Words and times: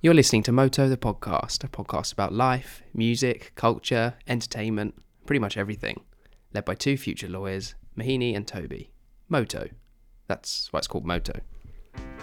You're 0.00 0.14
listening 0.14 0.44
to 0.44 0.52
Moto 0.52 0.88
the 0.88 0.96
podcast, 0.96 1.64
a 1.64 1.68
podcast 1.68 2.12
about 2.12 2.32
life, 2.32 2.84
music, 2.94 3.50
culture, 3.56 4.14
entertainment, 4.28 4.94
pretty 5.26 5.40
much 5.40 5.56
everything. 5.56 6.02
Led 6.54 6.64
by 6.64 6.76
two 6.76 6.96
future 6.96 7.28
lawyers, 7.28 7.74
Mahini 7.98 8.36
and 8.36 8.46
Toby. 8.46 8.92
Moto. 9.28 9.68
That's 10.28 10.72
why 10.72 10.78
it's 10.78 10.86
called 10.86 11.04
Moto. 11.04 11.40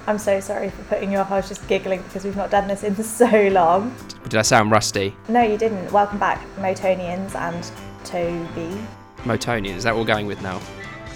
I'm 0.08 0.18
so 0.18 0.40
sorry 0.40 0.70
for 0.70 0.84
putting 0.84 1.12
you 1.12 1.18
off. 1.18 1.32
I 1.32 1.36
was 1.36 1.50
just 1.50 1.68
giggling 1.68 2.02
because 2.04 2.24
we've 2.24 2.38
not 2.38 2.50
done 2.50 2.70
this 2.70 2.86
in 2.86 2.96
so 3.04 3.50
long. 3.50 3.94
Did 4.24 4.36
I 4.36 4.44
sound 4.44 4.72
rusty? 4.72 5.14
No, 5.28 5.42
you 5.42 5.58
didn't. 5.58 5.92
Welcome 5.92 6.18
back, 6.18 6.42
Motonians 6.56 7.36
and 7.36 7.62
Toby. 8.06 8.80
Motonian, 9.24 9.76
is 9.76 9.84
that 9.84 9.94
what 9.94 10.00
we're 10.00 10.08
going 10.08 10.28
with 10.28 10.42
now? 10.42 10.62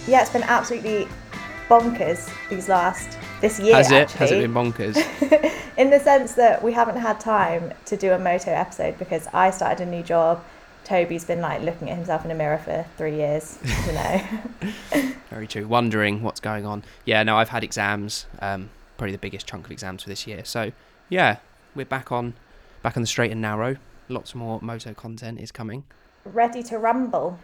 Yeah, 0.10 0.24
it's 0.24 0.32
been 0.32 0.44
absolutely 0.44 1.08
bonkers 1.70 2.30
these 2.50 2.68
last 2.68 3.18
this 3.42 3.60
year. 3.60 3.76
Has 3.76 3.92
it? 3.92 3.96
Actually. 3.96 4.20
Has 4.20 4.32
it 4.32 4.42
been 4.42 4.54
bonkers? 4.54 5.60
in 5.78 5.90
the 5.90 6.00
sense 6.00 6.34
that 6.34 6.62
we 6.62 6.74
haven't 6.74 6.98
had 6.98 7.20
time 7.20 7.74
to 7.86 7.96
do 7.96 8.12
a 8.12 8.20
moto 8.20 8.52
episode 8.52 9.00
because 9.00 9.28
I 9.34 9.50
started 9.50 9.88
a 9.88 9.90
new 9.90 10.04
job. 10.04 10.44
Toby's 10.84 11.24
been 11.24 11.40
like 11.40 11.62
looking 11.62 11.90
at 11.90 11.96
himself 11.96 12.26
in 12.26 12.32
a 12.32 12.36
mirror 12.36 12.58
for 12.58 12.86
three 12.98 13.16
years, 13.16 13.58
you 13.86 13.94
know. 13.94 14.22
Very 15.30 15.48
true. 15.48 15.68
Wondering 15.68 16.22
what's 16.22 16.40
going 16.40 16.66
on. 16.66 16.84
Yeah, 17.06 17.24
no, 17.24 17.38
I've 17.38 17.50
had 17.50 17.64
exams. 17.64 18.26
Um, 18.42 18.70
probably 18.98 19.14
the 19.14 19.20
biggest 19.20 19.48
chunk 19.48 19.66
of 19.66 19.72
exams 19.72 20.04
for 20.04 20.10
this 20.10 20.28
year. 20.28 20.44
So 20.44 20.72
yeah, 21.08 21.38
we're 21.76 21.86
back 21.86 22.12
on, 22.12 22.34
back 22.84 22.98
on 22.98 23.04
the 23.04 23.08
straight 23.08 23.32
and 23.32 23.42
narrow. 23.42 23.78
Lots 24.10 24.36
more 24.36 24.60
moto 24.62 24.94
content 24.94 25.40
is 25.40 25.52
coming. 25.52 25.86
Ready 26.26 26.62
to 26.64 26.78
rumble. 26.78 27.40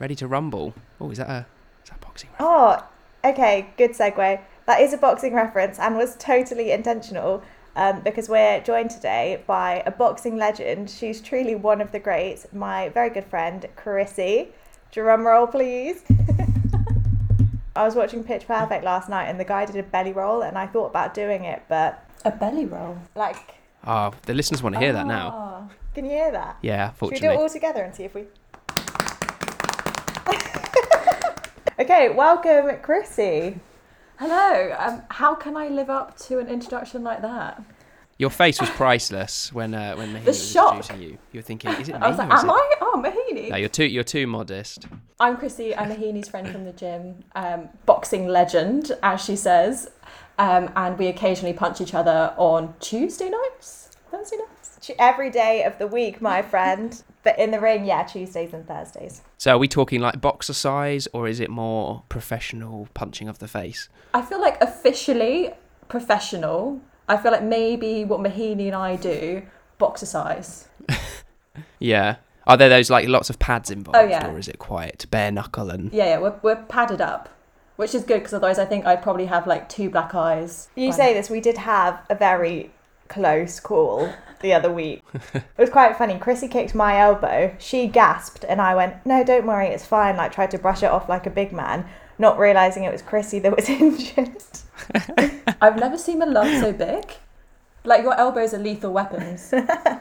Ready 0.00 0.16
to 0.16 0.26
rumble. 0.26 0.74
Oh, 1.00 1.10
is 1.10 1.18
that 1.18 1.28
a 1.28 1.46
is 1.84 1.90
that 1.90 2.00
boxing? 2.00 2.30
reference? 2.30 2.82
Oh, 3.24 3.30
okay, 3.30 3.68
good 3.76 3.92
segue. 3.92 4.40
That 4.66 4.80
is 4.80 4.92
a 4.92 4.98
boxing 4.98 5.32
reference 5.32 5.78
and 5.78 5.96
was 5.96 6.16
totally 6.16 6.72
intentional 6.72 7.42
um, 7.76 8.00
because 8.00 8.28
we're 8.28 8.60
joined 8.60 8.90
today 8.90 9.44
by 9.46 9.82
a 9.86 9.92
boxing 9.92 10.36
legend. 10.36 10.90
She's 10.90 11.20
truly 11.20 11.54
one 11.54 11.80
of 11.80 11.92
the 11.92 12.00
greats, 12.00 12.48
my 12.52 12.88
very 12.88 13.10
good 13.10 13.26
friend, 13.26 13.64
Chrissie. 13.76 14.48
Drum 14.90 15.24
roll, 15.24 15.46
please. 15.46 16.02
I 17.76 17.84
was 17.84 17.94
watching 17.94 18.24
Pitch 18.24 18.46
Perfect 18.48 18.82
last 18.84 19.08
night 19.08 19.26
and 19.26 19.38
the 19.38 19.44
guy 19.44 19.66
did 19.66 19.76
a 19.76 19.82
belly 19.84 20.12
roll 20.12 20.42
and 20.42 20.58
I 20.58 20.66
thought 20.66 20.86
about 20.86 21.14
doing 21.14 21.44
it, 21.44 21.62
but 21.68 22.02
A 22.24 22.32
belly 22.32 22.66
roll. 22.66 22.98
like. 23.14 23.54
Oh, 23.86 24.12
the 24.22 24.34
listeners 24.34 24.64
want 24.64 24.74
to 24.74 24.80
hear 24.80 24.92
that 24.94 25.06
now. 25.06 25.68
Oh, 25.68 25.74
Can 25.94 26.06
you 26.06 26.10
hear 26.10 26.32
that? 26.32 26.56
Yeah, 26.62 26.92
Should 26.94 27.12
we 27.12 27.20
do 27.20 27.30
it 27.30 27.36
all 27.36 27.48
together 27.48 27.84
and 27.84 27.94
see 27.94 28.02
if 28.04 28.14
we. 28.14 28.24
okay, 31.78 32.08
welcome, 32.08 32.78
Chrissie. 32.82 33.60
Hello. 34.18 34.74
Um, 34.78 35.02
how 35.10 35.34
can 35.34 35.56
I 35.56 35.68
live 35.68 35.90
up 35.90 36.16
to 36.20 36.38
an 36.38 36.46
introduction 36.48 37.02
like 37.04 37.22
that? 37.22 37.62
Your 38.18 38.30
face 38.30 38.58
was 38.60 38.70
priceless 38.70 39.52
when 39.52 39.74
uh, 39.74 39.94
when 39.94 40.08
Mahini 40.14 40.20
The 40.24 40.30
was 40.30 40.50
shock. 40.50 40.76
introducing 40.76 41.02
you. 41.02 41.18
You 41.32 41.38
were 41.38 41.42
thinking, 41.42 41.70
is 41.72 41.90
it 41.90 41.92
me? 41.92 41.98
I 42.00 42.08
was 42.08 42.18
or 42.18 42.22
like, 42.24 42.32
is 42.38 42.44
am 42.44 42.48
it-" 42.48 42.52
I? 42.52 42.74
Oh, 42.80 43.02
Mahini. 43.04 43.50
No, 43.50 43.56
you're 43.56 43.68
too 43.68 43.84
you're 43.84 44.04
too 44.04 44.26
modest. 44.26 44.86
I'm 45.20 45.36
Chrissie. 45.36 45.76
I'm 45.76 45.90
Mahini's 45.90 46.28
friend 46.28 46.48
from 46.48 46.64
the 46.64 46.72
gym, 46.72 47.24
um, 47.34 47.68
boxing 47.84 48.26
legend, 48.26 48.92
as 49.02 49.22
she 49.22 49.36
says. 49.36 49.90
Um, 50.38 50.70
and 50.76 50.98
we 50.98 51.08
occasionally 51.08 51.52
punch 51.52 51.80
each 51.82 51.92
other 51.94 52.32
on 52.38 52.74
Tuesday 52.80 53.28
nights, 53.28 53.90
Thursday 54.10 54.36
nights. 54.38 54.90
Every 54.98 55.30
day 55.30 55.64
of 55.64 55.78
the 55.78 55.86
week, 55.86 56.22
my 56.22 56.40
friend. 56.52 57.02
But 57.26 57.40
in 57.40 57.50
the 57.50 57.58
ring, 57.58 57.84
yeah, 57.84 58.04
Tuesdays 58.04 58.54
and 58.54 58.64
Thursdays. 58.68 59.20
So 59.36 59.56
are 59.56 59.58
we 59.58 59.66
talking 59.66 60.00
like 60.00 60.20
boxercise 60.20 61.08
or 61.12 61.26
is 61.26 61.40
it 61.40 61.50
more 61.50 62.04
professional 62.08 62.86
punching 62.94 63.28
of 63.28 63.40
the 63.40 63.48
face? 63.48 63.88
I 64.14 64.22
feel 64.22 64.40
like 64.40 64.60
officially 64.62 65.50
professional. 65.88 66.80
I 67.08 67.16
feel 67.16 67.32
like 67.32 67.42
maybe 67.42 68.04
what 68.04 68.20
Mahini 68.20 68.66
and 68.68 68.76
I 68.76 68.94
do, 68.94 69.42
boxercise. 69.78 70.68
Yeah. 71.78 72.16
Are 72.46 72.56
there 72.56 72.68
those 72.68 72.90
like 72.90 73.08
lots 73.08 73.28
of 73.28 73.38
pads 73.40 73.70
involved, 73.70 73.96
Oh, 73.98 74.04
yeah. 74.06 74.30
or 74.30 74.38
is 74.38 74.46
it 74.46 74.58
quite 74.60 75.04
bare 75.10 75.32
knuckle 75.32 75.70
and? 75.70 75.92
Yeah, 75.92 76.04
yeah, 76.04 76.18
we're, 76.18 76.34
we're 76.42 76.56
padded 76.68 77.00
up, 77.00 77.28
which 77.74 77.92
is 77.94 78.04
good 78.04 78.18
because 78.20 78.34
otherwise 78.34 78.58
I 78.60 78.64
think 78.66 78.86
I'd 78.86 79.02
probably 79.02 79.26
have 79.26 79.46
like 79.48 79.68
two 79.68 79.90
black 79.90 80.14
eyes. 80.14 80.68
You 80.76 80.92
say 80.92 81.12
this, 81.12 81.28
we 81.28 81.40
did 81.40 81.58
have 81.58 82.04
a 82.08 82.14
very 82.14 82.70
close 83.08 83.60
call 83.60 84.12
the 84.40 84.52
other 84.52 84.70
week. 84.70 85.02
it 85.34 85.42
was 85.58 85.70
quite 85.70 85.96
funny. 85.96 86.18
Chrissie 86.18 86.48
kicked 86.48 86.74
my 86.74 86.98
elbow. 86.98 87.54
She 87.58 87.86
gasped, 87.86 88.44
and 88.48 88.60
I 88.60 88.74
went, 88.74 89.04
No, 89.06 89.24
don't 89.24 89.46
worry, 89.46 89.68
it's 89.68 89.84
fine. 89.86 90.16
Like, 90.16 90.32
tried 90.32 90.50
to 90.52 90.58
brush 90.58 90.82
it 90.82 90.90
off 90.90 91.08
like 91.08 91.26
a 91.26 91.30
big 91.30 91.52
man, 91.52 91.86
not 92.18 92.38
realizing 92.38 92.84
it 92.84 92.92
was 92.92 93.02
Chrissie 93.02 93.38
that 93.40 93.54
was 93.54 93.68
injured. 93.68 94.36
I've 95.60 95.76
never 95.78 95.96
seen 95.98 96.18
my 96.18 96.26
love 96.26 96.48
so 96.60 96.72
big. 96.72 97.12
Like 97.84 98.02
your 98.02 98.18
elbows 98.18 98.52
are 98.52 98.58
lethal 98.58 98.92
weapons. 98.92 99.50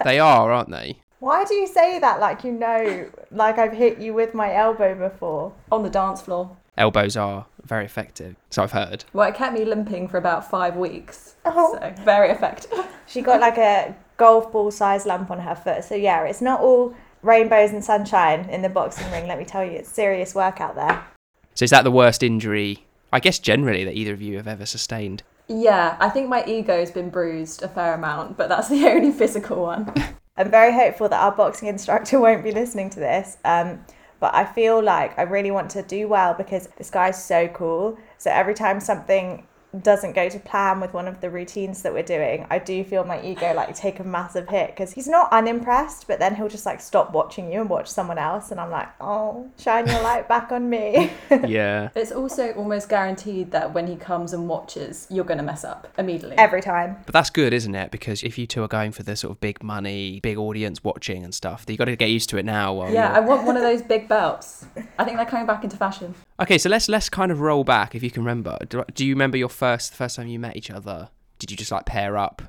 they 0.04 0.20
are, 0.20 0.52
aren't 0.52 0.72
they? 0.72 1.00
Why 1.20 1.46
do 1.46 1.54
you 1.54 1.68
say 1.68 2.00
that 2.00 2.20
like 2.20 2.44
you 2.44 2.52
know, 2.52 3.10
like 3.32 3.58
I've 3.58 3.74
hit 3.74 4.00
you 4.00 4.14
with 4.14 4.34
my 4.34 4.54
elbow 4.54 4.96
before? 4.96 5.54
on 5.72 5.84
the 5.84 5.90
dance 5.90 6.22
floor. 6.22 6.58
Elbows 6.78 7.16
are 7.16 7.46
very 7.64 7.86
effective, 7.86 8.36
so 8.50 8.64
I've 8.64 8.72
heard. 8.72 9.06
Well, 9.14 9.28
it 9.30 9.36
kept 9.36 9.58
me 9.58 9.66
limping 9.66 10.08
for 10.08 10.18
about 10.18 10.50
five 10.50 10.76
weeks. 10.76 11.36
Oh. 11.46 11.78
So 11.80 12.04
very 12.04 12.30
effective. 12.30 12.72
She 13.08 13.22
got 13.22 13.40
like 13.40 13.60
a 13.60 13.96
golf 14.18 14.52
ball 14.52 14.72
size 14.72 15.06
lump 15.06 15.30
on 15.30 15.40
her 15.40 15.54
foot. 15.54 15.84
So, 15.84 15.94
yeah, 15.94 16.24
it's 16.24 16.42
not 16.42 16.60
all 16.60 16.96
rainbows 17.22 17.70
and 17.70 17.86
sunshine 17.86 18.50
in 18.50 18.64
the 18.64 18.70
boxing 18.70 19.12
ring, 19.12 19.28
let 19.28 19.38
me 19.38 19.46
tell 19.46 19.64
you. 19.64 19.74
It's 19.74 19.90
serious 19.90 20.34
work 20.34 20.60
out 20.60 20.74
there. 20.74 21.06
So 21.54 21.66
is 21.66 21.70
that 21.70 21.84
the 21.84 21.92
worst 21.92 22.24
injury? 22.24 22.84
I 23.14 23.20
guess 23.20 23.38
generally 23.38 23.84
that 23.86 23.94
either 23.94 24.14
of 24.14 24.24
you 24.24 24.38
have 24.38 24.48
ever 24.48 24.66
sustained. 24.66 25.22
Yeah, 25.48 25.98
I 26.00 26.10
think 26.10 26.28
my 26.28 26.44
ego's 26.46 26.90
been 26.90 27.10
bruised 27.10 27.62
a 27.62 27.68
fair 27.68 27.94
amount, 27.94 28.38
but 28.38 28.50
that's 28.50 28.70
the 28.70 28.88
only 28.90 29.12
physical 29.12 29.62
one. 29.62 29.94
I'm 30.38 30.50
very 30.50 30.74
hopeful 30.74 31.08
that 31.10 31.22
our 31.22 31.32
boxing 31.32 31.68
instructor 31.70 32.20
won't 32.20 32.44
be 32.44 32.52
listening 32.52 32.90
to 32.92 33.00
this. 33.00 33.38
Um, 33.46 33.86
but 34.20 34.34
I 34.34 34.46
feel 34.46 34.82
like 34.82 35.18
I 35.18 35.24
really 35.24 35.52
want 35.52 35.70
to 35.72 35.82
do 35.82 36.08
well 36.08 36.34
because 36.34 36.68
this 36.78 36.90
guy's 36.90 37.24
so 37.24 37.48
cool. 37.50 37.98
So 38.18 38.32
every 38.32 38.54
time 38.54 38.80
something 38.80 39.46
doesn't 39.84 40.14
go 40.14 40.30
to 40.30 40.40
plan 40.40 40.80
with 40.80 40.94
one 40.94 41.08
of 41.08 41.22
the 41.22 41.30
routines 41.30 41.82
that 41.82 41.94
we're 41.94 42.04
doing, 42.04 42.46
I 42.50 42.60
do 42.60 42.84
feel 42.84 43.04
my 43.04 43.22
ego 43.22 43.54
like 43.54 43.76
take 43.76 44.00
a 44.00 44.04
massive 44.04 44.48
hit 44.48 44.72
because 44.72 44.94
he's 44.94 45.08
not 45.08 45.32
unimpressed, 45.32 46.08
but 46.08 46.20
then 46.20 46.36
he'll 46.36 46.50
just 46.50 46.66
like 46.66 46.82
stop 46.82 47.12
watching 47.14 47.52
you 47.52 47.62
and 47.62 47.70
watch 47.70 47.88
someone 47.88 48.18
else. 48.18 48.52
And 48.52 48.60
I'm 48.60 48.72
like, 48.72 48.90
oh, 49.02 49.50
shine 49.58 49.88
your 49.88 50.02
light 50.02 50.28
back 50.28 50.52
on 50.52 50.70
me. 50.70 51.12
yeah. 51.48 51.90
It's 51.96 52.12
also 52.12 52.52
almost 52.54 52.90
guaranteed 52.90 53.52
that 53.52 53.74
when 53.74 53.88
he 53.88 53.96
comes 53.96 54.34
and 54.34 54.48
watches, 54.48 55.08
you're 55.10 55.26
going 55.26 55.38
to 55.38 55.44
mess 55.44 55.64
up 55.64 55.88
immediately. 55.98 56.38
every 56.38 56.62
time. 56.62 56.98
But 57.06 57.14
that's 57.14 57.30
good, 57.30 57.54
isn't 57.54 57.76
it? 57.76 57.92
Because 57.92 58.24
if 58.24 58.38
you 58.38 58.48
two 58.48 58.64
are 58.64 58.68
going 58.68 58.92
for 58.92 59.04
the 59.04 59.16
sort 59.16 59.32
of 59.32 59.40
big 59.40 59.64
money, 59.64 60.20
big 60.22 60.38
audience 60.38 60.84
watching 60.84 61.24
and 61.24 61.34
stuff, 61.34 61.66
you 61.68 61.78
got 61.78 61.86
to 61.86 61.96
get 61.96 62.10
used 62.10 62.30
to 62.30 62.38
it 62.38 62.46
now. 62.46 62.74
While 62.74 62.92
yeah, 62.92 63.12
I 63.12 63.20
you're... 63.20 63.28
want 63.28 63.46
one 63.46 63.58
of 63.58 63.64
those 63.64 63.82
big 63.82 64.08
belts. 64.08 64.66
I 64.98 65.04
think 65.04 65.18
they're 65.18 65.26
coming 65.26 65.46
back 65.46 65.64
into 65.64 65.78
fashion. 65.78 66.16
Okay, 66.38 66.58
so 66.58 66.70
let's 66.70 66.90
let's 66.90 67.08
kind 67.08 67.32
of 67.32 67.40
roll 67.40 67.64
back 67.64 67.96
if 67.96 68.04
you 68.04 68.12
can 68.12 68.24
remember. 68.24 68.58
Do, 68.68 68.84
do 68.94 69.06
you 69.06 69.14
remember 69.14 69.38
your 69.38 69.50
first 69.50 69.92
the 69.92 69.98
first 69.98 70.18
time 70.18 70.28
you 70.28 70.38
met 70.38 70.58
each 70.58 70.70
other? 70.70 71.10
Did 71.40 71.50
you 71.50 71.56
just 71.56 71.72
like 71.72 71.86
pair 71.86 72.18
up? 72.18 72.42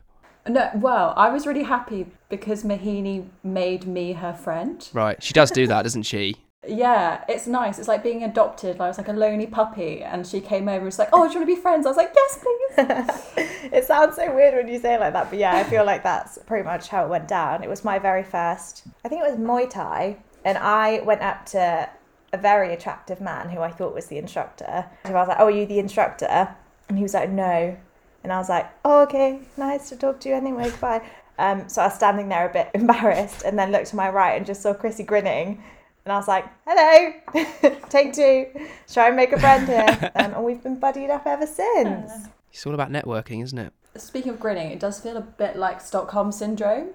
No, 0.49 0.71
well, 0.75 1.15
I 1.17 1.29
was 1.31 1.47
really 1.47 1.63
happy 1.63 2.07
because 2.29 2.65
Mahini 2.65 3.29
made 3.45 3.87
me 3.87 4.13
her 4.13 4.33
friend. 4.33 4.89
Right. 4.93 5.23
She 5.23 5.33
does 5.33 5.51
do 5.51 5.67
that, 5.69 5.83
doesn't 5.83 6.05
she? 6.05 6.37
Yeah, 6.67 7.25
it's 7.29 7.47
nice. 7.47 7.79
It's 7.79 7.87
like 7.87 8.03
being 8.03 8.25
adopted. 8.25 8.79
Like 8.79 8.87
I 8.87 8.89
was 8.89 8.99
like 8.99 9.09
a 9.09 9.13
lonely 9.13 9.47
puppy, 9.47 10.03
and 10.03 10.27
she 10.27 10.41
came 10.41 10.69
over 10.69 10.79
and 10.79 10.85
was 10.85 10.99
like, 10.99 11.11
"Oh, 11.13 11.29
do 11.29 11.35
you 11.35 11.39
want 11.39 11.49
to 11.49 11.55
be 11.55 11.61
friends?" 11.61 11.87
I 11.87 11.91
was 11.91 11.97
like, 11.97 12.13
"Yes, 12.15 12.39
please." 12.43 13.53
It 13.73 13.85
sounds 13.85 14.17
so 14.17 14.33
weird 14.35 14.55
when 14.55 14.69
you 14.69 14.79
say 14.79 14.95
it 14.95 15.01
like 15.01 15.13
that, 15.13 15.29
but 15.29 15.39
yeah, 15.39 15.57
I 15.57 15.65
feel 15.65 15.85
like 15.85 16.03
that's 16.03 16.39
pretty 16.47 16.65
much 16.65 16.89
how 16.89 17.05
it 17.05 17.09
went 17.09 17.27
down. 17.27 17.65
It 17.65 17.69
was 17.69 17.85
my 17.85 17.99
very 17.99 18.23
first, 18.23 18.85
I 19.05 19.09
think 19.09 19.23
it 19.25 19.29
was 19.29 19.39
Muay 19.39 19.69
Thai, 19.69 20.17
and 20.45 20.57
I 20.57 21.01
went 21.01 21.21
up 21.21 21.45
to 21.47 21.89
a 22.33 22.39
very 22.39 22.73
attractive 22.73 23.21
man 23.21 23.51
who 23.51 23.61
I 23.61 23.71
thought 23.71 23.95
was 23.95 24.07
the 24.07 24.19
instructor. 24.19 24.87
So 25.05 25.11
I 25.15 25.21
was 25.21 25.29
like, 25.29 25.39
"Oh, 25.41 25.47
are 25.47 25.51
you 25.51 25.67
the 25.67 25.79
instructor?" 25.79 26.55
And 26.89 26.99
he 26.99 27.03
was 27.03 27.15
like, 27.15 27.31
"No," 27.31 27.77
and 28.23 28.33
I 28.33 28.39
was 28.39 28.49
like, 28.49 28.71
"Oh, 28.85 29.03
okay, 29.03 29.41
nice 29.57 29.89
to 29.91 29.97
talk 29.97 30.21
to 30.21 30.29
you 30.29 30.35
anyway. 30.35 30.71
Goodbye." 30.71 31.03
Um, 31.39 31.69
so 31.69 31.83
I 31.83 31.87
was 31.87 31.95
standing 31.95 32.29
there 32.29 32.49
a 32.49 32.53
bit 32.53 32.71
embarrassed, 32.75 33.43
and 33.45 33.59
then 33.59 33.73
looked 33.73 33.89
to 33.89 33.97
my 33.97 34.09
right 34.09 34.37
and 34.37 34.47
just 34.47 34.63
saw 34.63 34.75
Chrissie 34.75 35.05
grinning. 35.05 35.63
And 36.05 36.13
I 36.13 36.19
was 36.19 36.29
like, 36.29 36.45
hello, 36.65 37.81
take 37.89 38.13
two, 38.13 38.47
try 38.89 39.09
and 39.09 39.17
make 39.17 39.33
a 39.33 39.41
friend 39.41 39.67
here. 39.67 40.13
Um, 40.15 40.35
and 40.35 40.45
we've 40.45 40.63
been 40.63 40.79
buddied 40.79 41.11
up 41.11 41.27
ever 41.27 41.47
since. 41.49 42.29
It's 42.53 42.65
all 42.65 42.75
about 42.75 42.93
networking, 42.93 43.43
isn't 43.43 43.59
it? 43.59 43.73
Speaking 43.97 44.31
of 44.31 44.39
grinning, 44.39 44.71
it 44.71 44.79
does 44.79 45.01
feel 45.01 45.17
a 45.17 45.21
bit 45.21 45.57
like 45.57 45.81
Stockholm 45.81 46.31
syndrome. 46.31 46.91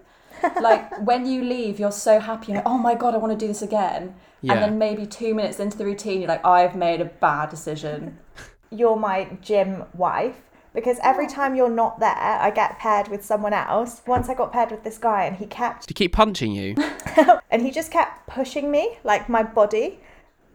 Like 0.62 1.06
when 1.06 1.26
you 1.26 1.44
leave, 1.44 1.80
you're 1.80 1.92
so 1.92 2.20
happy. 2.20 2.52
You're 2.52 2.58
like, 2.58 2.68
"Oh 2.68 2.78
my 2.78 2.96
god, 2.96 3.14
I 3.14 3.18
want 3.18 3.32
to 3.32 3.38
do 3.38 3.48
this 3.48 3.62
again." 3.62 4.16
Yeah. 4.42 4.54
And 4.54 4.62
then 4.64 4.78
maybe 4.78 5.06
two 5.06 5.36
minutes 5.36 5.60
into 5.60 5.78
the 5.78 5.86
routine, 5.86 6.22
you're 6.22 6.28
like, 6.28 6.46
"I've 6.46 6.76
made 6.76 7.02
a 7.02 7.06
bad 7.06 7.50
decision." 7.50 8.20
you're 8.72 8.96
my 8.96 9.38
gym 9.42 9.84
wife 9.94 10.42
because 10.74 10.98
every 11.04 11.28
time 11.28 11.54
you're 11.54 11.70
not 11.70 12.00
there, 12.00 12.16
I 12.16 12.50
get 12.50 12.80
paired 12.80 13.10
with 13.10 13.26
someone 13.26 13.54
else. 13.54 14.02
Once 14.08 14.30
I 14.30 14.34
got 14.34 14.54
paired 14.54 14.72
with 14.72 14.84
this 14.84 14.98
guy, 14.98 15.26
and 15.26 15.36
he 15.36 15.46
kept 15.46 15.88
Did 15.88 15.98
he 15.98 16.06
keep 16.06 16.14
punching 16.14 16.54
you? 16.54 16.76
and 17.52 17.62
he 17.62 17.72
just 17.72 17.92
kept 17.92 18.28
pushing 18.28 18.72
me 18.72 18.98
like 19.04 19.28
my 19.28 19.44
body 19.44 20.00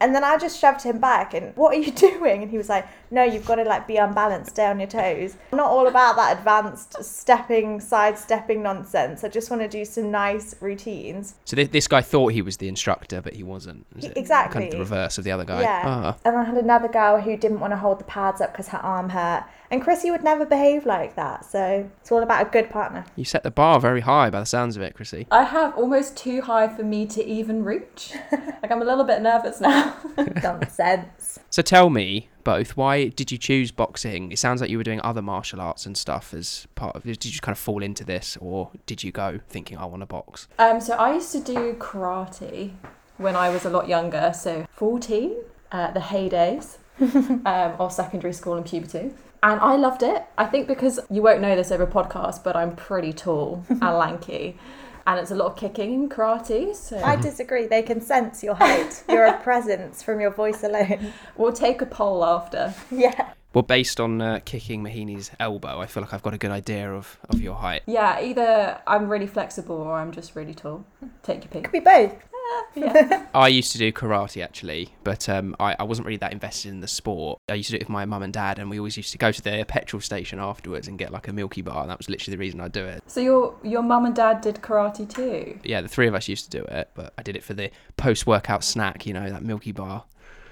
And 0.00 0.14
then 0.14 0.24
I 0.24 0.36
just 0.36 0.60
shoved 0.60 0.82
him 0.82 0.98
back 0.98 1.32
and 1.32 1.56
what 1.56 1.74
are 1.74 1.78
you 1.78 1.90
doing? 2.08 2.42
And 2.42 2.50
he 2.50 2.58
was 2.58 2.68
like, 2.68 2.86
No, 3.10 3.22
you've 3.22 3.46
got 3.46 3.56
to 3.56 3.64
like 3.64 3.86
be 3.86 3.96
unbalanced, 3.96 4.50
stay 4.50 4.66
on 4.66 4.78
your 4.78 4.88
toes. 4.88 5.36
I'm 5.52 5.58
not 5.58 5.70
all 5.70 5.86
about 5.86 6.16
that 6.16 6.38
advanced 6.38 7.02
stepping, 7.02 7.80
sidestepping 7.80 8.62
nonsense. 8.62 9.24
I 9.24 9.28
just 9.28 9.50
want 9.50 9.62
to 9.62 9.68
do 9.68 9.84
some 9.84 10.10
nice 10.10 10.54
routines. 10.60 11.36
So 11.44 11.56
this, 11.56 11.68
this 11.68 11.88
guy 11.88 12.02
thought 12.02 12.32
he 12.32 12.42
was 12.42 12.58
the 12.58 12.68
instructor, 12.68 13.22
but 13.22 13.34
he 13.34 13.42
wasn't. 13.42 13.86
is 13.96 14.04
it? 14.04 14.28
Kind 14.28 14.66
of 14.66 14.70
the 14.70 14.78
reverse 14.78 15.18
of 15.18 15.24
the 15.24 15.30
other 15.32 15.44
guy. 15.44 15.62
Yeah. 15.62 15.82
Ah. 15.84 16.16
And 16.24 16.36
I 16.36 16.44
had 16.44 16.56
another 16.56 16.88
girl 16.88 17.20
who 17.20 17.36
didn't 17.36 17.60
want 17.60 17.72
to 17.72 17.76
hold 17.76 17.98
the 18.00 18.04
pads 18.04 18.40
up 18.40 18.52
because 18.52 18.68
her 18.68 18.78
arm 18.78 19.08
hurt. 19.10 19.44
And 19.70 19.82
Chrissie 19.82 20.10
would 20.10 20.22
never 20.22 20.46
behave 20.46 20.86
like 20.86 21.16
that. 21.16 21.44
So 21.44 21.88
it's 22.00 22.12
all 22.12 22.22
about 22.22 22.46
a 22.46 22.50
good 22.50 22.70
partner. 22.70 23.04
You 23.16 23.24
set 23.24 23.42
the 23.42 23.50
bar 23.50 23.80
very 23.80 24.00
high 24.00 24.30
by 24.30 24.40
the 24.40 24.46
sounds 24.46 24.76
of 24.76 24.82
it, 24.82 24.94
Chrissie. 24.94 25.26
I 25.30 25.44
have 25.44 25.76
almost 25.76 26.16
too 26.16 26.42
high 26.42 26.68
for 26.68 26.82
me 26.82 27.06
to 27.06 27.24
even 27.24 27.64
reach. 27.64 28.12
like 28.32 28.70
I'm 28.70 28.82
a 28.82 28.84
little 28.84 29.04
bit 29.04 29.22
nervous 29.22 29.60
now. 29.60 29.96
Nonsense. 30.42 31.38
So 31.50 31.62
tell 31.62 31.90
me 31.90 32.28
both, 32.44 32.76
why 32.76 33.08
did 33.08 33.32
you 33.32 33.38
choose 33.38 33.72
boxing? 33.72 34.30
It 34.30 34.38
sounds 34.38 34.60
like 34.60 34.70
you 34.70 34.78
were 34.78 34.84
doing 34.84 35.00
other 35.02 35.22
martial 35.22 35.60
arts 35.60 35.84
and 35.84 35.96
stuff 35.96 36.32
as 36.32 36.66
part 36.74 36.94
of 36.94 37.02
Did 37.02 37.24
you 37.24 37.40
kind 37.40 37.54
of 37.54 37.58
fall 37.58 37.82
into 37.82 38.04
this 38.04 38.36
or 38.40 38.70
did 38.86 39.02
you 39.02 39.10
go 39.10 39.40
thinking, 39.48 39.76
I 39.78 39.86
want 39.86 40.02
to 40.02 40.06
box? 40.06 40.46
Um, 40.58 40.80
so 40.80 40.94
I 40.94 41.14
used 41.14 41.32
to 41.32 41.40
do 41.40 41.74
karate 41.74 42.72
when 43.16 43.34
I 43.34 43.48
was 43.48 43.64
a 43.64 43.70
lot 43.70 43.88
younger, 43.88 44.32
so 44.34 44.66
14, 44.72 45.36
uh, 45.72 45.90
the 45.92 46.00
heydays 46.00 46.76
um, 47.00 47.74
of 47.80 47.92
secondary 47.92 48.32
school 48.32 48.54
and 48.54 48.64
puberty. 48.64 49.12
And 49.42 49.60
I 49.60 49.76
loved 49.76 50.02
it. 50.02 50.24
I 50.38 50.46
think 50.46 50.66
because 50.66 51.00
you 51.10 51.22
won't 51.22 51.40
know 51.40 51.54
this 51.54 51.70
over 51.70 51.86
podcast, 51.86 52.42
but 52.42 52.56
I'm 52.56 52.74
pretty 52.74 53.12
tall 53.12 53.64
and 53.68 53.80
lanky. 53.80 54.58
And 55.06 55.20
it's 55.20 55.30
a 55.30 55.36
lot 55.36 55.52
of 55.52 55.56
kicking 55.56 55.94
in 55.94 56.08
karate. 56.08 56.74
So 56.74 56.98
I 56.98 57.14
disagree. 57.14 57.66
They 57.66 57.82
can 57.82 58.00
sense 58.00 58.42
your 58.42 58.54
height. 58.54 59.04
You're 59.08 59.26
a 59.26 59.38
presence 59.40 60.02
from 60.02 60.20
your 60.20 60.30
voice 60.30 60.64
alone. 60.64 61.12
we'll 61.36 61.52
take 61.52 61.80
a 61.80 61.86
poll 61.86 62.24
after. 62.24 62.74
Yeah. 62.90 63.32
Well, 63.54 63.62
based 63.62 64.00
on 64.00 64.20
uh, 64.20 64.40
kicking 64.44 64.82
Mahini's 64.82 65.30
elbow, 65.40 65.80
I 65.80 65.86
feel 65.86 66.02
like 66.02 66.12
I've 66.12 66.22
got 66.22 66.34
a 66.34 66.38
good 66.38 66.50
idea 66.50 66.92
of, 66.92 67.16
of 67.30 67.40
your 67.40 67.54
height. 67.54 67.82
Yeah, 67.86 68.20
either 68.20 68.80
I'm 68.86 69.08
really 69.08 69.26
flexible 69.26 69.76
or 69.76 69.94
I'm 69.94 70.12
just 70.12 70.34
really 70.34 70.52
tall. 70.52 70.84
Take 71.22 71.44
your 71.44 71.50
pick. 71.50 71.64
Could 71.64 71.72
be 71.72 71.80
both. 71.80 72.14
Yeah. 72.76 73.24
I 73.34 73.48
used 73.48 73.72
to 73.72 73.78
do 73.78 73.90
karate 73.90 74.44
actually, 74.44 74.90
but 75.02 75.30
um, 75.30 75.56
I, 75.58 75.74
I 75.78 75.84
wasn't 75.84 76.06
really 76.06 76.18
that 76.18 76.32
invested 76.32 76.68
in 76.68 76.80
the 76.80 76.88
sport. 76.88 77.40
I 77.48 77.54
used 77.54 77.68
to 77.68 77.72
do 77.72 77.76
it 77.76 77.82
with 77.82 77.88
my 77.88 78.04
mum 78.04 78.22
and 78.22 78.32
dad, 78.34 78.58
and 78.58 78.68
we 78.68 78.78
always 78.78 78.98
used 78.98 79.12
to 79.12 79.18
go 79.18 79.32
to 79.32 79.42
the 79.42 79.64
petrol 79.66 80.00
station 80.02 80.38
afterwards 80.38 80.86
and 80.86 80.98
get 80.98 81.10
like 81.10 81.26
a 81.26 81.32
Milky 81.32 81.62
Bar, 81.62 81.80
and 81.82 81.90
that 81.90 81.96
was 81.96 82.10
literally 82.10 82.36
the 82.36 82.40
reason 82.40 82.60
I 82.60 82.68
do 82.68 82.84
it. 82.84 83.02
So 83.06 83.20
your 83.20 83.54
your 83.62 83.82
mum 83.82 84.04
and 84.04 84.14
dad 84.14 84.42
did 84.42 84.56
karate 84.56 85.08
too. 85.08 85.58
Yeah, 85.64 85.80
the 85.80 85.88
three 85.88 86.06
of 86.06 86.14
us 86.14 86.28
used 86.28 86.50
to 86.50 86.58
do 86.58 86.64
it, 86.66 86.90
but 86.94 87.14
I 87.16 87.22
did 87.22 87.34
it 87.36 87.42
for 87.42 87.54
the 87.54 87.70
post-workout 87.96 88.62
snack, 88.62 89.06
you 89.06 89.14
know, 89.14 89.30
that 89.30 89.42
Milky 89.42 89.72
Bar. 89.72 90.04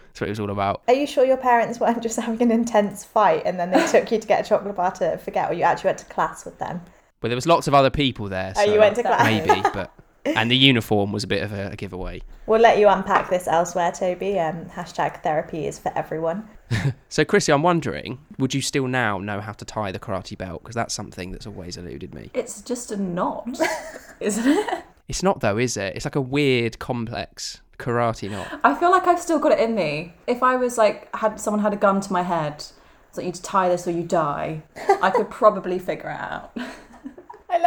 That's 0.09 0.21
what 0.23 0.29
it 0.29 0.31
was 0.31 0.41
all 0.41 0.51
about. 0.51 0.83
Are 0.89 0.95
you 0.95 1.07
sure 1.07 1.25
your 1.27 1.37
parents 1.37 1.81
weren't 1.81 2.03
just 2.03 2.19
having 2.19 2.41
an 2.41 2.51
intense 2.53 3.05
fight 3.05 3.43
and 3.45 3.59
then 3.61 3.71
they 3.71 3.87
took 3.91 4.11
you 4.11 4.19
to 4.19 4.27
get 4.27 4.47
a 4.47 4.49
chocolate 4.49 4.77
bar 4.77 4.93
to 4.93 5.19
forget, 5.19 5.51
or 5.51 5.55
you 5.55 5.63
actually 5.65 5.89
went 5.89 5.99
to 5.99 6.05
class 6.07 6.45
with 6.47 6.59
them? 6.59 6.81
Well, 7.21 7.29
there 7.29 7.37
was 7.37 7.47
lots 7.47 7.69
of 7.69 7.75
other 7.75 7.91
people 7.91 8.29
there, 8.29 8.55
so 8.55 8.63
Oh, 8.63 8.73
you 8.73 8.79
went 8.79 8.97
to 8.97 9.03
class. 9.03 9.25
maybe, 9.25 9.61
but 9.75 9.93
and 10.25 10.51
the 10.51 10.57
uniform 10.57 11.13
was 11.13 11.25
a 11.25 11.27
bit 11.27 11.43
of 11.43 11.53
a, 11.53 11.71
a 11.73 11.77
giveaway. 11.77 12.23
We'll 12.47 12.61
let 12.61 12.79
you 12.79 12.89
unpack 12.89 13.31
this 13.31 13.47
elsewhere, 13.47 13.93
Toby. 13.93 14.39
Um, 14.39 14.67
hashtag 14.67 15.23
therapy 15.23 15.67
is 15.67 15.79
for 15.79 15.93
everyone. 15.97 16.49
So, 17.09 17.25
Chrissie, 17.25 17.53
I'm 17.53 17.63
wondering, 17.63 18.19
would 18.39 18.53
you 18.55 18.61
still 18.61 18.89
now 18.89 19.19
know 19.19 19.41
how 19.41 19.53
to 19.53 19.65
tie 19.65 19.93
the 19.93 20.01
karate 20.01 20.37
belt? 20.37 20.65
Because 20.65 20.75
that's 20.75 20.93
something 20.93 21.31
that's 21.31 21.47
always 21.47 21.77
eluded 21.77 22.13
me. 22.13 22.31
It's 22.35 22.61
just 22.61 22.91
a 22.91 22.97
knot, 22.97 23.61
isn't 24.21 24.45
it? 24.45 24.85
It's 25.07 25.23
not 25.23 25.39
though, 25.39 25.57
is 25.57 25.77
it? 25.77 25.95
It's 25.95 26.05
like 26.05 26.17
a 26.17 26.21
weird, 26.21 26.81
complex 26.81 27.61
karate 27.79 28.29
knot. 28.31 28.61
I 28.65 28.75
feel 28.75 28.91
like 28.91 29.07
I've 29.07 29.21
still 29.21 29.39
got 29.39 29.53
it 29.53 29.61
in 29.61 29.77
me. 29.77 30.15
If 30.27 30.43
I 30.43 30.57
was 30.57 30.77
like 30.77 31.15
had 31.15 31.39
someone 31.39 31.63
had 31.63 31.73
a 31.73 31.77
gun 31.77 32.01
to 32.01 32.13
my 32.13 32.23
head, 32.23 32.65
it's 33.09 33.17
like 33.17 33.25
you 33.25 33.29
need 33.29 33.37
to 33.37 33.43
tie 33.43 33.69
this 33.69 33.87
or 33.87 33.93
you 33.93 34.03
die. 34.03 34.63
I 35.01 35.11
could 35.11 35.31
probably 35.31 35.79
figure 35.79 36.11
it 36.11 36.21
out. 36.21 36.57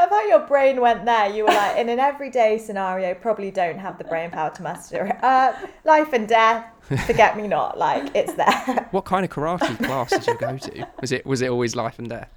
I 0.07 0.09
love 0.09 0.21
how 0.21 0.27
your 0.27 0.47
brain 0.47 0.79
went 0.79 1.03
there. 1.03 1.29
You 1.29 1.43
were 1.43 1.49
like, 1.49 1.77
in 1.77 1.89
an 1.89 1.99
everyday 1.99 2.57
scenario, 2.57 3.13
probably 3.13 3.51
don't 3.51 3.77
have 3.77 3.97
the 3.97 4.05
brain 4.05 4.31
power 4.31 4.49
to 4.51 4.63
master 4.63 5.07
it. 5.07 5.21
Uh, 5.21 5.53
life 5.83 6.13
and 6.13 6.27
death, 6.27 6.65
forget 7.05 7.35
me 7.35 7.47
not. 7.47 7.77
Like, 7.77 8.15
it's 8.15 8.33
there. 8.33 8.87
What 8.91 9.03
kind 9.03 9.25
of 9.25 9.31
karate 9.31 9.77
class 9.83 10.11
did 10.11 10.25
you 10.25 10.37
go 10.37 10.57
to? 10.57 10.87
Was 11.01 11.11
it 11.11 11.25
was 11.25 11.41
it 11.41 11.49
always 11.49 11.75
life 11.75 11.99
and 11.99 12.09
death? 12.09 12.29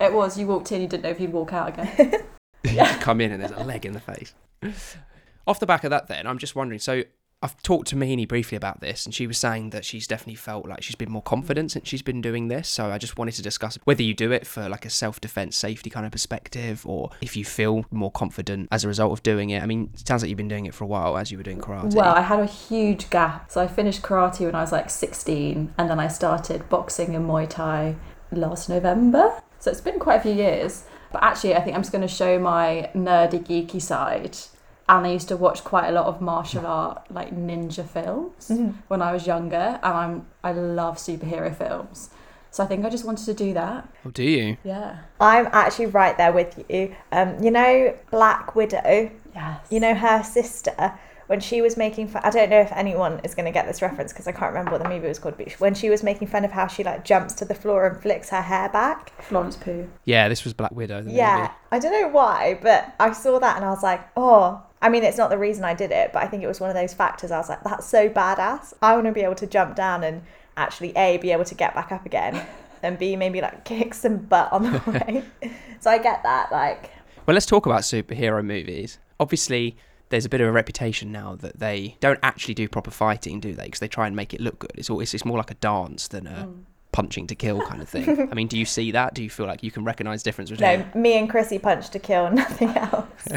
It 0.00 0.12
was 0.12 0.36
you 0.36 0.48
walked 0.48 0.72
in, 0.72 0.80
you 0.80 0.88
didn't 0.88 1.04
know 1.04 1.10
if 1.10 1.20
you'd 1.20 1.32
walk 1.32 1.52
out 1.52 1.68
again. 1.68 2.12
You 2.64 2.76
just 2.76 3.00
come 3.00 3.20
in 3.20 3.32
and 3.32 3.42
there's 3.42 3.50
a 3.50 3.64
leg 3.64 3.84
in 3.84 3.92
the 3.92 3.98
face. 3.98 4.34
Off 5.48 5.58
the 5.58 5.66
back 5.66 5.82
of 5.82 5.90
that, 5.90 6.06
then 6.06 6.28
I'm 6.28 6.38
just 6.38 6.54
wondering. 6.54 6.78
So 6.78 7.02
I've 7.42 7.60
talked 7.62 7.88
to 7.88 7.96
Mahini 7.96 8.26
briefly 8.26 8.56
about 8.56 8.80
this, 8.80 9.04
and 9.04 9.14
she 9.14 9.26
was 9.26 9.36
saying 9.36 9.70
that 9.70 9.84
she's 9.84 10.06
definitely 10.06 10.36
felt 10.36 10.66
like 10.66 10.82
she's 10.82 10.94
been 10.94 11.10
more 11.10 11.22
confident 11.22 11.72
since 11.72 11.88
she's 11.88 12.02
been 12.02 12.20
doing 12.20 12.46
this. 12.48 12.68
So 12.68 12.90
I 12.90 12.98
just 12.98 13.18
wanted 13.18 13.32
to 13.32 13.42
discuss 13.42 13.78
whether 13.84 14.02
you 14.02 14.14
do 14.14 14.30
it 14.30 14.46
for 14.46 14.68
like 14.68 14.84
a 14.84 14.90
self-defense, 14.90 15.56
safety 15.56 15.90
kind 15.90 16.06
of 16.06 16.12
perspective, 16.12 16.86
or 16.86 17.10
if 17.20 17.36
you 17.36 17.44
feel 17.44 17.84
more 17.90 18.12
confident 18.12 18.68
as 18.70 18.84
a 18.84 18.88
result 18.88 19.12
of 19.12 19.22
doing 19.22 19.50
it. 19.50 19.62
I 19.62 19.66
mean, 19.66 19.90
it 19.94 20.06
sounds 20.06 20.22
like 20.22 20.28
you've 20.28 20.36
been 20.36 20.48
doing 20.48 20.66
it 20.66 20.74
for 20.74 20.84
a 20.84 20.86
while 20.86 21.18
as 21.18 21.32
you 21.32 21.36
were 21.36 21.42
doing 21.42 21.58
karate. 21.58 21.94
Well, 21.94 22.14
I 22.14 22.20
had 22.20 22.38
a 22.38 22.46
huge 22.46 23.10
gap. 23.10 23.50
So 23.50 23.60
I 23.60 23.66
finished 23.66 24.02
karate 24.02 24.46
when 24.46 24.54
I 24.54 24.60
was 24.60 24.70
like 24.70 24.88
16, 24.88 25.74
and 25.76 25.90
then 25.90 25.98
I 25.98 26.08
started 26.08 26.68
boxing 26.68 27.16
and 27.16 27.28
Muay 27.28 27.48
Thai 27.48 27.96
last 28.30 28.68
November. 28.68 29.42
So 29.58 29.70
it's 29.70 29.80
been 29.80 29.98
quite 29.98 30.16
a 30.16 30.22
few 30.22 30.32
years. 30.32 30.84
But 31.10 31.22
actually, 31.22 31.54
I 31.54 31.60
think 31.60 31.76
I'm 31.76 31.82
just 31.82 31.92
going 31.92 32.02
to 32.02 32.08
show 32.08 32.38
my 32.38 32.90
nerdy, 32.94 33.44
geeky 33.44 33.82
side. 33.82 34.38
And 34.92 35.06
I 35.06 35.10
used 35.12 35.28
to 35.28 35.38
watch 35.38 35.64
quite 35.64 35.88
a 35.88 35.92
lot 35.92 36.04
of 36.06 36.20
martial 36.20 36.66
art, 36.66 37.10
like 37.10 37.34
ninja 37.34 37.88
films, 37.88 38.52
when 38.88 39.00
I 39.00 39.10
was 39.12 39.26
younger, 39.26 39.80
and 39.82 39.94
I'm 40.02 40.26
I 40.44 40.52
love 40.52 40.98
superhero 40.98 41.54
films. 41.56 42.10
So 42.50 42.62
I 42.62 42.66
think 42.66 42.84
I 42.84 42.90
just 42.90 43.06
wanted 43.06 43.24
to 43.24 43.32
do 43.32 43.54
that. 43.54 43.88
oh, 44.04 44.10
do 44.10 44.22
you? 44.22 44.58
Yeah. 44.62 44.98
I'm 45.18 45.46
actually 45.52 45.86
right 45.86 46.14
there 46.18 46.32
with 46.32 46.62
you. 46.68 46.94
Um, 47.10 47.42
you 47.42 47.50
know, 47.50 47.96
Black 48.10 48.54
Widow, 48.54 49.10
Yes. 49.34 49.60
you 49.70 49.80
know, 49.80 49.94
her 49.94 50.22
sister, 50.22 50.92
when 51.28 51.40
she 51.40 51.62
was 51.62 51.78
making 51.78 52.08
fun, 52.08 52.20
I 52.22 52.28
don't 52.28 52.50
know 52.50 52.60
if 52.60 52.70
anyone 52.72 53.20
is 53.24 53.34
going 53.34 53.46
to 53.46 53.52
get 53.52 53.66
this 53.66 53.80
reference 53.80 54.12
because 54.12 54.28
I 54.28 54.32
can't 54.32 54.52
remember 54.52 54.72
what 54.72 54.82
the 54.82 54.88
movie 54.90 55.08
was 55.08 55.18
called, 55.18 55.38
but 55.38 55.50
when 55.54 55.72
she 55.72 55.88
was 55.88 56.02
making 56.02 56.28
fun 56.28 56.44
of 56.44 56.52
how 56.52 56.66
she 56.66 56.84
like 56.84 57.02
jumps 57.06 57.32
to 57.36 57.46
the 57.46 57.54
floor 57.54 57.86
and 57.86 57.98
flicks 58.02 58.28
her 58.28 58.42
hair 58.42 58.68
back. 58.68 59.12
Florence 59.22 59.56
Pugh. 59.56 59.88
Yeah, 60.04 60.28
this 60.28 60.44
was 60.44 60.52
Black 60.52 60.72
Widow. 60.72 61.00
The 61.04 61.10
Yeah, 61.12 61.36
movie. 61.38 61.50
I 61.70 61.78
don't 61.78 61.92
know 62.02 62.08
why, 62.08 62.58
but 62.60 62.94
I 63.00 63.12
saw 63.14 63.38
that 63.38 63.56
and 63.56 63.64
I 63.64 63.70
was 63.70 63.82
like, 63.82 64.02
oh. 64.18 64.62
I 64.82 64.88
mean, 64.88 65.04
it's 65.04 65.16
not 65.16 65.30
the 65.30 65.38
reason 65.38 65.64
I 65.64 65.74
did 65.74 65.92
it, 65.92 66.12
but 66.12 66.22
I 66.22 66.26
think 66.26 66.42
it 66.42 66.48
was 66.48 66.60
one 66.60 66.68
of 66.68 66.74
those 66.74 66.92
factors. 66.92 67.30
I 67.30 67.38
was 67.38 67.48
like, 67.48 67.62
that's 67.62 67.86
so 67.86 68.08
badass. 68.08 68.74
I 68.82 68.94
want 68.94 69.06
to 69.06 69.12
be 69.12 69.20
able 69.20 69.36
to 69.36 69.46
jump 69.46 69.76
down 69.76 70.02
and 70.02 70.22
actually 70.56 70.94
A, 70.96 71.18
be 71.18 71.30
able 71.30 71.44
to 71.44 71.54
get 71.54 71.74
back 71.74 71.92
up 71.92 72.04
again, 72.04 72.44
and 72.82 72.98
B, 72.98 73.14
maybe 73.14 73.40
like 73.40 73.64
kick 73.64 73.94
some 73.94 74.18
butt 74.18 74.52
on 74.52 74.64
the 74.64 74.78
way. 74.86 75.24
so 75.80 75.90
I 75.90 75.98
get 75.98 76.24
that. 76.24 76.50
Like, 76.50 76.90
Well, 77.26 77.34
let's 77.34 77.46
talk 77.46 77.64
about 77.64 77.82
superhero 77.82 78.44
movies. 78.44 78.98
Obviously, 79.20 79.76
there's 80.08 80.24
a 80.24 80.28
bit 80.28 80.40
of 80.40 80.48
a 80.48 80.52
reputation 80.52 81.12
now 81.12 81.36
that 81.36 81.60
they 81.60 81.96
don't 82.00 82.18
actually 82.24 82.54
do 82.54 82.68
proper 82.68 82.90
fighting, 82.90 83.38
do 83.38 83.54
they? 83.54 83.64
Because 83.64 83.80
they 83.80 83.88
try 83.88 84.08
and 84.08 84.16
make 84.16 84.34
it 84.34 84.40
look 84.40 84.58
good. 84.58 84.72
It's 84.74 84.90
always 84.90 85.14
it's 85.14 85.24
more 85.24 85.38
like 85.38 85.52
a 85.52 85.54
dance 85.54 86.08
than 86.08 86.26
a 86.26 86.48
mm. 86.48 86.64
punching 86.90 87.28
to 87.28 87.36
kill 87.36 87.62
kind 87.62 87.80
of 87.80 87.88
thing. 87.88 88.28
I 88.30 88.34
mean, 88.34 88.48
do 88.48 88.58
you 88.58 88.66
see 88.66 88.90
that? 88.90 89.14
Do 89.14 89.22
you 89.22 89.30
feel 89.30 89.46
like 89.46 89.62
you 89.62 89.70
can 89.70 89.84
recognise 89.84 90.24
difference 90.24 90.50
between? 90.50 90.80
no, 90.80 91.00
me 91.00 91.16
and 91.16 91.30
Chrissy 91.30 91.60
punch 91.60 91.88
to 91.90 92.00
kill, 92.00 92.30
nothing 92.32 92.70
else. 92.76 93.28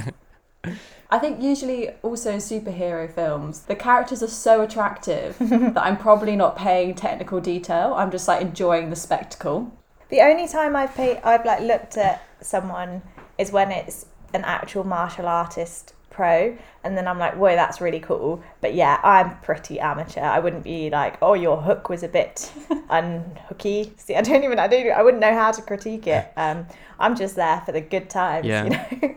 I 1.10 1.20
think 1.20 1.42
usually 1.42 1.90
also 2.02 2.32
in 2.32 2.38
superhero 2.40 3.10
films, 3.12 3.62
the 3.62 3.76
characters 3.76 4.24
are 4.24 4.28
so 4.28 4.62
attractive 4.62 5.38
that 5.40 5.78
I'm 5.78 5.98
probably 5.98 6.36
not 6.36 6.58
paying 6.58 6.96
technical 6.96 7.40
detail. 7.40 7.94
I'm 7.96 8.12
just 8.12 8.28
like 8.28 8.42
enjoying 8.42 8.90
the 8.90 8.96
spectacle. 8.96 9.72
The 10.10 10.22
only 10.22 10.48
time 10.48 10.76
I've 10.76 10.94
paid, 10.96 11.18
I've 11.24 11.46
like 11.46 11.62
looked 11.62 11.98
at 11.98 12.24
someone 12.42 13.02
is 13.38 13.52
when 13.52 13.72
it's 13.72 14.06
an 14.34 14.44
actual 14.44 14.84
martial 14.84 15.28
artist 15.28 15.94
pro, 16.10 16.58
and 16.84 16.98
then 16.98 17.08
I'm 17.08 17.20
like, 17.20 17.36
whoa, 17.36 17.56
that's 17.56 17.82
really 17.82 18.00
cool. 18.00 18.42
But 18.62 18.74
yeah, 18.74 19.00
I'm 19.04 19.38
pretty 19.40 19.80
amateur. 19.80 20.22
I 20.22 20.40
wouldn't 20.40 20.64
be 20.64 20.90
like, 20.90 21.18
oh, 21.22 21.34
your 21.34 21.62
hook 21.62 21.90
was 21.90 22.04
a 22.04 22.08
bit 22.08 22.52
unhooky. 22.90 23.92
See, 24.00 24.16
I 24.16 24.22
don't 24.22 24.44
even, 24.44 24.58
I 24.60 24.68
don't, 24.68 24.90
I 24.92 25.02
wouldn't 25.04 25.22
know 25.22 25.34
how 25.34 25.52
to 25.52 25.62
critique 25.62 26.08
it. 26.08 26.32
Um, 26.38 26.68
I'm 27.00 27.16
just 27.16 27.36
there 27.36 27.62
for 27.66 27.72
the 27.72 27.82
good 27.82 28.10
times, 28.10 28.46
Yeah. 28.48 28.64
you 28.64 28.70
know. 28.70 29.16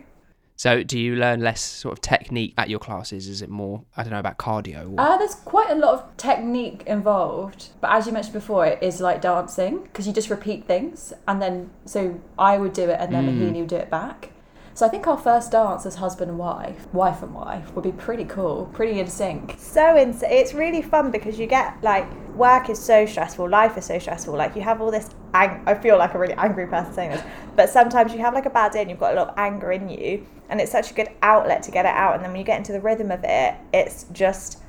So, 0.59 0.83
do 0.83 0.99
you 0.99 1.15
learn 1.15 1.41
less 1.41 1.61
sort 1.61 1.93
of 1.93 2.01
technique 2.01 2.53
at 2.59 2.69
your 2.69 2.81
classes? 2.81 3.29
Is 3.29 3.43
it 3.43 3.49
more 3.49 3.85
I 3.97 4.03
don't 4.03 4.11
know 4.11 4.19
about 4.19 4.39
cardio? 4.39 4.93
Or... 4.93 5.01
Uh, 5.01 5.17
there's 5.17 5.37
quite 5.37 5.71
a 5.71 5.77
lot 5.77 5.95
of 5.95 6.17
technique 6.17 6.83
involved, 6.85 7.69
but 7.81 7.93
as 7.93 8.09
you 8.09 8.13
mentioned 8.13 8.33
before, 8.33 8.67
it 8.67 8.83
is 8.83 9.01
like 9.01 9.21
dancing 9.23 9.85
because 9.85 10.09
you 10.09 10.13
just 10.13 10.31
repeat 10.31 10.67
things, 10.67 11.13
and 11.29 11.41
then 11.41 11.71
so 11.85 12.21
I 12.37 12.59
would 12.59 12.73
do 12.73 12.91
it, 12.91 12.99
and 12.99 13.15
then 13.15 13.27
Mm. 13.29 13.39
Mahini 13.39 13.61
would 13.61 13.69
do 13.69 13.77
it 13.77 13.89
back. 13.89 14.31
So 14.79 14.87
I 14.87 14.91
think 14.91 15.09
our 15.09 15.19
first 15.19 15.51
dance 15.51 15.87
as 15.87 15.97
husband 15.97 16.31
and 16.31 16.39
wife, 16.39 16.87
wife 16.95 17.25
and 17.25 17.35
wife, 17.35 17.75
would 17.75 17.83
be 17.83 17.91
pretty 17.91 18.25
cool, 18.25 18.71
pretty 18.73 19.01
in 19.01 19.09
sync. 19.09 19.57
so 19.59 19.97
ins- 19.97 20.23
it's 20.23 20.55
really 20.55 20.83
fun 20.83 21.11
because 21.11 21.37
you 21.37 21.49
get 21.49 21.83
like 21.83 22.07
work 22.37 22.71
is 22.71 22.79
so 22.79 23.05
stressful 23.05 23.49
life 23.49 23.77
is 23.77 23.87
so 23.87 23.99
stressful 23.99 24.37
like 24.37 24.55
you 24.55 24.63
have 24.63 24.81
all 24.81 24.93
this 24.93 25.11
ang- 25.35 25.61
i 25.67 25.75
feel 25.75 25.99
like 25.99 26.15
a 26.15 26.19
really 26.19 26.35
angry 26.35 26.65
person 26.69 26.93
saying 26.93 27.11
this 27.11 27.23
but 27.57 27.69
sometimes 27.69 28.13
you 28.13 28.21
have 28.21 28.33
like 28.35 28.47
a 28.47 28.51
bad 28.51 28.71
day 28.71 28.81
and 28.81 28.89
you've 28.89 29.01
got 29.01 29.15
a 29.15 29.17
lot 29.17 29.31
of 29.31 29.35
anger 29.37 29.73
in 29.73 29.89
you 29.89 30.25
and 30.49 30.61
it's 30.61 30.71
such 30.71 30.93
a 30.93 30.95
good 30.95 31.09
outlet 31.23 31.61
to 31.61 31.73
get 31.73 31.85
it 31.85 31.97
out 32.05 32.15
and 32.15 32.23
then 32.23 32.31
when 32.31 32.39
you 32.39 32.47
get 32.47 32.57
into 32.57 32.71
the 32.71 32.81
rhythm 32.81 33.11
of 33.11 33.25
it 33.25 33.55
it's 33.73 34.05
just 34.13 34.63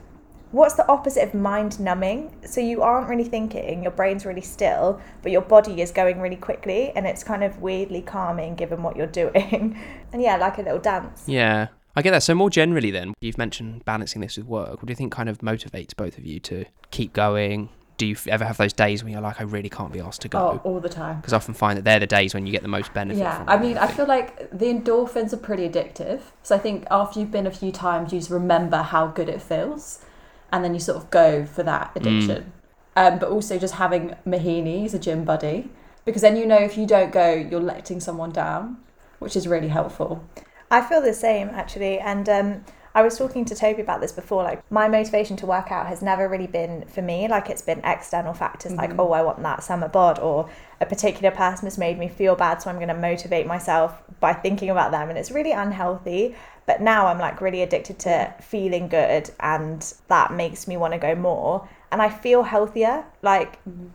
what's 0.51 0.75
the 0.75 0.88
opposite 0.88 1.24
of 1.24 1.34
mind 1.34 1.79
numbing? 1.79 2.36
So 2.46 2.62
you 2.62 2.82
aren't 2.82 3.10
really 3.10 3.24
thinking, 3.24 3.84
your 3.84 3.91
brain's 3.91 4.25
really 4.25 4.41
still, 4.41 5.00
but 5.22 5.32
your 5.32 5.41
body 5.41 5.82
is 5.82 5.91
going 5.91 6.20
really 6.20 6.36
quickly 6.36 6.91
and 6.91 7.06
it's 7.06 7.24
kind 7.24 7.44
of 7.44 7.62
weirdly 7.62 8.01
calming 8.01 8.56
given 8.56 8.84
what 8.84 8.96
you're 8.96 9.08
doing. 9.08 9.79
and 10.13 10.22
yeah, 10.22 10.38
like 10.38 10.58
a 10.58 10.62
little 10.62 10.79
dance. 10.79 11.24
Yeah. 11.27 11.68
I 11.96 12.01
get 12.01 12.12
that. 12.12 12.24
So 12.24 12.36
more 12.36 12.50
generally 12.50 12.91
then, 12.91 13.13
you've 13.20 13.38
mentioned 13.38 13.84
balancing 13.84 14.22
this 14.22 14.38
with 14.38 14.46
work. 14.46 14.70
What 14.70 14.86
do 14.86 14.91
you 14.91 14.96
think 14.96 15.12
kind 15.12 15.27
of 15.27 15.39
motivates 15.39 15.96
both 15.96 16.18
of 16.18 16.25
you 16.25 16.39
to 16.41 16.65
keep 16.91 17.13
going? 17.13 17.70
Do 17.98 18.06
you 18.06 18.15
ever 18.27 18.46
have 18.46 18.56
those 18.56 18.72
days 18.72 19.03
when 19.03 19.12
you're 19.12 19.22
like, 19.22 19.41
I 19.41 19.44
really 19.44 19.68
can't 19.68 19.91
be 19.91 20.00
asked 20.00 20.22
to 20.22 20.29
go? 20.29 20.39
Oh, 20.39 20.53
go? 20.53 20.70
all 20.70 20.79
the 20.79 20.88
time. 20.88 21.18
Because 21.18 21.34
I 21.34 21.36
often 21.36 21.53
find 21.53 21.77
that 21.77 21.84
they're 21.84 22.00
the 22.00 22.08
days 22.08 22.34
when 22.34 22.46
you 22.46 22.53
get 22.53 22.62
the 22.62 22.70
most 22.70 22.94
benefit. 22.94 23.20
Yeah, 23.20 23.39
from 23.39 23.50
I 23.50 23.58
mean, 23.58 23.77
I 23.77 23.88
think. 23.88 23.98
feel 23.98 24.08
like 24.08 24.50
the 24.58 24.68
endorphins 24.68 25.34
are 25.34 25.38
pretty 25.38 25.68
addictive. 25.68 26.22
So 26.41 26.56
I 26.56 26.60
think 26.60 26.86
after 26.89 27.20
you've 27.20 27.32
been 27.32 27.48
a 27.48 27.51
few 27.51 27.74
times, 27.74 28.13
you 28.13 28.20
just 28.20 28.32
remember 28.32 28.77
how 28.77 29.08
good 29.08 29.27
it 29.27 29.41
feels, 29.41 30.00
and 30.51 30.63
then 30.63 30.74
you 30.74 30.79
sort 30.79 30.98
of 30.98 31.10
go 31.10 31.46
for 31.46 31.63
that 31.63 31.91
addiction. 31.96 32.51
Um, 32.96 33.20
but 33.20 33.29
also 33.29 33.58
just 33.58 33.75
having 33.75 34.15
Mahini 34.25 34.86
as 34.86 34.94
a 34.94 35.00
gym 35.00 35.24
buddy, 35.24 35.70
because 36.06 36.22
then 36.22 36.36
you 36.36 36.46
know 36.46 36.58
if 36.58 36.77
you 36.77 36.86
don't 36.86 37.12
go, 37.12 37.34
you're 37.34 37.62
letting 37.62 38.00
someone 38.00 38.32
down, 38.32 38.77
which 39.20 39.36
is 39.36 39.48
really 39.48 39.70
helpful. 39.70 40.24
I 40.72 40.82
feel 40.82 41.01
the 41.01 41.13
same 41.13 41.50
actually, 41.50 42.00
and 42.00 42.27
um, 42.27 42.65
I 42.94 43.03
was 43.03 43.18
talking 43.18 43.46
to 43.46 43.56
Toby 43.56 43.82
about 43.82 44.01
this 44.01 44.12
before. 44.12 44.44
Like 44.44 44.70
my 44.72 44.88
motivation 44.88 45.38
to 45.38 45.46
work 45.46 45.72
out 45.72 45.88
has 45.88 46.01
never 46.01 46.27
really 46.27 46.48
been 46.48 46.86
for 46.88 47.01
me. 47.01 47.27
Like 47.27 47.50
it's 47.50 47.62
been 47.62 47.79
external 47.86 48.34
factors, 48.34 48.74
like 48.74 48.91
Mhm. 48.91 49.00
oh, 49.00 49.12
I 49.13 49.22
want 49.22 49.41
that 49.44 49.63
summer 49.63 49.88
bod, 49.88 50.20
or 50.20 50.50
a 50.82 50.86
particular 50.86 51.32
person 51.32 51.68
has 51.68 51.77
made 51.77 51.98
me 51.98 52.08
feel 52.08 52.36
bad, 52.36 52.62
so 52.62 52.70
I'm 52.70 52.77
going 52.77 52.88
to 52.89 52.94
motivate 52.96 53.48
myself 53.48 54.01
by 54.20 54.34
thinking 54.34 54.70
about 54.70 54.91
them, 54.91 55.10
and 55.10 55.18
it's 55.18 55.32
really 55.32 55.51
unhealthy. 55.51 56.36
But 56.70 56.82
now 56.82 57.08
I'm 57.08 57.18
like 57.18 57.42
really 57.42 57.64
addicted 57.64 57.98
to 58.02 58.32
feeling 58.42 58.90
good, 58.90 59.32
and 59.40 59.82
that 60.08 60.32
makes 60.32 60.68
me 60.68 60.78
want 60.78 60.94
to 60.94 61.00
go 61.00 61.16
more, 61.16 61.68
and 61.92 62.00
I 62.00 62.10
feel 62.10 62.44
healthier. 62.44 63.06
Like 63.24 63.54
mm-hmm. 63.66 63.88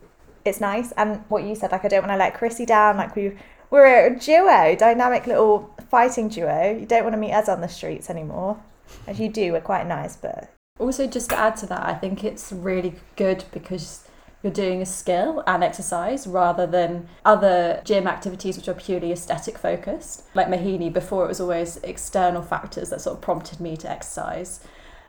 it's 0.43 0.59
nice. 0.59 0.91
And 0.97 1.23
what 1.29 1.43
you 1.43 1.55
said, 1.55 1.71
like 1.71 1.85
I 1.85 1.87
don't 1.87 2.01
want 2.01 2.11
to 2.11 2.17
let 2.17 2.33
Chrissie 2.33 2.65
down. 2.65 2.97
Like 2.97 3.15
we 3.15 3.31
we're 3.69 4.07
a 4.07 4.19
duo, 4.19 4.75
dynamic 4.75 5.25
little 5.25 5.73
fighting 5.89 6.27
duo. 6.27 6.77
You 6.77 6.85
don't 6.85 7.03
want 7.03 7.13
to 7.13 7.17
meet 7.17 7.31
us 7.31 7.47
on 7.47 7.61
the 7.61 7.69
streets 7.69 8.09
anymore. 8.09 8.61
As 9.07 9.21
you 9.21 9.29
do, 9.29 9.53
we're 9.53 9.61
quite 9.61 9.87
nice, 9.87 10.17
but 10.17 10.51
Also, 10.77 11.07
just 11.07 11.29
to 11.29 11.37
add 11.37 11.55
to 11.57 11.65
that, 11.67 11.85
I 11.85 11.93
think 11.93 12.25
it's 12.25 12.51
really 12.51 12.95
good 13.15 13.45
because 13.53 14.04
you're 14.45 14.53
doing 14.53 14.79
a 14.79 14.85
skill 14.85 15.43
and 15.47 15.63
exercise 15.63 16.27
rather 16.27 16.67
than 16.67 17.09
other 17.25 17.81
gym 17.83 18.05
activities 18.05 18.55
which 18.55 18.67
are 18.67 18.75
purely 18.75 19.11
aesthetic 19.11 19.57
focused. 19.57 20.21
Like 20.35 20.47
Mahini, 20.47 20.93
before 20.93 21.25
it 21.25 21.27
was 21.27 21.41
always 21.41 21.77
external 21.77 22.43
factors 22.43 22.91
that 22.91 23.01
sort 23.01 23.17
of 23.17 23.23
prompted 23.23 23.59
me 23.59 23.75
to 23.77 23.89
exercise. 23.89 24.59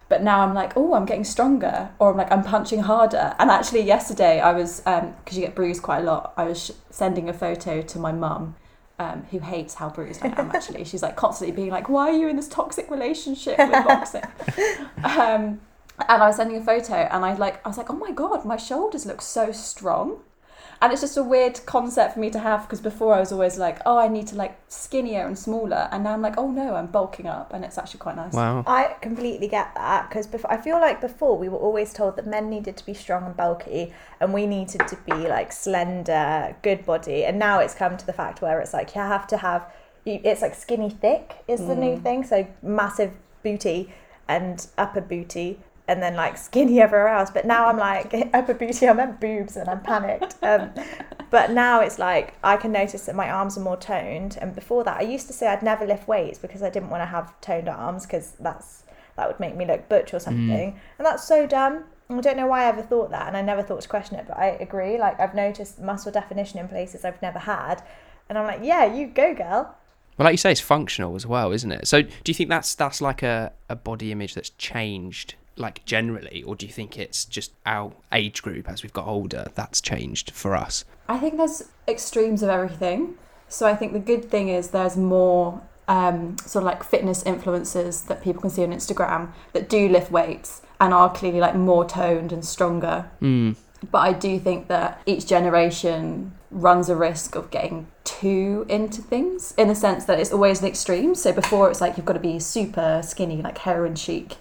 But 0.08 0.22
now 0.22 0.40
I'm 0.40 0.54
like, 0.54 0.74
oh, 0.74 0.94
I'm 0.94 1.04
getting 1.04 1.24
stronger, 1.24 1.90
or 1.98 2.12
I'm 2.12 2.16
like, 2.16 2.32
I'm 2.32 2.44
punching 2.44 2.80
harder. 2.80 3.34
And 3.38 3.50
actually, 3.50 3.82
yesterday 3.82 4.40
I 4.40 4.52
was, 4.52 4.80
um 4.86 5.14
because 5.18 5.36
you 5.36 5.44
get 5.44 5.54
bruised 5.54 5.82
quite 5.82 5.98
a 5.98 6.04
lot, 6.04 6.32
I 6.38 6.44
was 6.44 6.66
sh- 6.66 6.70
sending 6.88 7.28
a 7.28 7.34
photo 7.34 7.82
to 7.82 7.98
my 7.98 8.12
mum, 8.12 8.56
um, 8.98 9.26
who 9.30 9.40
hates 9.40 9.74
how 9.74 9.90
bruised 9.90 10.24
I 10.24 10.28
am. 10.28 10.50
Actually, 10.54 10.84
she's 10.84 11.02
like 11.02 11.16
constantly 11.16 11.54
being 11.54 11.70
like, 11.70 11.90
why 11.90 12.08
are 12.08 12.16
you 12.16 12.28
in 12.28 12.36
this 12.36 12.48
toxic 12.48 12.90
relationship 12.90 13.58
with 13.58 13.84
boxing? 13.84 14.22
um, 15.04 15.60
and 15.98 16.22
I 16.22 16.26
was 16.26 16.36
sending 16.36 16.56
a 16.56 16.64
photo, 16.64 16.94
and 16.94 17.24
I 17.24 17.34
like, 17.34 17.64
I 17.64 17.68
was 17.68 17.78
like, 17.78 17.90
oh 17.90 17.96
my 17.96 18.12
god, 18.12 18.44
my 18.44 18.56
shoulders 18.56 19.06
look 19.06 19.20
so 19.22 19.52
strong. 19.52 20.20
And 20.82 20.92
it's 20.92 21.00
just 21.00 21.16
a 21.16 21.22
weird 21.22 21.64
concept 21.64 22.12
for 22.12 22.20
me 22.20 22.28
to 22.28 22.38
have 22.38 22.64
because 22.64 22.82
before 22.82 23.14
I 23.14 23.20
was 23.20 23.32
always 23.32 23.56
like, 23.56 23.78
oh, 23.86 23.96
I 23.96 24.08
need 24.08 24.26
to 24.26 24.34
like 24.36 24.58
skinnier 24.68 25.26
and 25.26 25.38
smaller, 25.38 25.88
and 25.90 26.04
now 26.04 26.12
I'm 26.12 26.20
like, 26.20 26.34
oh 26.36 26.50
no, 26.50 26.74
I'm 26.74 26.88
bulking 26.88 27.26
up, 27.26 27.54
and 27.54 27.64
it's 27.64 27.78
actually 27.78 28.00
quite 28.00 28.16
nice. 28.16 28.34
Wow. 28.34 28.62
I 28.66 28.94
completely 29.00 29.48
get 29.48 29.74
that 29.74 30.10
because 30.10 30.26
before 30.26 30.52
I 30.52 30.58
feel 30.58 30.78
like 30.78 31.00
before 31.00 31.38
we 31.38 31.48
were 31.48 31.56
always 31.56 31.94
told 31.94 32.16
that 32.16 32.26
men 32.26 32.50
needed 32.50 32.76
to 32.76 32.84
be 32.84 32.92
strong 32.92 33.24
and 33.24 33.34
bulky, 33.34 33.94
and 34.20 34.34
we 34.34 34.46
needed 34.46 34.86
to 34.86 34.96
be 35.06 35.14
like 35.14 35.50
slender, 35.50 36.54
good 36.60 36.84
body, 36.84 37.24
and 37.24 37.38
now 37.38 37.60
it's 37.60 37.72
come 37.74 37.96
to 37.96 38.04
the 38.04 38.12
fact 38.12 38.42
where 38.42 38.60
it's 38.60 38.74
like 38.74 38.94
you 38.94 39.00
have 39.00 39.26
to 39.28 39.38
have, 39.38 39.72
you, 40.04 40.20
it's 40.24 40.42
like 40.42 40.54
skinny 40.54 40.90
thick 40.90 41.36
is 41.48 41.60
the 41.66 41.74
new 41.74 41.96
Mm. 41.96 42.02
thing, 42.02 42.24
so 42.24 42.46
massive 42.60 43.12
booty 43.42 43.94
and 44.28 44.66
upper 44.76 45.00
booty. 45.00 45.60
And 45.88 46.02
then 46.02 46.16
like 46.16 46.36
skinny 46.36 46.80
everywhere 46.86 47.08
else, 47.08 47.30
but 47.30 47.44
now 47.44 47.66
I'm 47.66 47.78
like 47.78 48.12
upper 48.34 48.54
booty. 48.54 48.88
I 48.88 48.92
meant 48.92 49.20
boobs, 49.20 49.56
and 49.56 49.68
I'm 49.68 49.80
panicked. 49.80 50.36
Um, 50.42 50.72
but 51.30 51.52
now 51.52 51.80
it's 51.80 51.98
like 51.98 52.34
I 52.42 52.56
can 52.56 52.72
notice 52.72 53.06
that 53.06 53.14
my 53.14 53.30
arms 53.30 53.56
are 53.56 53.62
more 53.62 53.76
toned. 53.76 54.38
And 54.40 54.54
before 54.54 54.84
that, 54.84 54.98
I 54.98 55.02
used 55.02 55.26
to 55.28 55.32
say 55.32 55.46
I'd 55.46 55.62
never 55.62 55.86
lift 55.86 56.08
weights 56.08 56.38
because 56.38 56.62
I 56.62 56.70
didn't 56.70 56.90
want 56.90 57.02
to 57.02 57.06
have 57.06 57.40
toned 57.40 57.68
arms 57.68 58.04
because 58.04 58.32
that's 58.40 58.84
that 59.16 59.28
would 59.28 59.40
make 59.40 59.56
me 59.56 59.64
look 59.64 59.88
butch 59.88 60.12
or 60.12 60.18
something. 60.18 60.78
And 60.98 61.06
that's 61.06 61.24
so 61.24 61.46
dumb. 61.46 61.84
I 62.08 62.20
don't 62.20 62.36
know 62.36 62.46
why 62.46 62.64
I 62.64 62.66
ever 62.66 62.82
thought 62.82 63.10
that, 63.10 63.26
and 63.26 63.36
I 63.36 63.42
never 63.42 63.62
thought 63.62 63.80
to 63.80 63.88
question 63.88 64.16
it. 64.16 64.26
But 64.28 64.38
I 64.38 64.48
agree. 64.60 64.98
Like 64.98 65.18
I've 65.18 65.34
noticed 65.34 65.80
muscle 65.80 66.12
definition 66.12 66.60
in 66.60 66.68
places 66.68 67.04
I've 67.04 67.20
never 67.22 67.38
had, 67.38 67.82
and 68.28 68.38
I'm 68.38 68.46
like, 68.46 68.60
yeah, 68.62 68.84
you 68.84 69.06
go, 69.06 69.34
girl. 69.34 69.76
Well, 70.16 70.24
like 70.24 70.32
you 70.32 70.38
say, 70.38 70.52
it's 70.52 70.60
functional 70.60 71.14
as 71.14 71.26
well, 71.26 71.52
isn't 71.52 71.70
it? 71.70 71.86
So, 71.86 72.02
do 72.02 72.10
you 72.26 72.34
think 72.34 72.48
that's 72.48 72.74
that's 72.74 73.00
like 73.00 73.22
a, 73.22 73.52
a 73.68 73.76
body 73.76 74.12
image 74.12 74.34
that's 74.34 74.50
changed, 74.50 75.34
like 75.56 75.84
generally, 75.84 76.42
or 76.42 76.54
do 76.54 76.66
you 76.66 76.72
think 76.72 76.98
it's 76.98 77.24
just 77.24 77.52
our 77.64 77.92
age 78.12 78.42
group 78.42 78.68
as 78.68 78.82
we've 78.82 78.92
got 78.92 79.06
older 79.06 79.46
that's 79.54 79.80
changed 79.80 80.30
for 80.30 80.54
us? 80.54 80.84
I 81.08 81.18
think 81.18 81.36
there's 81.36 81.64
extremes 81.88 82.42
of 82.42 82.48
everything. 82.48 83.14
So 83.48 83.66
I 83.66 83.74
think 83.74 83.92
the 83.92 83.98
good 83.98 84.24
thing 84.24 84.48
is 84.48 84.70
there's 84.70 84.96
more 84.96 85.62
um, 85.88 86.36
sort 86.38 86.62
of 86.62 86.66
like 86.66 86.82
fitness 86.82 87.22
influencers 87.24 88.06
that 88.06 88.22
people 88.22 88.40
can 88.40 88.50
see 88.50 88.64
on 88.64 88.70
Instagram 88.70 89.32
that 89.52 89.68
do 89.68 89.88
lift 89.88 90.10
weights 90.10 90.62
and 90.80 90.92
are 90.92 91.12
clearly 91.12 91.40
like 91.40 91.54
more 91.54 91.84
toned 91.84 92.32
and 92.32 92.44
stronger. 92.44 93.08
Mm. 93.22 93.56
But 93.90 93.98
I 93.98 94.12
do 94.12 94.38
think 94.38 94.68
that 94.68 95.00
each 95.06 95.26
generation 95.26 96.32
runs 96.50 96.88
a 96.88 96.96
risk 96.96 97.34
of 97.34 97.50
getting 97.50 97.86
too 98.04 98.64
into 98.68 99.02
things 99.02 99.52
in 99.58 99.68
the 99.68 99.74
sense 99.74 100.04
that 100.04 100.18
it's 100.18 100.32
always 100.32 100.60
an 100.60 100.66
extreme. 100.66 101.14
So 101.14 101.32
before 101.32 101.70
it's 101.70 101.80
like 101.80 101.96
you've 101.96 102.06
got 102.06 102.14
to 102.14 102.20
be 102.20 102.38
super 102.38 103.00
skinny, 103.04 103.42
like 103.42 103.58
heroin 103.58 103.94
chic. 103.94 104.36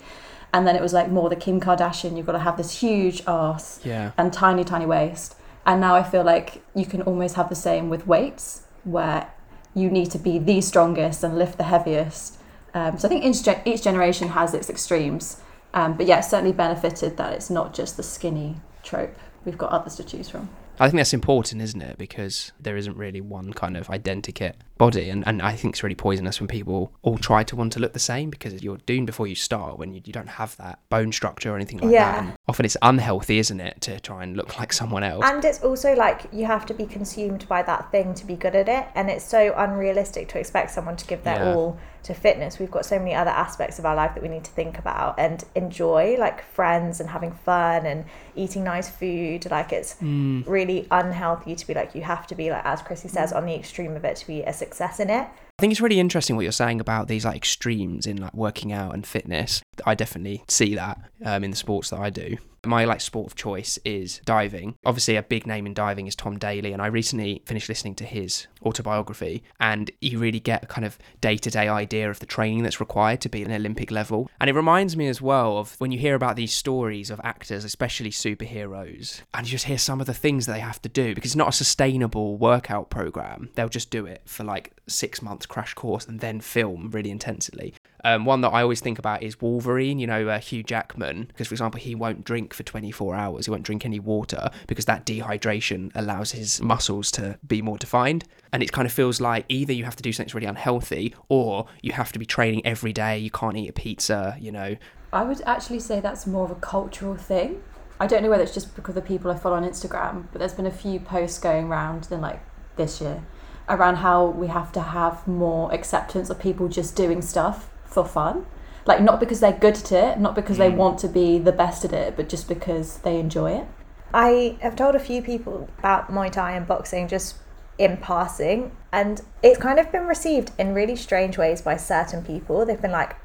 And 0.55 0.65
then 0.65 0.77
it 0.77 0.81
was 0.81 0.93
like 0.93 1.09
more 1.11 1.27
the 1.29 1.35
Kim 1.35 1.59
Kardashian, 1.59 2.15
you've 2.15 2.25
got 2.25 2.31
to 2.31 2.39
have 2.39 2.55
this 2.55 2.79
huge 2.79 3.21
ass 3.27 3.81
Yeah. 3.83 4.11
and 4.17 4.31
tiny, 4.31 4.63
tiny 4.63 4.85
waist. 4.85 5.35
And 5.65 5.81
now 5.81 5.95
I 5.95 6.01
feel 6.03 6.23
like 6.23 6.63
you 6.73 6.85
can 6.85 7.01
almost 7.01 7.35
have 7.35 7.49
the 7.49 7.55
same 7.55 7.89
with 7.89 8.07
weights, 8.07 8.61
where 8.85 9.27
you 9.73 9.89
need 9.89 10.11
to 10.11 10.17
be 10.17 10.39
the 10.39 10.61
strongest 10.61 11.25
and 11.25 11.37
lift 11.37 11.57
the 11.57 11.65
heaviest. 11.65 12.37
Um, 12.73 12.97
so 12.97 13.05
I 13.05 13.09
think 13.09 13.25
each, 13.25 13.43
gen- 13.43 13.63
each 13.65 13.81
generation 13.83 14.29
has 14.29 14.53
its 14.53 14.69
extremes. 14.69 15.41
Um, 15.73 15.97
but 15.97 16.05
yeah, 16.05 16.19
it's 16.19 16.29
certainly 16.29 16.53
benefited 16.53 17.17
that 17.17 17.33
it's 17.33 17.49
not 17.49 17.73
just 17.73 17.97
the 17.97 18.03
skinny 18.03 18.55
trope. 18.81 19.13
We've 19.43 19.57
got 19.57 19.71
others 19.71 19.95
to 19.97 20.05
choose 20.05 20.29
from. 20.29 20.47
I 20.79 20.87
think 20.89 20.97
that's 20.97 21.13
important, 21.13 21.61
isn't 21.61 21.81
it? 21.81 21.97
Because 21.97 22.51
there 22.59 22.75
isn't 22.77 22.97
really 22.97 23.21
one 23.21 23.53
kind 23.53 23.77
of 23.77 23.87
identikit 23.87 24.53
body, 24.77 25.09
and, 25.09 25.25
and 25.25 25.41
I 25.41 25.53
think 25.55 25.75
it's 25.75 25.83
really 25.83 25.95
poisonous 25.95 26.39
when 26.41 26.47
people 26.47 26.91
all 27.01 27.17
try 27.17 27.43
to 27.43 27.55
want 27.55 27.71
to 27.73 27.79
look 27.79 27.93
the 27.93 27.99
same 27.99 28.29
because 28.29 28.61
you're 28.61 28.77
doomed 28.85 29.07
before 29.07 29.25
you 29.27 29.35
start 29.35 29.79
when 29.79 29.93
you, 29.93 30.01
you 30.03 30.11
don't 30.11 30.27
have 30.27 30.57
that 30.57 30.79
bone 30.89 31.11
structure 31.13 31.51
or 31.53 31.55
anything 31.55 31.79
like 31.79 31.91
Yeah. 31.91 32.11
that. 32.11 32.23
And 32.23 32.33
often 32.47 32.65
it's 32.65 32.75
unhealthy, 32.81 33.39
isn't 33.39 33.59
it, 33.59 33.79
to 33.81 33.99
try 34.01 34.23
and 34.23 34.35
look 34.35 34.59
like 34.59 34.73
someone 34.73 35.03
else? 35.03 35.23
And 35.25 35.43
it's 35.45 35.63
also 35.63 35.95
like 35.95 36.27
you 36.33 36.45
have 36.45 36.65
to 36.65 36.73
be 36.73 36.85
consumed 36.85 37.47
by 37.47 37.61
that 37.63 37.91
thing 37.91 38.13
to 38.15 38.25
be 38.25 38.35
good 38.35 38.55
at 38.55 38.67
it. 38.67 38.87
And 38.95 39.09
it's 39.09 39.23
so 39.25 39.53
unrealistic 39.55 40.27
to 40.29 40.39
expect 40.39 40.71
someone 40.71 40.97
to 40.97 41.05
give 41.05 41.23
their 41.23 41.37
Yeah. 41.37 41.53
all 41.55 41.77
to 42.05 42.13
fitness. 42.13 42.57
We've 42.59 42.71
got 42.71 42.85
so 42.85 42.97
many 42.97 43.13
other 43.13 43.31
aspects 43.31 43.77
of 43.79 43.85
our 43.85 43.95
life 43.95 44.13
that 44.15 44.23
we 44.23 44.29
need 44.29 44.43
to 44.45 44.51
think 44.51 44.77
about 44.79 45.19
and 45.19 45.43
enjoy, 45.55 46.15
like 46.19 46.43
friends 46.43 46.99
and 46.99 47.09
having 47.09 47.31
fun 47.31 47.85
and 47.85 48.05
eating 48.35 48.63
nice 48.63 48.89
food. 48.89 49.49
Like 49.51 49.71
it's 49.73 49.95
Mm. 49.95 50.47
really 50.47 50.87
unhealthy 50.91 51.55
to 51.55 51.67
be 51.67 51.73
like, 51.73 51.95
you 51.95 52.01
have 52.03 52.27
to 52.27 52.35
be, 52.35 52.49
like, 52.51 52.65
as 52.65 52.81
Chrissie 52.81 53.07
says, 53.07 53.31
on 53.33 53.45
the 53.45 53.55
extreme 53.55 53.95
of 53.95 54.03
it 54.05 54.15
to 54.17 54.27
be 54.27 54.41
a 54.43 54.53
success 54.53 54.99
in 54.99 55.09
it. 55.09 55.27
I 55.57 55.61
think 55.61 55.71
it's 55.71 55.79
really 55.81 55.99
interesting 55.99 56.35
what 56.35 56.43
you're 56.43 56.51
saying 56.51 56.81
about 56.81 57.07
these 57.07 57.23
like 57.23 57.37
extremes 57.37 58.05
in 58.05 58.17
like 58.17 58.33
working 58.33 58.73
out 58.73 58.93
and 58.93 59.05
fitness. 59.07 59.61
I 59.85 59.95
definitely 59.95 60.43
see 60.47 60.75
that 60.75 60.99
um, 61.23 61.43
in 61.43 61.51
the 61.51 61.57
sports 61.57 61.89
that 61.89 61.99
I 61.99 62.09
do. 62.09 62.37
My 62.65 62.85
like 62.85 62.99
sport 62.99 63.27
of 63.27 63.35
choice 63.35 63.77
is 63.85 64.21
diving. 64.25 64.75
Obviously, 64.85 65.17
a 65.17 65.21
big 65.21 65.45
name 65.45 65.67
in 65.67 65.75
diving 65.75 66.07
is 66.07 66.15
Tom 66.15 66.39
Daley, 66.39 66.73
and 66.73 66.81
I 66.81 66.87
recently 66.87 67.43
finished 67.45 67.69
listening 67.69 67.93
to 67.95 68.05
his 68.05 68.47
autobiography, 68.65 69.43
and 69.59 69.91
you 70.01 70.17
really 70.17 70.39
get 70.39 70.63
a 70.63 70.65
kind 70.65 70.83
of 70.83 70.97
day-to-day 71.21 71.67
idea 71.67 72.09
of 72.09 72.19
the 72.19 72.25
training 72.25 72.63
that's 72.63 72.79
required 72.79 73.21
to 73.21 73.29
be 73.29 73.43
an 73.43 73.51
Olympic 73.51 73.91
level. 73.91 74.31
And 74.41 74.49
it 74.49 74.53
reminds 74.53 74.97
me 74.97 75.07
as 75.07 75.21
well 75.21 75.59
of 75.59 75.79
when 75.79 75.91
you 75.91 75.99
hear 75.99 76.15
about 76.15 76.37
these 76.37 76.55
stories 76.55 77.11
of 77.11 77.21
actors, 77.23 77.65
especially 77.65 78.09
superheroes, 78.09 79.21
and 79.35 79.45
you 79.45 79.51
just 79.51 79.65
hear 79.65 79.77
some 79.77 80.01
of 80.01 80.07
the 80.07 80.13
things 80.15 80.47
that 80.47 80.53
they 80.53 80.59
have 80.59 80.81
to 80.81 80.89
do 80.89 81.13
because 81.13 81.31
it's 81.31 81.35
not 81.35 81.49
a 81.49 81.51
sustainable 81.51 82.35
workout 82.35 82.89
program. 82.89 83.49
They'll 83.53 83.69
just 83.69 83.91
do 83.91 84.07
it 84.07 84.23
for 84.25 84.43
like 84.43 84.73
six 84.87 85.21
months 85.21 85.45
crash 85.45 85.75
course 85.75 86.07
and 86.07 86.19
then 86.19 86.41
film 86.41 86.89
really 86.89 87.11
intensely. 87.11 87.75
Um, 88.05 88.23
one 88.23 88.41
that 88.41 88.49
I 88.49 88.61
always 88.61 88.81
think 88.81 88.99
about 88.99 89.23
is 89.23 89.41
Wolverine, 89.41 89.97
you 89.97 90.05
know, 90.05 90.29
uh, 90.29 90.37
Hugh 90.37 90.61
Jackman, 90.61 91.25
because 91.25 91.47
for 91.47 91.55
example, 91.55 91.79
he 91.79 91.95
won't 91.95 92.23
drink 92.23 92.53
for 92.53 92.61
24 92.61 93.15
hours. 93.15 93.47
He 93.47 93.51
won't 93.51 93.63
drink 93.63 93.83
any 93.83 93.99
water 93.99 94.51
because 94.67 94.85
that 94.85 95.07
dehydration 95.07 95.91
allows 95.95 96.31
his 96.31 96.61
muscles 96.61 97.09
to 97.13 97.39
be 97.47 97.63
more 97.63 97.79
defined. 97.79 98.23
And 98.53 98.61
it 98.61 98.71
kind 98.71 98.85
of 98.85 98.93
feels 98.93 99.19
like 99.19 99.45
either 99.49 99.73
you 99.73 99.85
have 99.85 99.95
to 99.95 100.03
do 100.03 100.13
something 100.13 100.27
that's 100.27 100.35
really 100.35 100.45
unhealthy 100.45 101.15
or 101.29 101.65
you 101.81 101.93
have 101.93 102.11
to 102.11 102.19
be 102.19 102.27
training 102.27 102.63
every 102.63 102.93
day. 102.93 103.17
You 103.17 103.31
can't 103.31 103.57
eat 103.57 103.69
a 103.69 103.73
pizza, 103.73 104.37
you 104.39 104.51
know. 104.51 104.75
I 105.11 105.23
would 105.23 105.41
actually 105.47 105.79
say 105.79 105.99
that's 105.99 106.27
more 106.27 106.45
of 106.45 106.51
a 106.51 106.55
cultural 106.55 107.15
thing. 107.15 107.63
I 107.99 108.05
don't 108.05 108.21
know 108.21 108.29
whether 108.29 108.43
it's 108.43 108.53
just 108.53 108.75
because 108.75 108.93
the 108.93 109.01
people 109.01 109.31
I 109.31 109.35
follow 109.35 109.55
on 109.55 109.63
Instagram, 109.63 110.27
but 110.31 110.37
there's 110.37 110.53
been 110.53 110.67
a 110.67 110.71
few 110.71 110.99
posts 110.99 111.39
going 111.39 111.69
around 111.69 112.09
in 112.11 112.21
like 112.21 112.39
this 112.75 113.01
year 113.01 113.23
around 113.67 113.95
how 113.95 114.27
we 114.27 114.45
have 114.45 114.71
to 114.73 114.81
have 114.81 115.27
more 115.27 115.73
acceptance 115.73 116.29
of 116.29 116.37
people 116.37 116.67
just 116.67 116.95
doing 116.95 117.19
stuff 117.19 117.71
for 117.95 118.05
fun. 118.05 118.45
Like 118.85 119.01
not 119.01 119.19
because 119.19 119.39
they're 119.39 119.51
good 119.67 119.77
at 119.77 119.91
it, 119.91 120.19
not 120.19 120.35
because 120.35 120.57
they 120.59 120.69
Mm. 120.69 120.75
want 120.83 120.99
to 120.99 121.07
be 121.07 121.39
the 121.39 121.51
best 121.51 121.83
at 121.85 121.91
it, 121.93 122.15
but 122.15 122.29
just 122.29 122.47
because 122.47 122.99
they 122.99 123.19
enjoy 123.19 123.51
it. 123.59 123.65
I 124.13 124.57
have 124.61 124.75
told 124.75 124.93
a 124.95 124.99
few 124.99 125.21
people 125.23 125.67
about 125.79 126.11
Muay 126.11 126.31
Thai 126.31 126.51
and 126.51 126.67
boxing 126.67 127.07
just 127.07 127.37
in 127.79 127.97
passing, 127.97 128.71
and 128.91 129.21
it's 129.41 129.57
kind 129.59 129.79
of 129.79 129.91
been 129.91 130.05
received 130.05 130.51
in 130.59 130.73
really 130.75 130.95
strange 130.95 131.35
ways 131.37 131.61
by 131.63 131.75
certain 131.77 132.21
people. 132.23 132.65
They've 132.65 132.81
been 132.81 132.91
like 132.91 133.15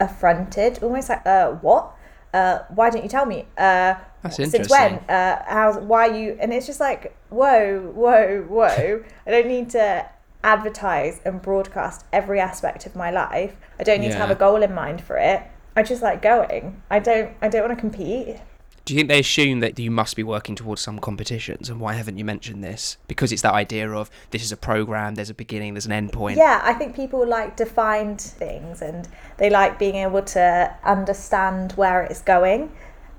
affronted, 0.00 0.82
almost 0.82 1.08
like, 1.10 1.24
uh, 1.26 1.50
what? 1.66 1.92
Uh, 2.34 2.60
why 2.74 2.88
didn't 2.88 3.04
you 3.04 3.10
tell 3.10 3.26
me? 3.26 3.44
Uh, 3.58 3.94
That's 4.22 4.36
since 4.36 4.70
when? 4.70 4.94
Uh, 5.08 5.42
how's 5.46 5.76
why 5.76 6.06
you? 6.06 6.36
And 6.40 6.52
it's 6.52 6.66
just 6.66 6.80
like, 6.80 7.14
whoa, 7.28 7.80
whoa, 7.94 8.42
whoa! 8.48 9.04
I 9.26 9.30
don't 9.30 9.46
need 9.46 9.68
to 9.70 10.06
advertise 10.44 11.20
and 11.24 11.40
broadcast 11.40 12.04
every 12.12 12.40
aspect 12.40 12.86
of 12.86 12.96
my 12.96 13.10
life. 13.10 13.54
I 13.78 13.84
don't 13.84 14.00
need 14.00 14.12
to 14.12 14.18
have 14.18 14.30
a 14.30 14.34
goal 14.34 14.62
in 14.62 14.74
mind 14.74 15.00
for 15.02 15.16
it. 15.16 15.42
I 15.74 15.82
just 15.82 16.02
like 16.02 16.20
going. 16.20 16.82
I 16.90 16.98
don't. 16.98 17.34
I 17.40 17.48
don't 17.48 17.66
want 17.66 17.76
to 17.76 17.80
compete. 17.80 18.40
Do 18.84 18.92
you 18.92 18.98
think 18.98 19.08
they 19.08 19.20
assume 19.20 19.60
that 19.60 19.78
you 19.78 19.92
must 19.92 20.16
be 20.16 20.24
working 20.24 20.56
towards 20.56 20.82
some 20.82 20.98
competitions? 20.98 21.70
And 21.70 21.78
why 21.78 21.92
haven't 21.92 22.18
you 22.18 22.24
mentioned 22.24 22.64
this? 22.64 22.96
Because 23.06 23.30
it's 23.30 23.42
that 23.42 23.54
idea 23.54 23.88
of 23.88 24.10
this 24.30 24.42
is 24.42 24.50
a 24.50 24.56
program, 24.56 25.14
there's 25.14 25.30
a 25.30 25.34
beginning, 25.34 25.74
there's 25.74 25.86
an 25.86 25.92
end 25.92 26.12
point. 26.12 26.36
Yeah, 26.36 26.60
I 26.64 26.74
think 26.74 26.96
people 26.96 27.24
like 27.24 27.56
defined 27.56 28.20
things 28.20 28.82
and 28.82 29.08
they 29.36 29.50
like 29.50 29.78
being 29.78 29.94
able 29.94 30.22
to 30.22 30.76
understand 30.82 31.72
where 31.72 32.02
it's 32.02 32.22
going. 32.22 32.72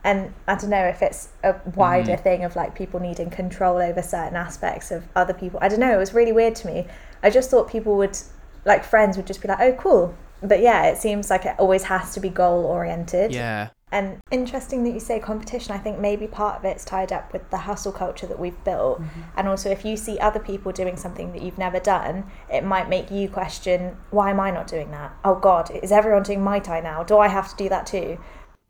And 0.03 0.33
I 0.49 0.55
don't 0.55 0.69
know 0.69 0.83
if 0.83 1.01
it's 1.01 1.29
a 1.45 1.55
wider 1.75 2.17
mm. 2.17 2.23
thing 2.23 2.43
of 2.43 2.57
like 2.57 2.75
people 2.75 2.99
needing 2.99 3.29
control 3.29 3.77
over 3.77 4.01
certain 4.01 4.35
aspects 4.35 4.91
of 4.91 5.07
other 5.15 5.33
people. 5.33 5.59
I 5.61 5.69
don't 5.69 5.79
know, 5.79 5.93
it 5.93 5.99
was 5.99 6.13
really 6.13 6.33
weird 6.33 6.55
to 6.55 6.67
me. 6.67 6.87
I 7.23 7.29
just 7.29 7.49
thought 7.49 7.69
people 7.69 7.97
would, 7.97 8.17
like 8.65 8.83
friends 8.83 9.17
would 9.17 9.25
just 9.25 9.41
be 9.41 9.47
like, 9.47 9.59
oh, 9.59 9.73
cool. 9.73 10.15
But 10.41 10.59
yeah, 10.59 10.87
it 10.87 10.97
seems 10.97 11.29
like 11.29 11.45
it 11.45 11.55
always 11.57 11.83
has 11.83 12.13
to 12.13 12.19
be 12.19 12.29
goal 12.29 12.65
oriented. 12.65 13.33
Yeah. 13.33 13.69
And 13.93 14.17
interesting 14.31 14.83
that 14.83 14.89
you 14.89 14.99
say 14.99 15.19
competition. 15.19 15.71
I 15.71 15.77
think 15.77 15.99
maybe 15.99 16.25
part 16.25 16.57
of 16.57 16.65
it's 16.65 16.83
tied 16.83 17.13
up 17.13 17.31
with 17.31 17.47
the 17.51 17.57
hustle 17.57 17.91
culture 17.91 18.25
that 18.25 18.39
we've 18.39 18.61
built. 18.63 18.99
And 19.37 19.47
also, 19.47 19.69
if 19.69 19.85
you 19.85 19.95
see 19.97 20.17
other 20.17 20.39
people 20.39 20.71
doing 20.71 20.97
something 20.97 21.31
that 21.31 21.43
you've 21.43 21.59
never 21.59 21.79
done, 21.79 22.25
it 22.51 22.63
might 22.63 22.89
make 22.89 23.11
you 23.11 23.29
question, 23.29 23.95
why 24.09 24.31
am 24.31 24.39
I 24.39 24.49
not 24.49 24.65
doing 24.65 24.89
that? 24.91 25.15
Oh 25.23 25.35
God, 25.35 25.69
is 25.83 25.91
everyone 25.91 26.23
doing 26.23 26.39
Muay 26.39 26.63
Thai 26.63 26.79
now? 26.79 27.03
Do 27.03 27.19
I 27.19 27.27
have 27.27 27.49
to 27.49 27.55
do 27.55 27.69
that 27.69 27.85
too? 27.85 28.17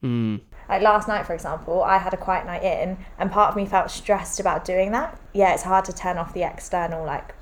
Mm. 0.04 0.42
Like 0.68 0.82
last 0.82 1.08
night, 1.08 1.26
for 1.26 1.34
example, 1.34 1.82
I 1.82 2.00
had 2.00 2.14
a 2.14 2.18
quiet 2.18 2.46
night 2.46 2.64
in, 2.64 2.98
and 3.18 3.32
part 3.32 3.50
of 3.50 3.56
me 3.56 3.66
felt 3.66 3.92
stressed 3.92 4.42
about 4.42 4.66
doing 4.66 4.92
that. 4.92 5.18
Yeah, 5.34 5.54
it's 5.54 5.64
hard 5.64 5.86
to 5.86 5.94
turn 5.94 6.18
off 6.18 6.34
the 6.34 6.44
external, 6.44 7.06
like, 7.06 7.34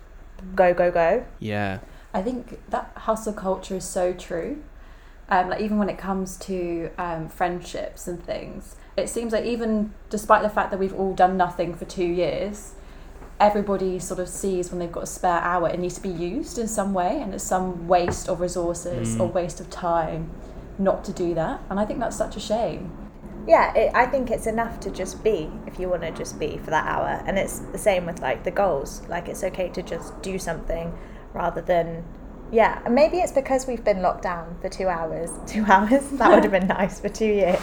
go, 0.55 0.73
go, 0.73 0.91
go. 0.91 1.25
Yeah. 1.39 1.79
I 2.13 2.21
think 2.21 2.59
that 2.69 2.91
hustle 2.95 3.33
culture 3.33 3.75
is 3.75 3.85
so 3.85 4.13
true. 4.13 4.63
Um, 5.29 5.49
like 5.49 5.61
even 5.61 5.77
when 5.77 5.89
it 5.89 5.97
comes 5.97 6.35
to 6.39 6.89
um, 6.97 7.29
friendships 7.29 8.07
and 8.07 8.21
things, 8.21 8.75
it 8.97 9.07
seems 9.07 9.31
like 9.31 9.45
even 9.45 9.93
despite 10.09 10.41
the 10.41 10.49
fact 10.49 10.71
that 10.71 10.79
we've 10.79 10.93
all 10.93 11.13
done 11.13 11.37
nothing 11.37 11.73
for 11.73 11.85
two 11.85 12.05
years, 12.05 12.73
everybody 13.39 13.97
sort 13.97 14.19
of 14.19 14.27
sees 14.27 14.69
when 14.69 14.79
they've 14.79 14.91
got 14.91 15.03
a 15.03 15.07
spare 15.07 15.39
hour 15.39 15.69
it 15.69 15.79
needs 15.79 15.95
to 15.95 16.01
be 16.01 16.09
used 16.09 16.57
in 16.59 16.67
some 16.67 16.93
way, 16.93 17.21
and 17.21 17.33
it's 17.33 17.45
some 17.45 17.87
waste 17.87 18.27
of 18.27 18.41
resources 18.41 19.15
or 19.19 19.29
Mm. 19.29 19.33
waste 19.33 19.59
of 19.61 19.69
time 19.69 20.29
not 20.77 21.03
to 21.05 21.13
do 21.13 21.33
that. 21.33 21.61
And 21.69 21.79
I 21.79 21.85
think 21.85 21.99
that's 21.99 22.17
such 22.17 22.35
a 22.35 22.39
shame. 22.39 22.91
Yeah 23.47 23.73
it, 23.73 23.91
i 23.95 24.05
think 24.05 24.29
it's 24.29 24.47
enough 24.47 24.79
to 24.79 24.91
just 24.91 25.23
be 25.23 25.49
if 25.67 25.79
you 25.79 25.89
want 25.89 26.01
to 26.01 26.11
just 26.11 26.39
be 26.39 26.57
for 26.57 26.69
that 26.71 26.85
hour. 26.85 27.23
And 27.25 27.37
it's 27.37 27.59
the 27.59 27.77
same 27.77 28.05
with 28.05 28.21
like 28.21 28.43
the 28.43 28.51
goals. 28.51 29.01
Like 29.07 29.27
it's 29.27 29.43
okay 29.43 29.69
to 29.69 29.81
just 29.81 30.19
do 30.21 30.37
something 30.37 30.97
rather 31.33 31.61
than 31.61 32.03
yeah 32.51 32.81
and 32.83 32.93
maybe 32.93 33.17
it's 33.17 33.31
because 33.31 33.65
we've 33.65 33.85
been 33.85 34.01
locked 34.01 34.23
down 34.23 34.57
for 34.61 34.67
two 34.67 34.89
hours 34.89 35.29
two 35.47 35.63
hours 35.63 36.09
that 36.11 36.29
would 36.29 36.43
have 36.43 36.51
been 36.51 36.67
nice 36.79 36.99
for 36.99 37.07
two 37.07 37.25
years 37.25 37.61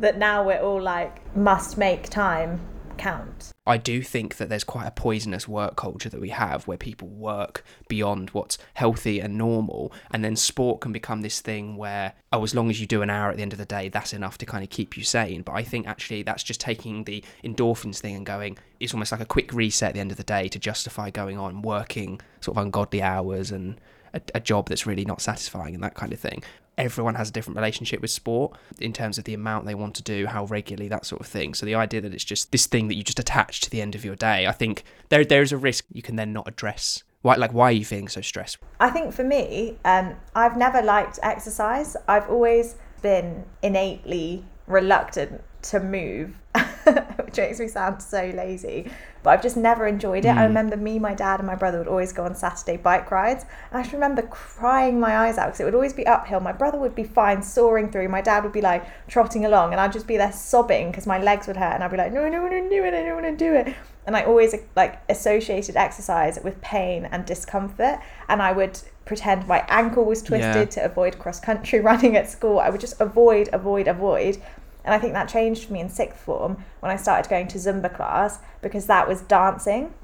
that 0.00 0.18
now 0.18 0.44
we're 0.44 0.58
all 0.58 0.82
like 0.82 1.36
must 1.36 1.78
make 1.78 2.08
time 2.08 2.60
count 2.96 3.54
I 3.66 3.78
do 3.78 4.02
think 4.02 4.36
that 4.36 4.50
there's 4.50 4.64
quite 4.64 4.86
a 4.86 4.90
poisonous 4.90 5.48
work 5.48 5.76
culture 5.76 6.10
that 6.10 6.20
we 6.20 6.28
have 6.28 6.68
where 6.68 6.76
people 6.76 7.08
work 7.08 7.64
beyond 7.88 8.30
what's 8.30 8.58
healthy 8.74 9.20
and 9.20 9.38
normal. 9.38 9.90
And 10.10 10.22
then 10.22 10.36
sport 10.36 10.82
can 10.82 10.92
become 10.92 11.22
this 11.22 11.40
thing 11.40 11.76
where, 11.76 12.12
oh, 12.30 12.42
as 12.42 12.54
long 12.54 12.68
as 12.68 12.78
you 12.78 12.86
do 12.86 13.00
an 13.00 13.08
hour 13.08 13.30
at 13.30 13.36
the 13.36 13.42
end 13.42 13.54
of 13.54 13.58
the 13.58 13.64
day, 13.64 13.88
that's 13.88 14.12
enough 14.12 14.36
to 14.38 14.46
kind 14.46 14.62
of 14.62 14.68
keep 14.68 14.98
you 14.98 15.02
sane. 15.02 15.42
But 15.42 15.52
I 15.52 15.62
think 15.62 15.86
actually 15.86 16.22
that's 16.22 16.42
just 16.42 16.60
taking 16.60 17.04
the 17.04 17.24
endorphins 17.42 18.00
thing 18.00 18.16
and 18.16 18.26
going, 18.26 18.58
it's 18.80 18.92
almost 18.92 19.12
like 19.12 19.22
a 19.22 19.26
quick 19.26 19.52
reset 19.54 19.90
at 19.90 19.94
the 19.94 20.00
end 20.00 20.10
of 20.10 20.18
the 20.18 20.24
day 20.24 20.48
to 20.48 20.58
justify 20.58 21.08
going 21.08 21.38
on 21.38 21.62
working 21.62 22.20
sort 22.40 22.58
of 22.58 22.62
ungodly 22.62 23.00
hours 23.00 23.50
and 23.50 23.80
a, 24.14 24.20
a 24.34 24.40
job 24.40 24.68
that's 24.68 24.86
really 24.86 25.04
not 25.04 25.20
satisfying 25.20 25.74
and 25.74 25.82
that 25.82 25.94
kind 25.94 26.12
of 26.12 26.20
thing. 26.20 26.42
Everyone 26.76 27.14
has 27.14 27.28
a 27.28 27.32
different 27.32 27.56
relationship 27.56 28.00
with 28.00 28.10
sport 28.10 28.56
in 28.80 28.92
terms 28.92 29.18
of 29.18 29.24
the 29.24 29.34
amount 29.34 29.66
they 29.66 29.74
want 29.74 29.94
to 29.96 30.02
do, 30.02 30.26
how 30.26 30.44
regularly, 30.46 30.88
that 30.88 31.06
sort 31.06 31.20
of 31.20 31.26
thing. 31.26 31.54
So 31.54 31.66
the 31.66 31.74
idea 31.74 32.00
that 32.00 32.12
it's 32.12 32.24
just 32.24 32.50
this 32.50 32.66
thing 32.66 32.88
that 32.88 32.94
you 32.94 33.04
just 33.04 33.20
attach 33.20 33.60
to 33.60 33.70
the 33.70 33.80
end 33.80 33.94
of 33.94 34.04
your 34.04 34.16
day, 34.16 34.46
I 34.46 34.52
think 34.52 34.82
there 35.08 35.24
there 35.24 35.42
is 35.42 35.52
a 35.52 35.56
risk 35.56 35.84
you 35.92 36.02
can 36.02 36.16
then 36.16 36.32
not 36.32 36.48
address. 36.48 37.04
Why, 37.22 37.36
like, 37.36 37.54
why 37.54 37.68
are 37.68 37.72
you 37.72 37.84
feeling 37.86 38.08
so 38.08 38.20
stressed? 38.20 38.58
I 38.80 38.90
think 38.90 39.14
for 39.14 39.24
me, 39.24 39.78
um, 39.84 40.16
I've 40.34 40.58
never 40.58 40.82
liked 40.82 41.18
exercise. 41.22 41.96
I've 42.06 42.28
always 42.28 42.76
been 43.00 43.44
innately 43.62 44.44
reluctant 44.66 45.42
to 45.62 45.80
move, 45.80 46.36
which 47.24 47.36
makes 47.36 47.58
me 47.60 47.68
sound 47.68 48.02
so 48.02 48.30
lazy. 48.34 48.90
But 49.22 49.30
I've 49.30 49.42
just 49.42 49.56
never 49.56 49.86
enjoyed 49.86 50.24
it. 50.24 50.28
I 50.28 50.42
Mm. 50.44 50.48
remember 50.48 50.76
me, 50.76 50.98
my 50.98 51.14
dad, 51.14 51.40
and 51.40 51.46
my 51.46 51.54
brother 51.54 51.78
would 51.78 51.88
always 51.88 52.12
go 52.12 52.24
on 52.24 52.34
Saturday 52.34 52.76
bike 52.76 53.10
rides. 53.10 53.44
And 53.70 53.78
I 53.78 53.82
just 53.82 53.94
remember 53.94 54.22
crying 54.22 55.00
my 55.00 55.16
eyes 55.16 55.38
out 55.38 55.46
because 55.46 55.60
it 55.60 55.64
would 55.64 55.74
always 55.74 55.94
be 55.94 56.06
uphill. 56.06 56.40
My 56.40 56.52
brother 56.52 56.78
would 56.78 56.94
be 56.94 57.04
fine, 57.04 57.42
soaring 57.42 57.90
through. 57.90 58.08
My 58.08 58.20
dad 58.20 58.44
would 58.44 58.52
be 58.52 58.60
like 58.60 58.84
trotting 59.08 59.44
along, 59.46 59.72
and 59.72 59.80
I'd 59.80 59.92
just 59.92 60.06
be 60.06 60.16
there 60.18 60.32
sobbing 60.32 60.90
because 60.90 61.06
my 61.06 61.18
legs 61.18 61.46
would 61.46 61.56
hurt. 61.56 61.72
And 61.74 61.82
I'd 61.82 61.90
be 61.90 61.96
like, 61.96 62.12
no, 62.12 62.24
I 62.24 62.30
don't 62.30 62.42
want 62.42 62.52
to 62.52 62.68
do 62.68 62.84
it. 62.84 62.92
I 62.94 63.02
don't 63.02 63.22
want 63.22 63.26
to 63.38 63.44
do 63.44 63.54
it. 63.54 63.74
And 64.06 64.14
I 64.14 64.24
always 64.24 64.54
like 64.76 65.00
associated 65.08 65.76
exercise 65.76 66.38
with 66.44 66.60
pain 66.60 67.08
and 67.10 67.24
discomfort. 67.24 67.98
And 68.28 68.42
I 68.42 68.52
would 68.52 68.78
pretend 69.06 69.46
my 69.48 69.64
ankle 69.68 70.04
was 70.04 70.20
twisted 70.22 70.54
Yeah. 70.56 70.64
to 70.66 70.84
avoid 70.84 71.18
cross 71.18 71.40
country 71.40 71.80
running 71.90 72.14
at 72.16 72.28
school. 72.28 72.58
I 72.60 72.68
would 72.68 72.80
just 72.82 73.00
avoid, 73.00 73.48
avoid, 73.54 73.88
avoid. 73.88 74.36
And 74.84 74.94
I 74.94 74.98
think 74.98 75.14
that 75.14 75.28
changed 75.28 75.64
for 75.64 75.72
me 75.72 75.80
in 75.80 75.88
sixth 75.88 76.20
form 76.20 76.62
when 76.80 76.92
I 76.92 76.96
started 76.96 77.28
going 77.30 77.48
to 77.48 77.58
Zumba 77.58 77.94
class 77.94 78.38
because 78.60 78.86
that 78.86 79.08
was 79.08 79.22
dancing. 79.22 79.94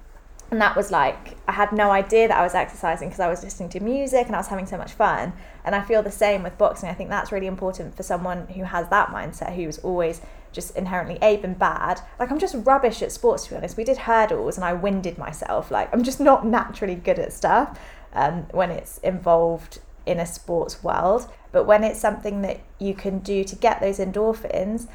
And 0.50 0.60
that 0.60 0.76
was 0.76 0.90
like, 0.90 1.36
I 1.46 1.52
had 1.52 1.70
no 1.70 1.92
idea 1.92 2.26
that 2.26 2.36
I 2.36 2.42
was 2.42 2.54
exercising 2.54 3.08
because 3.08 3.20
I 3.20 3.28
was 3.28 3.44
listening 3.44 3.68
to 3.70 3.80
music 3.80 4.26
and 4.26 4.34
I 4.34 4.38
was 4.38 4.48
having 4.48 4.66
so 4.66 4.76
much 4.76 4.92
fun. 4.92 5.32
And 5.64 5.76
I 5.76 5.82
feel 5.82 6.02
the 6.02 6.10
same 6.10 6.42
with 6.42 6.58
boxing. 6.58 6.88
I 6.88 6.94
think 6.94 7.08
that's 7.08 7.30
really 7.30 7.46
important 7.46 7.96
for 7.96 8.02
someone 8.02 8.48
who 8.48 8.64
has 8.64 8.88
that 8.88 9.10
mindset, 9.10 9.54
who's 9.54 9.78
always 9.78 10.20
just 10.50 10.76
inherently 10.76 11.18
A, 11.22 11.40
and 11.42 11.56
bad. 11.56 12.00
Like, 12.18 12.32
I'm 12.32 12.40
just 12.40 12.56
rubbish 12.58 13.00
at 13.00 13.12
sports, 13.12 13.44
to 13.44 13.50
be 13.50 13.56
honest. 13.58 13.76
We 13.76 13.84
did 13.84 13.98
hurdles 13.98 14.56
and 14.56 14.64
I 14.64 14.72
winded 14.72 15.18
myself. 15.18 15.70
Like, 15.70 15.92
I'm 15.94 16.02
just 16.02 16.18
not 16.18 16.44
naturally 16.44 16.96
good 16.96 17.20
at 17.20 17.32
stuff 17.32 17.78
um, 18.12 18.46
when 18.50 18.72
it's 18.72 18.98
involved 18.98 19.78
in 20.04 20.18
a 20.18 20.26
sports 20.26 20.82
world. 20.82 21.30
But 21.52 21.64
when 21.64 21.84
it's 21.84 22.00
something 22.00 22.42
that 22.42 22.60
you 22.78 22.94
can 22.94 23.18
do 23.20 23.44
to 23.44 23.56
get 23.56 23.80
those 23.80 23.98
endorphins, 23.98 24.88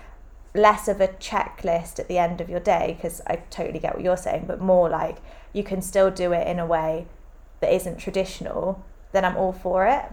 less 0.54 0.88
of 0.88 1.02
a 1.02 1.10
checklist 1.10 2.00
at 2.00 2.08
the 2.08 2.18
end 2.18 2.40
of 2.40 2.50
your 2.50 2.60
day, 2.60 2.96
because 2.96 3.22
I 3.28 3.38
totally 3.50 3.80
get 3.80 3.96
what 3.96 4.04
you're 4.04 4.18
saying, 4.18 4.46
but 4.48 4.62
more 4.62 4.90
like 4.90 5.18
you 5.54 5.64
can 5.64 5.82
still 5.82 6.10
do 6.10 6.32
it 6.32 6.48
in 6.48 6.60
a 6.60 6.66
way 6.66 7.08
that 7.60 7.74
isn't 7.74 7.98
traditional, 7.98 8.84
then 9.12 9.26
I'm 9.26 9.38
all 9.38 9.54
for 9.54 9.86
it. 9.86 10.06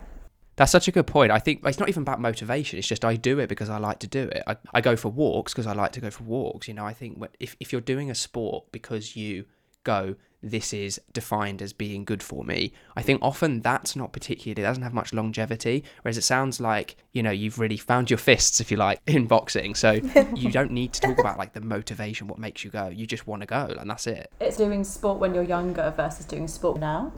That's 0.57 0.71
such 0.71 0.87
a 0.87 0.93
good 0.93 1.07
point. 1.07 1.33
I 1.33 1.39
think 1.39 1.63
it's 1.65 1.79
not 1.79 1.89
even 1.89 2.03
about 2.03 2.21
motivation. 2.21 2.79
It's 2.79 2.87
just 2.87 3.05
I 3.05 3.17
do 3.17 3.39
it 3.39 3.49
because 3.49 3.71
I 3.71 3.79
like 3.79 4.01
to 4.01 4.07
do 4.07 4.25
it. 4.25 4.43
I, 4.47 4.57
I 4.75 4.81
go 4.81 4.97
for 4.97 5.09
walks 5.09 5.53
because 5.53 5.67
I 5.67 5.73
like 5.73 5.93
to 5.93 6.01
go 6.01 6.11
for 6.11 6.25
walks. 6.25 6.69
You 6.69 6.75
know, 6.75 6.85
I 6.85 6.93
think 6.93 7.23
if, 7.41 7.57
if 7.59 7.73
you're 7.73 7.81
doing 7.81 8.11
a 8.11 8.15
sport 8.15 8.71
because 8.71 9.17
you 9.17 9.47
go, 9.83 10.15
this 10.43 10.73
is 10.73 11.01
defined 11.13 11.63
as 11.63 11.73
being 11.73 12.05
good 12.05 12.23
for 12.23 12.45
me, 12.45 12.73
I 12.97 13.03
think 13.03 13.21
often 13.23 13.61
that's 13.61 13.95
not 13.95 14.13
particularly, 14.13 14.61
it 14.61 14.67
doesn't 14.67 14.83
have 14.83 14.93
much 14.93 15.13
longevity. 15.13 15.85
Whereas 16.03 16.19
it 16.19 16.23
sounds 16.23 16.61
like, 16.61 16.97
you 17.13 17.23
know, 17.23 17.31
you've 17.31 17.59
really 17.59 17.77
found 17.77 18.11
your 18.11 18.19
fists, 18.19 18.61
if 18.61 18.71
you 18.71 18.77
like, 18.77 19.01
in 19.07 19.27
boxing. 19.27 19.75
So 19.75 19.93
you 20.35 20.51
don't 20.51 20.73
need 20.73 20.93
to 20.95 21.01
talk 21.01 21.19
about 21.19 21.39
like 21.39 21.53
the 21.53 21.61
motivation, 21.61 22.27
what 22.27 22.39
makes 22.39 22.65
you 22.65 22.71
go. 22.71 22.89
You 22.89 23.07
just 23.07 23.27
want 23.27 23.43
to 23.43 23.47
go, 23.47 23.75
and 23.79 23.89
that's 23.89 24.07
it. 24.07 24.33
It's 24.41 24.57
doing 24.57 24.85
sport 24.85 25.19
when 25.19 25.35
you're 25.35 25.45
younger 25.45 25.93
versus 25.97 26.27
doing 26.27 26.49
sport 26.49 26.81
now. 26.81 27.13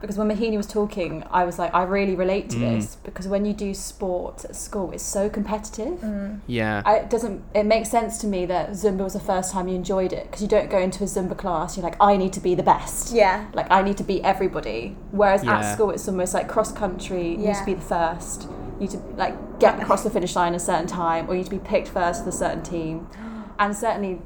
Because 0.00 0.18
when 0.18 0.28
Mahini 0.28 0.56
was 0.58 0.66
talking, 0.66 1.24
I 1.30 1.44
was 1.44 1.58
like, 1.58 1.74
I 1.74 1.82
really 1.84 2.14
relate 2.14 2.50
to 2.50 2.56
Mm. 2.58 2.60
this 2.76 2.96
because 2.96 3.26
when 3.28 3.46
you 3.46 3.54
do 3.54 3.72
sport 3.72 4.44
at 4.44 4.54
school, 4.54 4.92
it's 4.92 5.02
so 5.02 5.30
competitive. 5.30 5.98
Yeah. 6.46 6.82
I, 6.84 6.96
it 6.96 7.10
doesn't. 7.10 7.42
It 7.54 7.64
makes 7.64 7.88
sense 7.90 8.18
to 8.18 8.26
me 8.26 8.44
that 8.46 8.70
Zumba 8.72 9.04
was 9.04 9.14
the 9.14 9.20
first 9.20 9.52
time 9.52 9.68
you 9.68 9.74
enjoyed 9.74 10.12
it 10.12 10.24
because 10.26 10.42
you 10.42 10.48
don't 10.48 10.68
go 10.68 10.78
into 10.78 11.02
a 11.02 11.06
Zumba 11.06 11.36
class. 11.36 11.76
You're 11.76 11.84
like, 11.84 11.96
I 12.00 12.16
need 12.18 12.32
to 12.34 12.40
be 12.40 12.54
the 12.54 12.62
best. 12.62 13.14
Yeah. 13.14 13.46
Like 13.54 13.68
I 13.70 13.80
need 13.82 13.96
to 13.96 14.04
beat 14.04 14.22
everybody. 14.22 14.96
Whereas 15.12 15.42
Yeah. 15.42 15.58
at 15.60 15.74
school, 15.74 15.90
it's 15.90 16.06
almost 16.08 16.34
like 16.34 16.46
cross 16.46 16.72
country. 16.72 17.28
You 17.30 17.36
used 17.36 17.42
Yeah. 17.46 17.60
to 17.60 17.64
be 17.66 17.74
the 17.74 17.80
first. 17.80 18.48
you 18.78 18.80
need 18.80 18.90
to 18.90 18.98
like 19.16 19.58
get 19.58 19.80
across 19.80 20.02
the 20.04 20.10
finish 20.10 20.36
line 20.36 20.54
a 20.54 20.58
certain 20.58 20.86
time, 20.86 21.26
or 21.30 21.32
you 21.32 21.38
need 21.38 21.44
to 21.46 21.50
be 21.50 21.58
picked 21.58 21.88
first 21.88 22.22
for 22.24 22.28
a 22.28 22.32
certain 22.32 22.62
team. 22.62 23.06
And 23.58 23.74
certainly, 23.74 24.20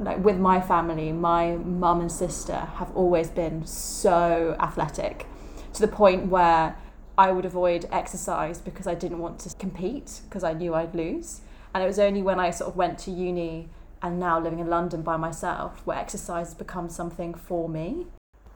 like 0.00 0.24
with 0.24 0.38
my 0.38 0.60
family, 0.60 1.12
my 1.12 1.56
mum 1.56 2.00
and 2.00 2.12
sister 2.12 2.56
have 2.76 2.94
always 2.96 3.28
been 3.30 3.66
so 3.66 4.56
athletic 4.60 5.26
to 5.72 5.80
the 5.80 5.88
point 5.88 6.26
where 6.26 6.76
I 7.16 7.32
would 7.32 7.44
avoid 7.44 7.88
exercise 7.90 8.60
because 8.60 8.86
I 8.86 8.94
didn't 8.94 9.18
want 9.18 9.40
to 9.40 9.54
compete 9.56 10.20
because 10.24 10.44
I 10.44 10.52
knew 10.52 10.74
I'd 10.74 10.94
lose. 10.94 11.40
And 11.74 11.82
it 11.82 11.86
was 11.86 11.98
only 11.98 12.22
when 12.22 12.38
I 12.38 12.50
sort 12.50 12.70
of 12.70 12.76
went 12.76 12.98
to 13.00 13.10
uni 13.10 13.68
and 14.00 14.20
now 14.20 14.40
living 14.40 14.60
in 14.60 14.68
London 14.68 15.02
by 15.02 15.16
myself 15.16 15.84
where 15.84 15.98
exercise 15.98 16.48
has 16.48 16.54
become 16.54 16.88
something 16.88 17.34
for 17.34 17.68
me. 17.68 18.06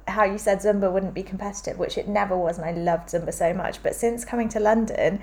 How 0.08 0.24
you 0.24 0.38
said 0.38 0.58
Zumba 0.58 0.92
wouldn't 0.92 1.14
be 1.14 1.22
competitive, 1.22 1.78
which 1.78 1.96
it 1.96 2.08
never 2.08 2.36
was, 2.36 2.58
and 2.58 2.66
I 2.66 2.72
loved 2.72 3.08
Zumba 3.08 3.32
so 3.32 3.52
much. 3.52 3.82
But 3.82 3.94
since 3.94 4.24
coming 4.24 4.48
to 4.50 4.60
London, 4.60 5.20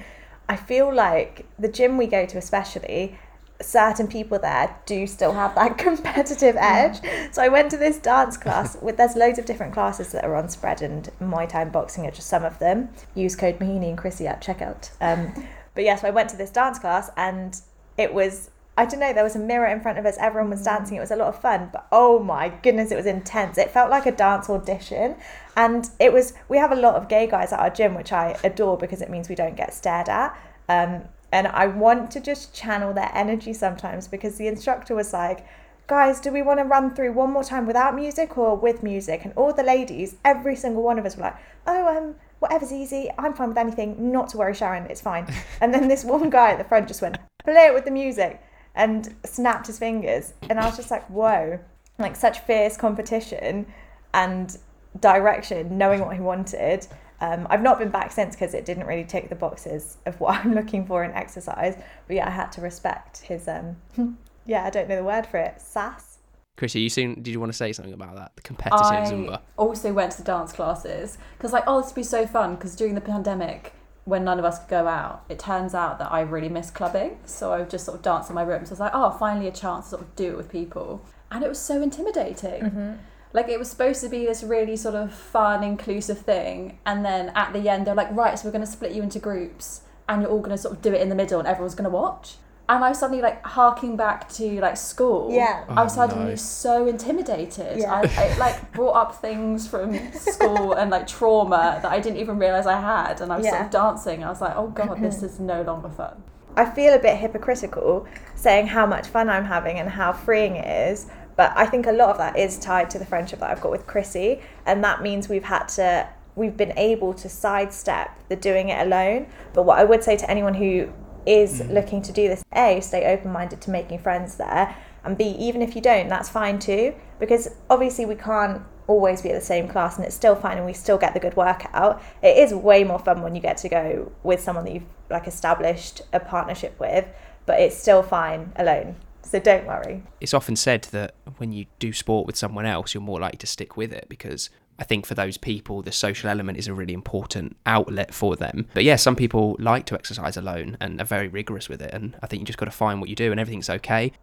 I 0.47 0.55
feel 0.55 0.93
like 0.93 1.45
the 1.57 1.67
gym 1.67 1.97
we 1.97 2.07
go 2.07 2.25
to, 2.25 2.37
especially, 2.37 3.17
certain 3.61 4.07
people 4.07 4.39
there 4.39 4.75
do 4.85 5.05
still 5.05 5.33
have 5.33 5.53
that 5.55 5.77
competitive 5.77 6.55
edge. 6.57 6.99
So 7.31 7.41
I 7.41 7.49
went 7.49 7.71
to 7.71 7.77
this 7.77 7.97
dance 7.97 8.37
class 8.37 8.77
with 8.81 8.97
there's 8.97 9.15
loads 9.15 9.39
of 9.39 9.45
different 9.45 9.73
classes 9.73 10.11
that 10.11 10.23
are 10.23 10.35
on 10.35 10.49
spread 10.49 10.81
and 10.81 11.09
Muay 11.19 11.47
Thai 11.47 11.63
and 11.63 11.71
boxing 11.71 12.05
are 12.05 12.11
just 12.11 12.29
some 12.29 12.45
of 12.45 12.57
them. 12.59 12.89
Use 13.15 13.35
code 13.35 13.59
Mahini 13.59 13.89
and 13.89 13.97
Chrissie 13.97 14.27
at 14.27 14.41
checkout. 14.41 14.91
Um, 15.01 15.33
but 15.75 15.83
yes, 15.83 15.97
yeah, 15.97 16.01
so 16.01 16.07
I 16.07 16.11
went 16.11 16.29
to 16.29 16.37
this 16.37 16.51
dance 16.51 16.79
class 16.79 17.09
and 17.17 17.59
it 17.97 18.13
was 18.13 18.49
I 18.77 18.85
don't 18.85 19.01
know, 19.01 19.11
there 19.11 19.25
was 19.25 19.35
a 19.35 19.39
mirror 19.39 19.67
in 19.67 19.81
front 19.81 19.99
of 19.99 20.05
us, 20.05 20.15
everyone 20.21 20.51
was 20.51 20.63
dancing, 20.63 20.95
it 20.95 21.01
was 21.01 21.11
a 21.11 21.17
lot 21.17 21.27
of 21.27 21.41
fun, 21.41 21.69
but 21.73 21.85
oh 21.91 22.17
my 22.17 22.47
goodness, 22.47 22.91
it 22.91 22.95
was 22.95 23.05
intense. 23.05 23.57
It 23.57 23.71
felt 23.71 23.89
like 23.89 24.05
a 24.05 24.11
dance 24.13 24.49
audition. 24.49 25.17
And 25.57 25.89
it 25.99 26.13
was, 26.13 26.31
we 26.47 26.55
have 26.59 26.71
a 26.71 26.77
lot 26.77 26.95
of 26.95 27.09
gay 27.09 27.27
guys 27.27 27.51
at 27.51 27.59
our 27.59 27.69
gym, 27.69 27.93
which 27.93 28.13
I 28.13 28.37
adore 28.41 28.77
because 28.77 29.01
it 29.01 29.09
means 29.09 29.27
we 29.27 29.35
don't 29.35 29.57
get 29.57 29.73
stared 29.73 30.07
at. 30.07 30.33
Um, 30.69 31.03
and 31.31 31.47
I 31.47 31.67
want 31.67 32.11
to 32.11 32.19
just 32.19 32.53
channel 32.53 32.93
their 32.93 33.11
energy 33.13 33.53
sometimes 33.53 34.07
because 34.07 34.37
the 34.37 34.47
instructor 34.47 34.95
was 34.95 35.13
like, 35.13 35.45
guys, 35.87 36.19
do 36.19 36.31
we 36.31 36.41
want 36.41 36.59
to 36.59 36.63
run 36.65 36.93
through 36.93 37.13
one 37.13 37.31
more 37.31 37.43
time 37.43 37.65
without 37.65 37.95
music 37.95 38.37
or 38.37 38.55
with 38.55 38.83
music? 38.83 39.25
And 39.25 39.33
all 39.35 39.53
the 39.53 39.63
ladies, 39.63 40.15
every 40.23 40.55
single 40.55 40.83
one 40.83 40.99
of 40.99 41.05
us 41.05 41.15
were 41.15 41.23
like, 41.23 41.37
oh, 41.67 41.97
um, 41.97 42.15
whatever's 42.39 42.71
easy, 42.71 43.09
I'm 43.17 43.33
fine 43.33 43.49
with 43.49 43.57
anything, 43.57 44.11
not 44.11 44.29
to 44.29 44.37
worry, 44.37 44.53
Sharon, 44.53 44.85
it's 44.85 45.01
fine. 45.01 45.27
And 45.61 45.73
then 45.73 45.87
this 45.87 46.05
one 46.05 46.29
guy 46.29 46.51
at 46.51 46.57
the 46.57 46.63
front 46.63 46.87
just 46.87 47.01
went, 47.01 47.17
play 47.43 47.67
it 47.67 47.73
with 47.73 47.85
the 47.85 47.91
music 47.91 48.41
and 48.75 49.13
snapped 49.25 49.67
his 49.67 49.79
fingers. 49.79 50.33
And 50.49 50.59
I 50.59 50.65
was 50.65 50.77
just 50.77 50.91
like, 50.91 51.05
whoa, 51.09 51.59
like 51.97 52.15
such 52.15 52.39
fierce 52.39 52.77
competition 52.77 53.65
and 54.13 54.57
direction, 54.99 55.77
knowing 55.77 56.01
what 56.01 56.15
he 56.15 56.21
wanted. 56.21 56.87
Um, 57.21 57.47
I've 57.49 57.61
not 57.61 57.79
been 57.79 57.89
back 57.89 58.11
since 58.11 58.35
because 58.35 58.53
it 58.53 58.65
didn't 58.65 58.85
really 58.85 59.03
tick 59.03 59.29
the 59.29 59.35
boxes 59.35 59.97
of 60.05 60.19
what 60.19 60.35
I'm 60.45 60.53
looking 60.53 60.85
for 60.85 61.03
in 61.03 61.11
exercise. 61.11 61.75
But 62.07 62.15
yeah, 62.15 62.27
I 62.27 62.31
had 62.31 62.51
to 62.53 62.61
respect 62.61 63.19
his, 63.19 63.47
um, 63.47 63.77
yeah, 64.45 64.65
I 64.65 64.69
don't 64.69 64.87
know 64.87 64.95
the 64.95 65.03
word 65.03 65.25
for 65.25 65.37
it, 65.37 65.61
sass. 65.61 66.17
Chrissie, 66.57 66.81
you 66.81 66.89
seen? 66.89 67.15
Did 67.21 67.27
you 67.27 67.39
want 67.39 67.53
to 67.53 67.57
say 67.57 67.71
something 67.71 67.93
about 67.93 68.15
that? 68.15 68.33
The 68.35 68.41
competitive 68.41 68.85
I 68.85 69.05
Zumba. 69.05 69.41
also 69.55 69.93
went 69.93 70.11
to 70.13 70.17
the 70.17 70.23
dance 70.25 70.51
classes 70.51 71.17
because, 71.37 71.53
like, 71.53 71.63
oh, 71.67 71.79
this 71.79 71.91
would 71.91 71.95
be 71.95 72.03
so 72.03 72.27
fun. 72.27 72.55
Because 72.55 72.75
during 72.75 72.95
the 72.95 73.01
pandemic, 73.01 73.71
when 74.03 74.25
none 74.25 74.39
of 74.39 74.43
us 74.43 74.59
could 74.59 74.67
go 74.67 74.85
out, 74.85 75.23
it 75.29 75.39
turns 75.39 75.73
out 75.73 75.99
that 75.99 76.11
I 76.11 76.19
really 76.19 76.49
miss 76.49 76.69
clubbing. 76.69 77.17
So 77.23 77.53
I 77.53 77.59
would 77.59 77.69
just 77.69 77.85
sort 77.85 77.95
of 77.97 78.01
dance 78.03 78.27
in 78.27 78.35
my 78.35 78.41
room. 78.41 78.65
So 78.65 78.71
I 78.71 78.73
was 78.73 78.79
like, 78.81 78.91
oh, 78.93 79.11
finally 79.11 79.47
a 79.47 79.53
chance 79.53 79.85
to 79.85 79.89
sort 79.91 80.01
of 80.01 80.15
do 80.17 80.31
it 80.31 80.37
with 80.37 80.51
people. 80.51 81.05
And 81.31 81.45
it 81.45 81.47
was 81.47 81.59
so 81.59 81.81
intimidating. 81.81 82.63
Mm-hmm. 82.63 82.93
Like 83.33 83.47
it 83.49 83.59
was 83.59 83.69
supposed 83.69 84.01
to 84.01 84.09
be 84.09 84.25
this 84.25 84.41
really 84.43 84.75
sort 84.75 84.95
of 84.95 85.13
fun, 85.13 85.63
inclusive 85.63 86.19
thing. 86.19 86.79
And 86.85 87.05
then 87.05 87.31
at 87.35 87.53
the 87.53 87.69
end, 87.69 87.85
they're 87.85 87.95
like, 87.95 88.11
right, 88.11 88.37
so 88.37 88.45
we're 88.47 88.51
going 88.51 88.65
to 88.65 88.71
split 88.71 88.91
you 88.91 89.03
into 89.03 89.19
groups 89.19 89.81
and 90.07 90.21
you're 90.21 90.31
all 90.31 90.39
going 90.39 90.49
to 90.55 90.57
sort 90.57 90.75
of 90.75 90.81
do 90.81 90.93
it 90.93 91.01
in 91.01 91.09
the 91.09 91.15
middle 91.15 91.37
and 91.39 91.47
everyone's 91.47 91.75
going 91.75 91.89
to 91.89 91.95
watch. 91.95 92.35
And 92.67 92.83
I 92.83 92.89
was 92.89 92.99
suddenly 92.99 93.21
like 93.21 93.43
harking 93.45 93.95
back 93.97 94.29
to 94.33 94.59
like 94.61 94.77
school. 94.77 95.29
Yeah. 95.31 95.65
Oh, 95.69 95.73
I 95.75 95.83
was 95.83 95.93
Oh, 95.93 96.07
suddenly 96.07 96.29
no. 96.31 96.35
so 96.35 96.85
intimidated. 96.87 97.79
Yeah. 97.79 97.91
I, 97.93 98.01
I 98.33 98.37
like 98.37 98.71
brought 98.73 98.93
up 98.93 99.15
things 99.15 99.67
from 99.67 100.11
school 100.13 100.73
and 100.77 100.91
like 100.91 101.07
trauma 101.07 101.79
that 101.81 101.91
I 101.91 101.99
didn't 101.99 102.19
even 102.19 102.37
realize 102.37 102.67
I 102.67 102.79
had. 102.79 103.21
And 103.21 103.31
I 103.33 103.37
was 103.37 103.47
sort 103.47 103.61
of 103.61 103.71
dancing. 103.71 104.23
I 104.23 104.29
was 104.29 104.41
like, 104.41 104.55
oh 104.55 104.67
god, 104.67 105.01
this 105.01 105.23
is 105.29 105.39
no 105.39 105.61
longer 105.63 105.89
fun. 105.89 106.21
I 106.55 106.65
feel 106.65 106.93
a 106.93 106.99
bit 106.99 107.17
hypocritical 107.17 108.07
saying 108.35 108.67
how 108.67 108.85
much 108.85 109.07
fun 109.07 109.29
I'm 109.29 109.45
having 109.45 109.79
and 109.79 109.89
how 109.89 110.11
freeing 110.13 110.55
it 110.55 110.91
is, 110.91 111.07
but 111.39 111.53
I 111.55 111.67
think 111.67 111.87
a 111.87 111.93
lot 111.93 112.09
of 112.09 112.17
that 112.17 112.37
is 112.37 112.57
tied 112.57 112.89
to 112.89 112.99
the 112.99 113.05
friendship 113.05 113.39
that 113.39 113.49
I've 113.49 113.61
got 113.61 113.71
with 113.71 113.87
Chrissie, 113.87 114.41
and 114.65 114.83
that 114.83 115.01
means 115.01 115.29
we've 115.29 115.45
had 115.45 115.67
to 115.77 116.09
we've 116.35 116.57
been 116.57 116.77
able 116.77 117.13
to 117.13 117.29
sidestep 117.29 118.09
the 118.27 118.35
doing 118.35 118.67
it 118.67 118.85
alone. 118.85 119.25
But 119.53 119.63
what 119.63 119.79
I 119.79 119.85
would 119.85 120.03
say 120.03 120.17
to 120.17 120.29
anyone 120.29 120.53
who 120.53 120.91
is 121.25 121.61
mm. 121.61 121.73
looking 121.73 122.01
to 122.01 122.11
do 122.11 122.27
this, 122.27 122.43
A, 122.51 122.81
stay 122.81 123.05
open 123.13 123.31
minded 123.31 123.61
to 123.61 123.71
making 123.71 123.99
friends 123.99 124.35
there, 124.35 124.75
and 125.05 125.17
B, 125.17 125.29
even 125.39 125.61
if 125.61 125.77
you 125.77 125.81
don't, 125.81 126.09
that's 126.09 126.27
fine 126.27 126.59
too, 126.59 126.93
because 127.21 127.47
obviously 127.69 128.05
we 128.05 128.15
can't 128.15 128.61
always 128.87 129.21
be 129.21 129.29
at 129.29 129.39
the 129.39 129.45
same 129.45 129.69
class 129.69 129.95
and 129.95 130.05
it's 130.05 130.15
still 130.15 130.35
fine 130.35 130.57
and 130.57 130.65
we 130.65 130.73
still 130.73 130.97
get 130.97 131.13
the 131.13 131.21
good 131.21 131.37
workout. 131.37 132.03
It 132.21 132.37
is 132.37 132.53
way 132.53 132.83
more 132.83 132.99
fun 132.99 133.21
when 133.21 133.33
you 133.33 133.39
get 133.39 133.55
to 133.59 133.69
go 133.69 134.11
with 134.23 134.41
someone 134.41 134.65
that 134.65 134.73
you've 134.73 134.91
like 135.09 135.25
established 135.25 136.01
a 136.11 136.19
partnership 136.19 136.77
with, 136.81 137.05
but 137.45 137.61
it's 137.61 137.77
still 137.77 138.03
fine 138.03 138.51
alone. 138.57 138.97
So 139.21 139.39
don't 139.39 139.65
worry. 139.65 140.03
It's 140.21 140.33
often 140.33 140.55
said 140.55 140.83
that 140.91 141.15
when 141.37 141.51
you 141.51 141.65
do 141.77 141.93
sport 141.93 142.25
with 142.25 142.35
someone 142.35 142.65
else, 142.65 142.93
you're 142.93 143.01
more 143.01 143.19
likely 143.19 143.37
to 143.37 143.47
stick 143.47 143.77
with 143.77 143.93
it 143.93 144.07
because 144.09 144.49
I 144.79 144.85
think 144.85 145.05
for 145.05 145.13
those 145.13 145.37
people, 145.37 145.81
the 145.81 145.91
social 145.91 146.29
element 146.29 146.57
is 146.57 146.67
a 146.67 146.73
really 146.73 146.93
important 146.93 147.57
outlet 147.65 148.13
for 148.13 148.35
them. 148.35 148.67
But 148.73 148.85
yeah, 148.85 148.95
some 148.95 149.15
people 149.15 149.55
like 149.59 149.85
to 149.87 149.95
exercise 149.95 150.37
alone 150.37 150.77
and 150.79 150.99
are 151.01 151.05
very 151.05 151.27
rigorous 151.27 151.67
with 151.67 151.81
it. 151.81 151.93
And 151.93 152.17
I 152.23 152.27
think 152.27 152.39
you 152.39 152.45
just 152.45 152.57
got 152.57 152.65
to 152.65 152.71
find 152.71 153.01
what 153.01 153.09
you 153.09 153.15
do 153.15 153.31
and 153.31 153.39
everything's 153.39 153.69
okay. 153.69 154.13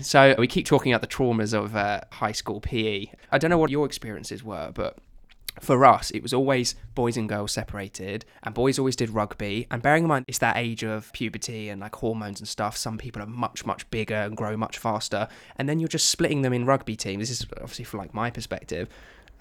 So 0.00 0.34
we 0.38 0.46
keep 0.46 0.66
talking 0.66 0.92
about 0.92 1.02
the 1.02 1.14
traumas 1.14 1.52
of 1.52 1.76
uh, 1.76 2.00
high 2.10 2.32
school 2.32 2.60
PE. 2.60 3.08
I 3.30 3.38
don't 3.38 3.50
know 3.50 3.58
what 3.58 3.70
your 3.70 3.84
experiences 3.84 4.42
were, 4.42 4.72
but 4.72 4.96
for 5.60 5.84
us, 5.84 6.10
it 6.10 6.22
was 6.22 6.32
always 6.32 6.74
boys 6.94 7.16
and 7.16 7.28
girls 7.28 7.52
separated, 7.52 8.24
and 8.42 8.54
boys 8.54 8.78
always 8.78 8.96
did 8.96 9.10
rugby. 9.10 9.66
And 9.70 9.82
bearing 9.82 10.04
in 10.04 10.08
mind, 10.08 10.24
it's 10.28 10.38
that 10.38 10.56
age 10.56 10.82
of 10.82 11.12
puberty 11.12 11.68
and 11.68 11.80
like 11.80 11.94
hormones 11.96 12.40
and 12.40 12.48
stuff. 12.48 12.76
Some 12.76 12.98
people 12.98 13.22
are 13.22 13.26
much, 13.26 13.66
much 13.66 13.88
bigger 13.90 14.14
and 14.14 14.36
grow 14.36 14.56
much 14.56 14.78
faster. 14.78 15.28
And 15.56 15.68
then 15.68 15.78
you're 15.78 15.88
just 15.88 16.08
splitting 16.08 16.42
them 16.42 16.52
in 16.52 16.64
rugby 16.64 16.96
teams. 16.96 17.28
This 17.28 17.40
is 17.40 17.46
obviously 17.60 17.84
from 17.84 18.00
like 18.00 18.14
my 18.14 18.30
perspective. 18.30 18.88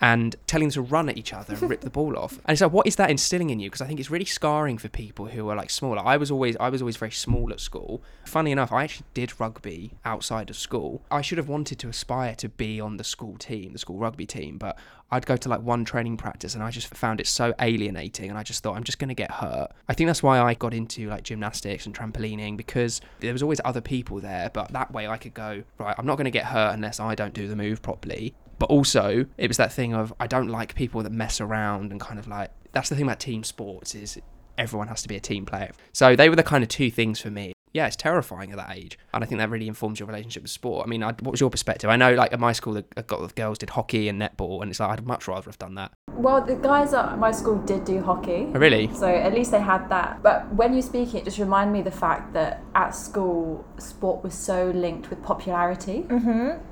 And 0.01 0.35
telling 0.47 0.69
them 0.69 0.73
to 0.73 0.81
run 0.81 1.09
at 1.09 1.17
each 1.17 1.31
other 1.31 1.53
and 1.53 1.69
rip 1.69 1.81
the 1.81 1.89
ball 1.89 2.17
off. 2.17 2.39
And 2.45 2.57
so, 2.57 2.67
what 2.67 2.87
is 2.87 2.95
that 2.95 3.11
instilling 3.11 3.51
in 3.51 3.59
you? 3.59 3.69
Because 3.69 3.81
I 3.81 3.85
think 3.85 3.99
it's 3.99 4.09
really 4.09 4.25
scarring 4.25 4.79
for 4.79 4.89
people 4.89 5.27
who 5.27 5.47
are 5.49 5.55
like 5.55 5.69
smaller. 5.69 6.01
I 6.03 6.17
was 6.17 6.31
always, 6.31 6.57
I 6.59 6.69
was 6.69 6.81
always 6.81 6.97
very 6.97 7.11
small 7.11 7.51
at 7.53 7.59
school. 7.59 8.01
Funny 8.25 8.51
enough, 8.51 8.71
I 8.71 8.83
actually 8.83 9.05
did 9.13 9.39
rugby 9.39 9.91
outside 10.03 10.49
of 10.49 10.55
school. 10.55 11.03
I 11.11 11.21
should 11.21 11.37
have 11.37 11.47
wanted 11.47 11.77
to 11.79 11.87
aspire 11.87 12.33
to 12.35 12.49
be 12.49 12.81
on 12.81 12.97
the 12.97 13.03
school 13.03 13.37
team, 13.37 13.73
the 13.73 13.79
school 13.79 13.97
rugby 13.97 14.25
team, 14.25 14.57
but 14.57 14.77
I'd 15.11 15.25
go 15.25 15.35
to 15.35 15.49
like 15.49 15.61
one 15.61 15.83
training 15.83 16.15
practice 16.15 16.55
and 16.55 16.63
I 16.63 16.71
just 16.71 16.87
found 16.95 17.19
it 17.19 17.27
so 17.27 17.53
alienating 17.59 18.29
and 18.29 18.37
I 18.37 18.43
just 18.43 18.63
thought 18.63 18.77
I'm 18.77 18.85
just 18.85 18.97
going 18.97 19.09
to 19.09 19.13
get 19.13 19.29
hurt. 19.29 19.69
I 19.89 19.93
think 19.93 20.07
that's 20.07 20.23
why 20.23 20.39
I 20.39 20.53
got 20.53 20.73
into 20.73 21.09
like 21.09 21.23
gymnastics 21.23 21.85
and 21.85 21.93
trampolining 21.93 22.55
because 22.55 23.01
there 23.19 23.33
was 23.33 23.43
always 23.43 23.59
other 23.65 23.81
people 23.81 24.21
there, 24.21 24.49
but 24.53 24.71
that 24.71 24.91
way 24.93 25.07
I 25.07 25.17
could 25.17 25.33
go, 25.33 25.63
right, 25.77 25.95
I'm 25.97 26.05
not 26.05 26.15
going 26.15 26.25
to 26.25 26.31
get 26.31 26.45
hurt 26.45 26.73
unless 26.73 27.01
I 27.01 27.13
don't 27.13 27.33
do 27.33 27.49
the 27.49 27.57
move 27.57 27.81
properly. 27.81 28.33
But 28.61 28.69
also, 28.69 29.25
it 29.39 29.47
was 29.47 29.57
that 29.57 29.73
thing 29.73 29.95
of 29.95 30.13
I 30.19 30.27
don't 30.27 30.47
like 30.47 30.75
people 30.75 31.01
that 31.01 31.11
mess 31.11 31.41
around 31.41 31.91
and 31.91 31.99
kind 31.99 32.19
of 32.19 32.27
like 32.27 32.51
that's 32.73 32.89
the 32.89 32.95
thing 32.95 33.05
about 33.05 33.19
team 33.19 33.43
sports 33.43 33.95
is 33.95 34.19
everyone 34.55 34.87
has 34.87 35.01
to 35.01 35.07
be 35.07 35.15
a 35.15 35.19
team 35.19 35.47
player. 35.47 35.71
So 35.93 36.15
they 36.15 36.29
were 36.29 36.35
the 36.35 36.43
kind 36.43 36.61
of 36.63 36.69
two 36.69 36.91
things 36.91 37.19
for 37.19 37.31
me. 37.31 37.53
Yeah, 37.73 37.87
it's 37.87 37.95
terrifying 37.95 38.51
at 38.51 38.57
that 38.57 38.77
age, 38.77 38.99
and 39.15 39.23
I 39.23 39.27
think 39.27 39.39
that 39.39 39.49
really 39.49 39.67
informs 39.67 39.99
your 39.99 40.05
relationship 40.05 40.43
with 40.43 40.51
sport. 40.51 40.85
I 40.85 40.89
mean, 40.89 41.01
I, 41.01 41.13
what 41.13 41.31
was 41.31 41.39
your 41.39 41.49
perspective? 41.49 41.89
I 41.89 41.95
know, 41.95 42.13
like 42.13 42.33
at 42.33 42.39
my 42.39 42.51
school, 42.51 42.73
the, 42.73 42.85
a 42.97 43.03
lot 43.09 43.21
of 43.21 43.33
girls 43.33 43.57
did 43.57 43.71
hockey 43.71 44.07
and 44.07 44.21
netball, 44.21 44.61
and 44.61 44.69
it's 44.69 44.79
like 44.79 44.91
I'd 44.91 45.07
much 45.07 45.27
rather 45.27 45.49
have 45.49 45.57
done 45.57 45.73
that. 45.75 45.91
Well, 46.11 46.45
the 46.45 46.55
guys 46.55 46.93
at 46.93 47.17
my 47.17 47.31
school 47.31 47.57
did 47.63 47.83
do 47.83 48.03
hockey. 48.03 48.51
Oh, 48.53 48.59
really? 48.59 48.93
So 48.93 49.07
at 49.07 49.33
least 49.33 49.49
they 49.49 49.61
had 49.61 49.89
that. 49.89 50.21
But 50.21 50.53
when 50.53 50.75
you 50.75 50.83
speak 50.83 51.15
it, 51.15 51.23
just 51.23 51.39
remind 51.39 51.73
me 51.73 51.81
the 51.81 51.89
fact 51.89 52.33
that 52.33 52.61
at 52.75 52.91
school, 52.91 53.65
sport 53.79 54.23
was 54.23 54.35
so 54.35 54.69
linked 54.69 55.09
with 55.09 55.23
popularity. 55.23 56.05
Mm-hmm. 56.07 56.63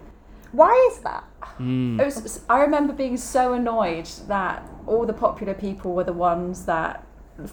Why 0.52 0.90
is 0.92 1.00
that? 1.00 1.24
Mm. 1.60 2.00
It 2.00 2.06
was, 2.06 2.44
I 2.50 2.62
remember 2.62 2.94
being 2.94 3.18
so 3.18 3.54
annoyed 3.54 4.10
that 4.28 4.68
all 4.88 5.06
the 5.06 5.14
popular 5.14 5.54
people 5.54 5.94
were 5.94 6.04
the 6.04 6.14
ones 6.14 6.66
that 6.66 7.06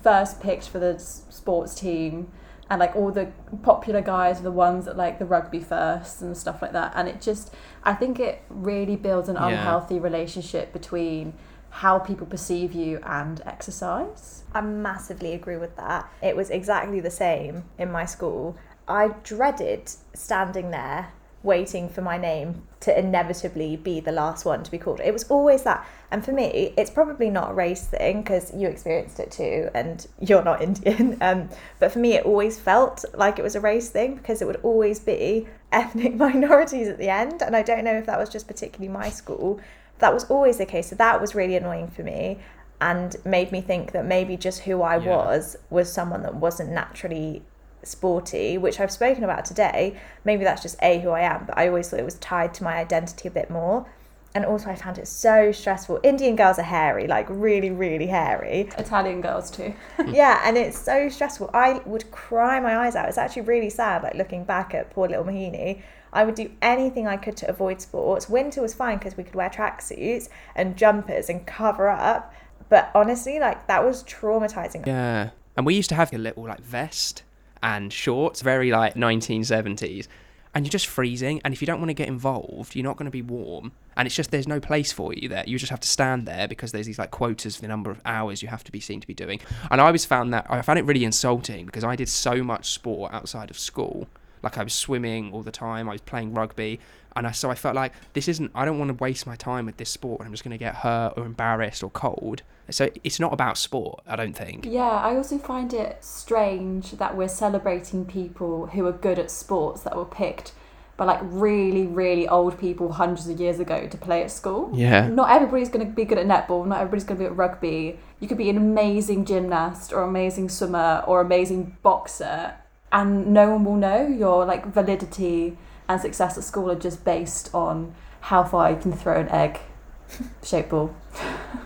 first 0.02 0.40
picked 0.40 0.68
for 0.68 0.78
the 0.78 0.98
sports 0.98 1.74
team, 1.74 2.30
and 2.68 2.80
like 2.80 2.96
all 2.96 3.12
the 3.12 3.30
popular 3.62 4.00
guys 4.00 4.40
are 4.40 4.44
the 4.44 4.50
ones 4.50 4.86
that 4.86 4.96
like 4.96 5.18
the 5.20 5.24
rugby 5.24 5.60
first 5.60 6.20
and 6.22 6.36
stuff 6.36 6.60
like 6.62 6.72
that. 6.72 6.92
And 6.96 7.08
it 7.08 7.20
just, 7.20 7.54
I 7.84 7.94
think 7.94 8.18
it 8.18 8.42
really 8.48 8.96
builds 8.96 9.28
an 9.28 9.36
Yeah. 9.36 9.48
unhealthy 9.48 10.00
relationship 10.00 10.72
between 10.72 11.34
how 11.70 11.98
people 11.98 12.26
perceive 12.26 12.72
you 12.72 12.98
and 13.04 13.40
exercise. 13.44 14.42
I 14.52 14.62
massively 14.62 15.34
agree 15.34 15.58
with 15.58 15.76
that. 15.76 16.08
It 16.22 16.34
was 16.34 16.50
exactly 16.50 17.00
the 17.00 17.10
same 17.10 17.64
in 17.78 17.92
my 17.92 18.04
school. 18.04 18.56
I 18.88 19.08
dreaded 19.22 19.92
standing 20.14 20.70
there 20.70 21.12
waiting 21.42 21.88
for 21.88 22.02
my 22.02 22.18
name 22.18 22.62
to 22.80 22.98
inevitably 22.98 23.76
be 23.76 24.00
the 24.00 24.12
last 24.12 24.44
one 24.44 24.62
to 24.64 24.70
be 24.70 24.78
called. 24.78 25.00
It 25.00 25.12
was 25.12 25.24
always 25.30 25.62
that. 25.62 25.86
And 26.10 26.24
for 26.24 26.32
me, 26.32 26.72
it's 26.76 26.90
probably 26.90 27.30
not 27.30 27.50
a 27.50 27.54
race 27.54 27.86
thing 27.86 28.22
because 28.22 28.52
you 28.54 28.68
experienced 28.68 29.20
it 29.20 29.30
too 29.30 29.68
and 29.74 30.06
you're 30.20 30.42
not 30.42 30.62
Indian. 30.68 31.16
Um, 31.20 31.48
but 31.78 31.92
for 31.92 31.98
me, 31.98 32.14
it 32.14 32.24
always 32.24 32.58
felt 32.58 33.04
like 33.14 33.38
it 33.38 33.42
was 33.42 33.54
a 33.54 33.60
race 33.60 33.90
thing 33.90 34.16
because 34.16 34.42
it 34.42 34.46
would 34.46 34.60
always 34.62 34.98
be 34.98 35.46
ethnic 35.72 36.14
minorities 36.26 36.88
at 36.88 36.98
the 36.98 37.08
end. 37.08 37.42
And 37.42 37.54
I 37.54 37.62
don't 37.62 37.84
know 37.84 37.94
if 37.94 38.06
that 38.06 38.18
was 38.18 38.28
just 38.28 38.46
particularly 38.46 38.92
my 38.92 39.10
school. 39.10 39.60
That 39.98 40.12
was 40.12 40.24
always 40.24 40.58
the 40.58 40.66
case. 40.66 40.88
So 40.90 40.96
that 40.96 41.20
was 41.20 41.34
really 41.34 41.56
annoying 41.56 41.88
for 41.88 42.02
me 42.02 42.40
and 42.80 43.16
made 43.24 43.52
me 43.52 43.60
think 43.60 43.92
that 43.92 44.04
maybe 44.04 44.36
just 44.36 44.60
who 44.60 44.82
I 44.82 44.96
Yeah. 44.98 45.16
was 45.16 45.56
was 45.70 45.90
someone 45.92 46.22
that 46.22 46.34
wasn't 46.34 46.70
naturally 46.70 47.42
sporty, 47.86 48.58
which 48.58 48.80
I've 48.80 48.92
spoken 48.92 49.24
about 49.24 49.44
today. 49.44 49.98
Maybe 50.24 50.44
that's 50.44 50.62
just 50.62 50.76
A, 50.82 51.00
who 51.00 51.10
I 51.10 51.20
am, 51.20 51.46
but 51.46 51.56
I 51.56 51.68
always 51.68 51.88
thought 51.88 52.00
it 52.00 52.04
was 52.04 52.16
tied 52.16 52.54
to 52.54 52.64
my 52.64 52.76
identity 52.76 53.28
a 53.28 53.30
bit 53.30 53.50
more. 53.50 53.86
And 54.34 54.44
also, 54.44 54.68
I 54.68 54.74
found 54.74 54.98
it 54.98 55.08
so 55.08 55.50
stressful. 55.50 56.00
Indian 56.02 56.36
girls 56.36 56.58
are 56.58 56.62
hairy, 56.62 57.06
like 57.06 57.26
really, 57.30 57.70
really 57.70 58.06
hairy. 58.06 58.68
Italian 58.76 59.22
girls 59.22 59.50
too. 59.50 59.72
yeah, 60.08 60.42
and 60.44 60.58
it's 60.58 60.78
so 60.78 61.08
stressful. 61.08 61.48
I 61.54 61.80
would 61.86 62.10
cry 62.10 62.60
my 62.60 62.76
eyes 62.76 62.96
out. 62.96 63.08
It's 63.08 63.16
actually 63.16 63.42
really 63.42 63.70
sad, 63.70 64.02
like 64.02 64.14
looking 64.14 64.44
back 64.44 64.74
at 64.74 64.90
poor 64.90 65.08
little 65.08 65.24
Mahini. 65.24 65.80
I 66.12 66.24
would 66.24 66.34
do 66.34 66.50
anything 66.60 67.06
I 67.06 67.16
could 67.16 67.36
to 67.38 67.48
avoid 67.48 67.80
sports. 67.80 68.28
Winter 68.28 68.60
was 68.60 68.74
fine 68.74 68.98
because 68.98 69.16
we 69.16 69.24
could 69.24 69.34
wear 69.34 69.48
tracksuits 69.48 70.28
and 70.54 70.76
jumpers 70.76 71.30
and 71.30 71.46
cover 71.46 71.88
up. 71.88 72.34
But 72.68 72.90
honestly, 72.94 73.38
like 73.38 73.66
that 73.68 73.84
was 73.84 74.04
traumatizing. 74.04 74.86
Yeah. 74.86 75.30
And 75.56 75.64
we 75.64 75.74
used 75.74 75.88
to 75.88 75.94
have 75.94 76.12
a 76.12 76.18
little 76.18 76.44
like 76.44 76.60
vest 76.60 77.22
and 77.62 77.92
shorts, 77.92 78.42
very 78.42 78.70
like 78.70 78.94
1970s. 78.94 80.08
And 80.54 80.64
you're 80.64 80.70
just 80.70 80.86
freezing. 80.86 81.42
And 81.44 81.52
if 81.52 81.60
you 81.60 81.66
don't 81.66 81.80
want 81.80 81.90
to 81.90 81.94
get 81.94 82.08
involved, 82.08 82.74
you're 82.74 82.84
not 82.84 82.96
going 82.96 83.04
to 83.04 83.10
be 83.10 83.20
warm. 83.20 83.72
And 83.94 84.06
it's 84.06 84.14
just 84.14 84.30
there's 84.30 84.48
no 84.48 84.58
place 84.58 84.90
for 84.90 85.12
you 85.12 85.28
there. 85.28 85.44
You 85.46 85.58
just 85.58 85.70
have 85.70 85.80
to 85.80 85.88
stand 85.88 86.26
there 86.26 86.48
because 86.48 86.72
there's 86.72 86.86
these 86.86 86.98
like 86.98 87.10
quotas 87.10 87.56
for 87.56 87.62
the 87.62 87.68
number 87.68 87.90
of 87.90 88.00
hours 88.06 88.42
you 88.42 88.48
have 88.48 88.64
to 88.64 88.72
be 88.72 88.80
seen 88.80 89.00
to 89.00 89.06
be 89.06 89.12
doing. 89.12 89.40
And 89.70 89.80
I 89.80 89.86
always 89.86 90.06
found 90.06 90.32
that 90.32 90.46
I 90.48 90.62
found 90.62 90.78
it 90.78 90.86
really 90.86 91.04
insulting 91.04 91.66
because 91.66 91.84
I 91.84 91.94
did 91.94 92.08
so 92.08 92.42
much 92.42 92.70
sport 92.70 93.12
outside 93.12 93.50
of 93.50 93.58
school. 93.58 94.08
Like 94.46 94.58
I 94.58 94.62
was 94.62 94.74
swimming 94.74 95.32
all 95.32 95.42
the 95.42 95.50
time, 95.50 95.88
I 95.88 95.92
was 95.92 96.00
playing 96.00 96.32
rugby, 96.32 96.78
and 97.16 97.26
I 97.26 97.32
so 97.32 97.50
I 97.50 97.56
felt 97.56 97.74
like 97.74 97.92
this 98.12 98.28
isn't. 98.28 98.52
I 98.54 98.64
don't 98.64 98.78
want 98.78 98.90
to 98.90 99.02
waste 99.02 99.26
my 99.26 99.34
time 99.34 99.66
with 99.66 99.76
this 99.76 99.90
sport, 99.90 100.20
and 100.20 100.28
I'm 100.28 100.32
just 100.32 100.44
going 100.44 100.56
to 100.56 100.64
get 100.64 100.76
hurt 100.76 101.14
or 101.16 101.26
embarrassed 101.26 101.82
or 101.82 101.90
cold. 101.90 102.42
So 102.70 102.88
it's 103.02 103.18
not 103.18 103.32
about 103.32 103.58
sport, 103.58 104.04
I 104.06 104.14
don't 104.14 104.34
think. 104.34 104.64
Yeah, 104.64 104.82
I 104.82 105.16
also 105.16 105.36
find 105.36 105.74
it 105.74 106.04
strange 106.04 106.92
that 106.92 107.16
we're 107.16 107.26
celebrating 107.26 108.04
people 108.04 108.66
who 108.66 108.86
are 108.86 108.92
good 108.92 109.18
at 109.18 109.32
sports 109.32 109.82
that 109.82 109.96
were 109.96 110.04
picked 110.04 110.52
by 110.96 111.04
like 111.04 111.20
really, 111.22 111.88
really 111.88 112.28
old 112.28 112.58
people 112.58 112.92
hundreds 112.92 113.28
of 113.28 113.40
years 113.40 113.58
ago 113.58 113.88
to 113.88 113.96
play 113.98 114.22
at 114.22 114.30
school. 114.30 114.70
Yeah. 114.72 115.08
Not 115.08 115.30
everybody's 115.30 115.68
going 115.68 115.86
to 115.86 115.92
be 115.92 116.04
good 116.04 116.18
at 116.18 116.26
netball, 116.26 116.64
not 116.66 116.80
everybody's 116.80 117.04
going 117.04 117.18
to 117.18 117.24
be 117.24 117.26
at 117.26 117.36
rugby. 117.36 117.98
You 118.20 118.28
could 118.28 118.38
be 118.38 118.48
an 118.48 118.56
amazing 118.56 119.24
gymnast 119.24 119.92
or 119.92 120.02
amazing 120.02 120.48
swimmer 120.48 121.02
or 121.06 121.20
amazing 121.20 121.76
boxer, 121.82 122.54
and 122.92 123.26
no 123.28 123.50
one 123.50 123.64
will 123.64 123.76
know 123.76 124.06
your 124.06 124.44
like 124.44 124.66
validity 124.66 125.56
and 125.88 126.00
success 126.00 126.36
at 126.36 126.44
school 126.44 126.70
are 126.70 126.78
just 126.78 127.04
based 127.04 127.54
on 127.54 127.94
how 128.20 128.42
far 128.44 128.70
you 128.70 128.76
can 128.76 128.92
throw 128.92 129.20
an 129.20 129.28
egg 129.28 129.60
shaped 130.42 130.70
ball. 130.70 130.94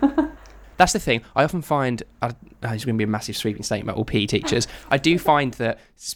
That's 0.77 0.93
the 0.93 0.99
thing. 0.99 1.21
I 1.35 1.43
often 1.43 1.61
find, 1.61 2.01
uh, 2.23 2.31
it's 2.63 2.85
going 2.85 2.95
to 2.95 2.97
be 2.97 3.03
a 3.03 3.07
massive 3.07 3.37
sweeping 3.37 3.61
statement, 3.61 3.89
about 3.89 3.97
all 3.99 4.05
PE 4.05 4.25
teachers. 4.25 4.67
I 4.89 4.97
do 4.97 5.19
find 5.19 5.53
that, 5.55 5.77
s- 5.95 6.15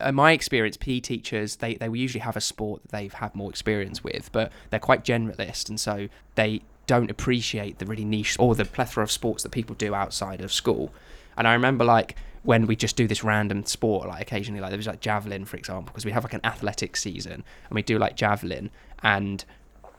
in 0.00 0.14
my 0.14 0.30
experience, 0.32 0.76
PE 0.76 1.00
teachers, 1.00 1.56
they, 1.56 1.74
they 1.74 1.88
usually 1.88 2.20
have 2.20 2.36
a 2.36 2.40
sport 2.40 2.82
that 2.82 2.92
they've 2.92 3.12
had 3.12 3.34
more 3.34 3.50
experience 3.50 4.04
with, 4.04 4.30
but 4.30 4.52
they're 4.70 4.78
quite 4.78 5.04
generalist. 5.04 5.68
And 5.68 5.80
so 5.80 6.08
they 6.36 6.62
don't 6.86 7.10
appreciate 7.10 7.80
the 7.80 7.86
really 7.86 8.04
niche 8.04 8.36
or 8.38 8.54
the 8.54 8.64
plethora 8.64 9.02
of 9.02 9.10
sports 9.10 9.42
that 9.42 9.50
people 9.50 9.74
do 9.74 9.94
outside 9.94 10.40
of 10.40 10.52
school. 10.52 10.92
And 11.36 11.48
I 11.48 11.52
remember, 11.52 11.84
like, 11.84 12.14
when 12.42 12.66
we 12.66 12.74
just 12.74 12.96
do 12.96 13.06
this 13.06 13.22
random 13.22 13.64
sport, 13.64 14.08
like 14.08 14.22
occasionally, 14.22 14.60
like 14.60 14.70
there 14.70 14.78
was 14.78 14.86
like 14.86 15.00
javelin, 15.00 15.44
for 15.44 15.56
example, 15.56 15.92
because 15.92 16.04
we 16.04 16.10
have 16.10 16.24
like 16.24 16.34
an 16.34 16.40
athletic 16.44 16.96
season 16.96 17.32
and 17.32 17.74
we 17.74 17.82
do 17.82 17.98
like 17.98 18.16
javelin, 18.16 18.70
and 19.02 19.44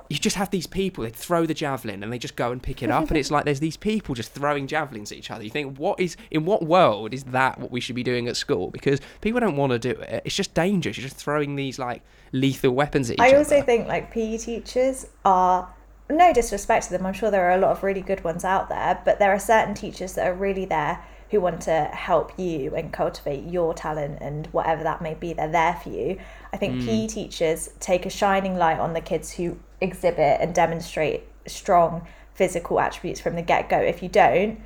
you 0.10 0.18
just 0.20 0.36
have 0.36 0.52
these 0.52 0.68
people 0.68 1.04
they 1.04 1.10
throw 1.10 1.46
the 1.46 1.54
javelin 1.54 2.04
and 2.04 2.12
they 2.12 2.20
just 2.20 2.36
go 2.36 2.52
and 2.52 2.62
pick 2.62 2.84
it 2.84 2.92
up 2.92 3.08
and 3.08 3.18
it's 3.18 3.32
like 3.32 3.46
there's 3.46 3.62
these 3.62 3.78
people 3.78 4.14
just 4.14 4.32
throwing 4.32 4.68
javelins 4.68 5.12
at 5.12 5.18
each 5.18 5.32
other. 5.32 5.44
You 5.44 5.50
think 5.50 5.78
what 5.78 6.00
is 6.00 6.18
in 6.30 6.46
what 6.46 6.64
world 6.64 7.14
is 7.14 7.24
that 7.26 7.60
what 7.60 7.72
we 7.72 7.80
should 7.80 7.96
be 7.96 8.04
doing 8.04 8.28
at 8.28 8.38
school? 8.38 8.70
Because 8.70 9.00
people 9.22 9.40
don't 9.40 9.56
want 9.56 9.72
to 9.72 9.80
do 9.80 9.92
it. 9.92 10.24
It's 10.26 10.36
just 10.36 10.54
dangerous. 10.54 10.98
You're 10.98 11.08
just 11.08 11.16
throwing 11.16 11.56
these 11.56 11.80
like 11.80 12.02
lethal 12.32 12.72
weapons 12.72 13.10
at 13.10 13.16
each 13.16 13.20
I 13.22 13.30
other. 13.30 13.38
also 13.38 13.62
think 13.62 13.88
like 13.88 14.12
PE 14.12 14.38
teachers 14.38 15.08
are 15.26 15.74
no 16.10 16.34
disrespect 16.34 16.86
to 16.88 16.92
them. 16.92 17.06
I'm 17.06 17.14
sure 17.14 17.32
there 17.32 17.50
are 17.50 17.56
a 17.56 17.60
lot 17.60 17.72
of 17.72 17.82
really 17.82 18.02
good 18.02 18.24
ones 18.24 18.44
out 18.44 18.70
there, 18.70 19.02
but 19.06 19.20
there 19.20 19.32
are 19.32 19.40
certain 19.40 19.74
teachers 19.74 20.14
that 20.16 20.28
are 20.28 20.34
really 20.36 20.66
there 20.66 21.04
who 21.34 21.42
want 21.42 21.62
to 21.62 21.86
help 21.92 22.38
you 22.38 22.76
and 22.76 22.94
cultivate 22.94 23.44
your 23.44 23.74
talent 23.74 24.20
and 24.22 24.48
whatever 24.48 24.84
that 24.84 25.02
may 25.02 25.16
be. 25.16 25.34
They're 25.34 25.52
there 25.52 25.80
for 25.84 25.90
you. 25.90 26.20
I 26.54 26.58
think 26.58 26.86
PE 26.86 27.08
teachers 27.08 27.70
take 27.80 28.06
a 28.06 28.10
shining 28.10 28.56
light 28.56 28.80
on 28.80 28.94
the 28.94 29.02
kids 29.02 29.32
who 29.32 29.58
exhibit 29.82 30.40
and 30.40 30.54
demonstrate 30.54 31.24
strong 31.48 32.08
physical 32.36 32.80
attributes 32.80 33.20
from 33.20 33.36
the 33.36 33.42
get 33.42 33.68
go. 33.68 33.80
If 33.80 34.04
you 34.04 34.10
don't, 34.10 34.62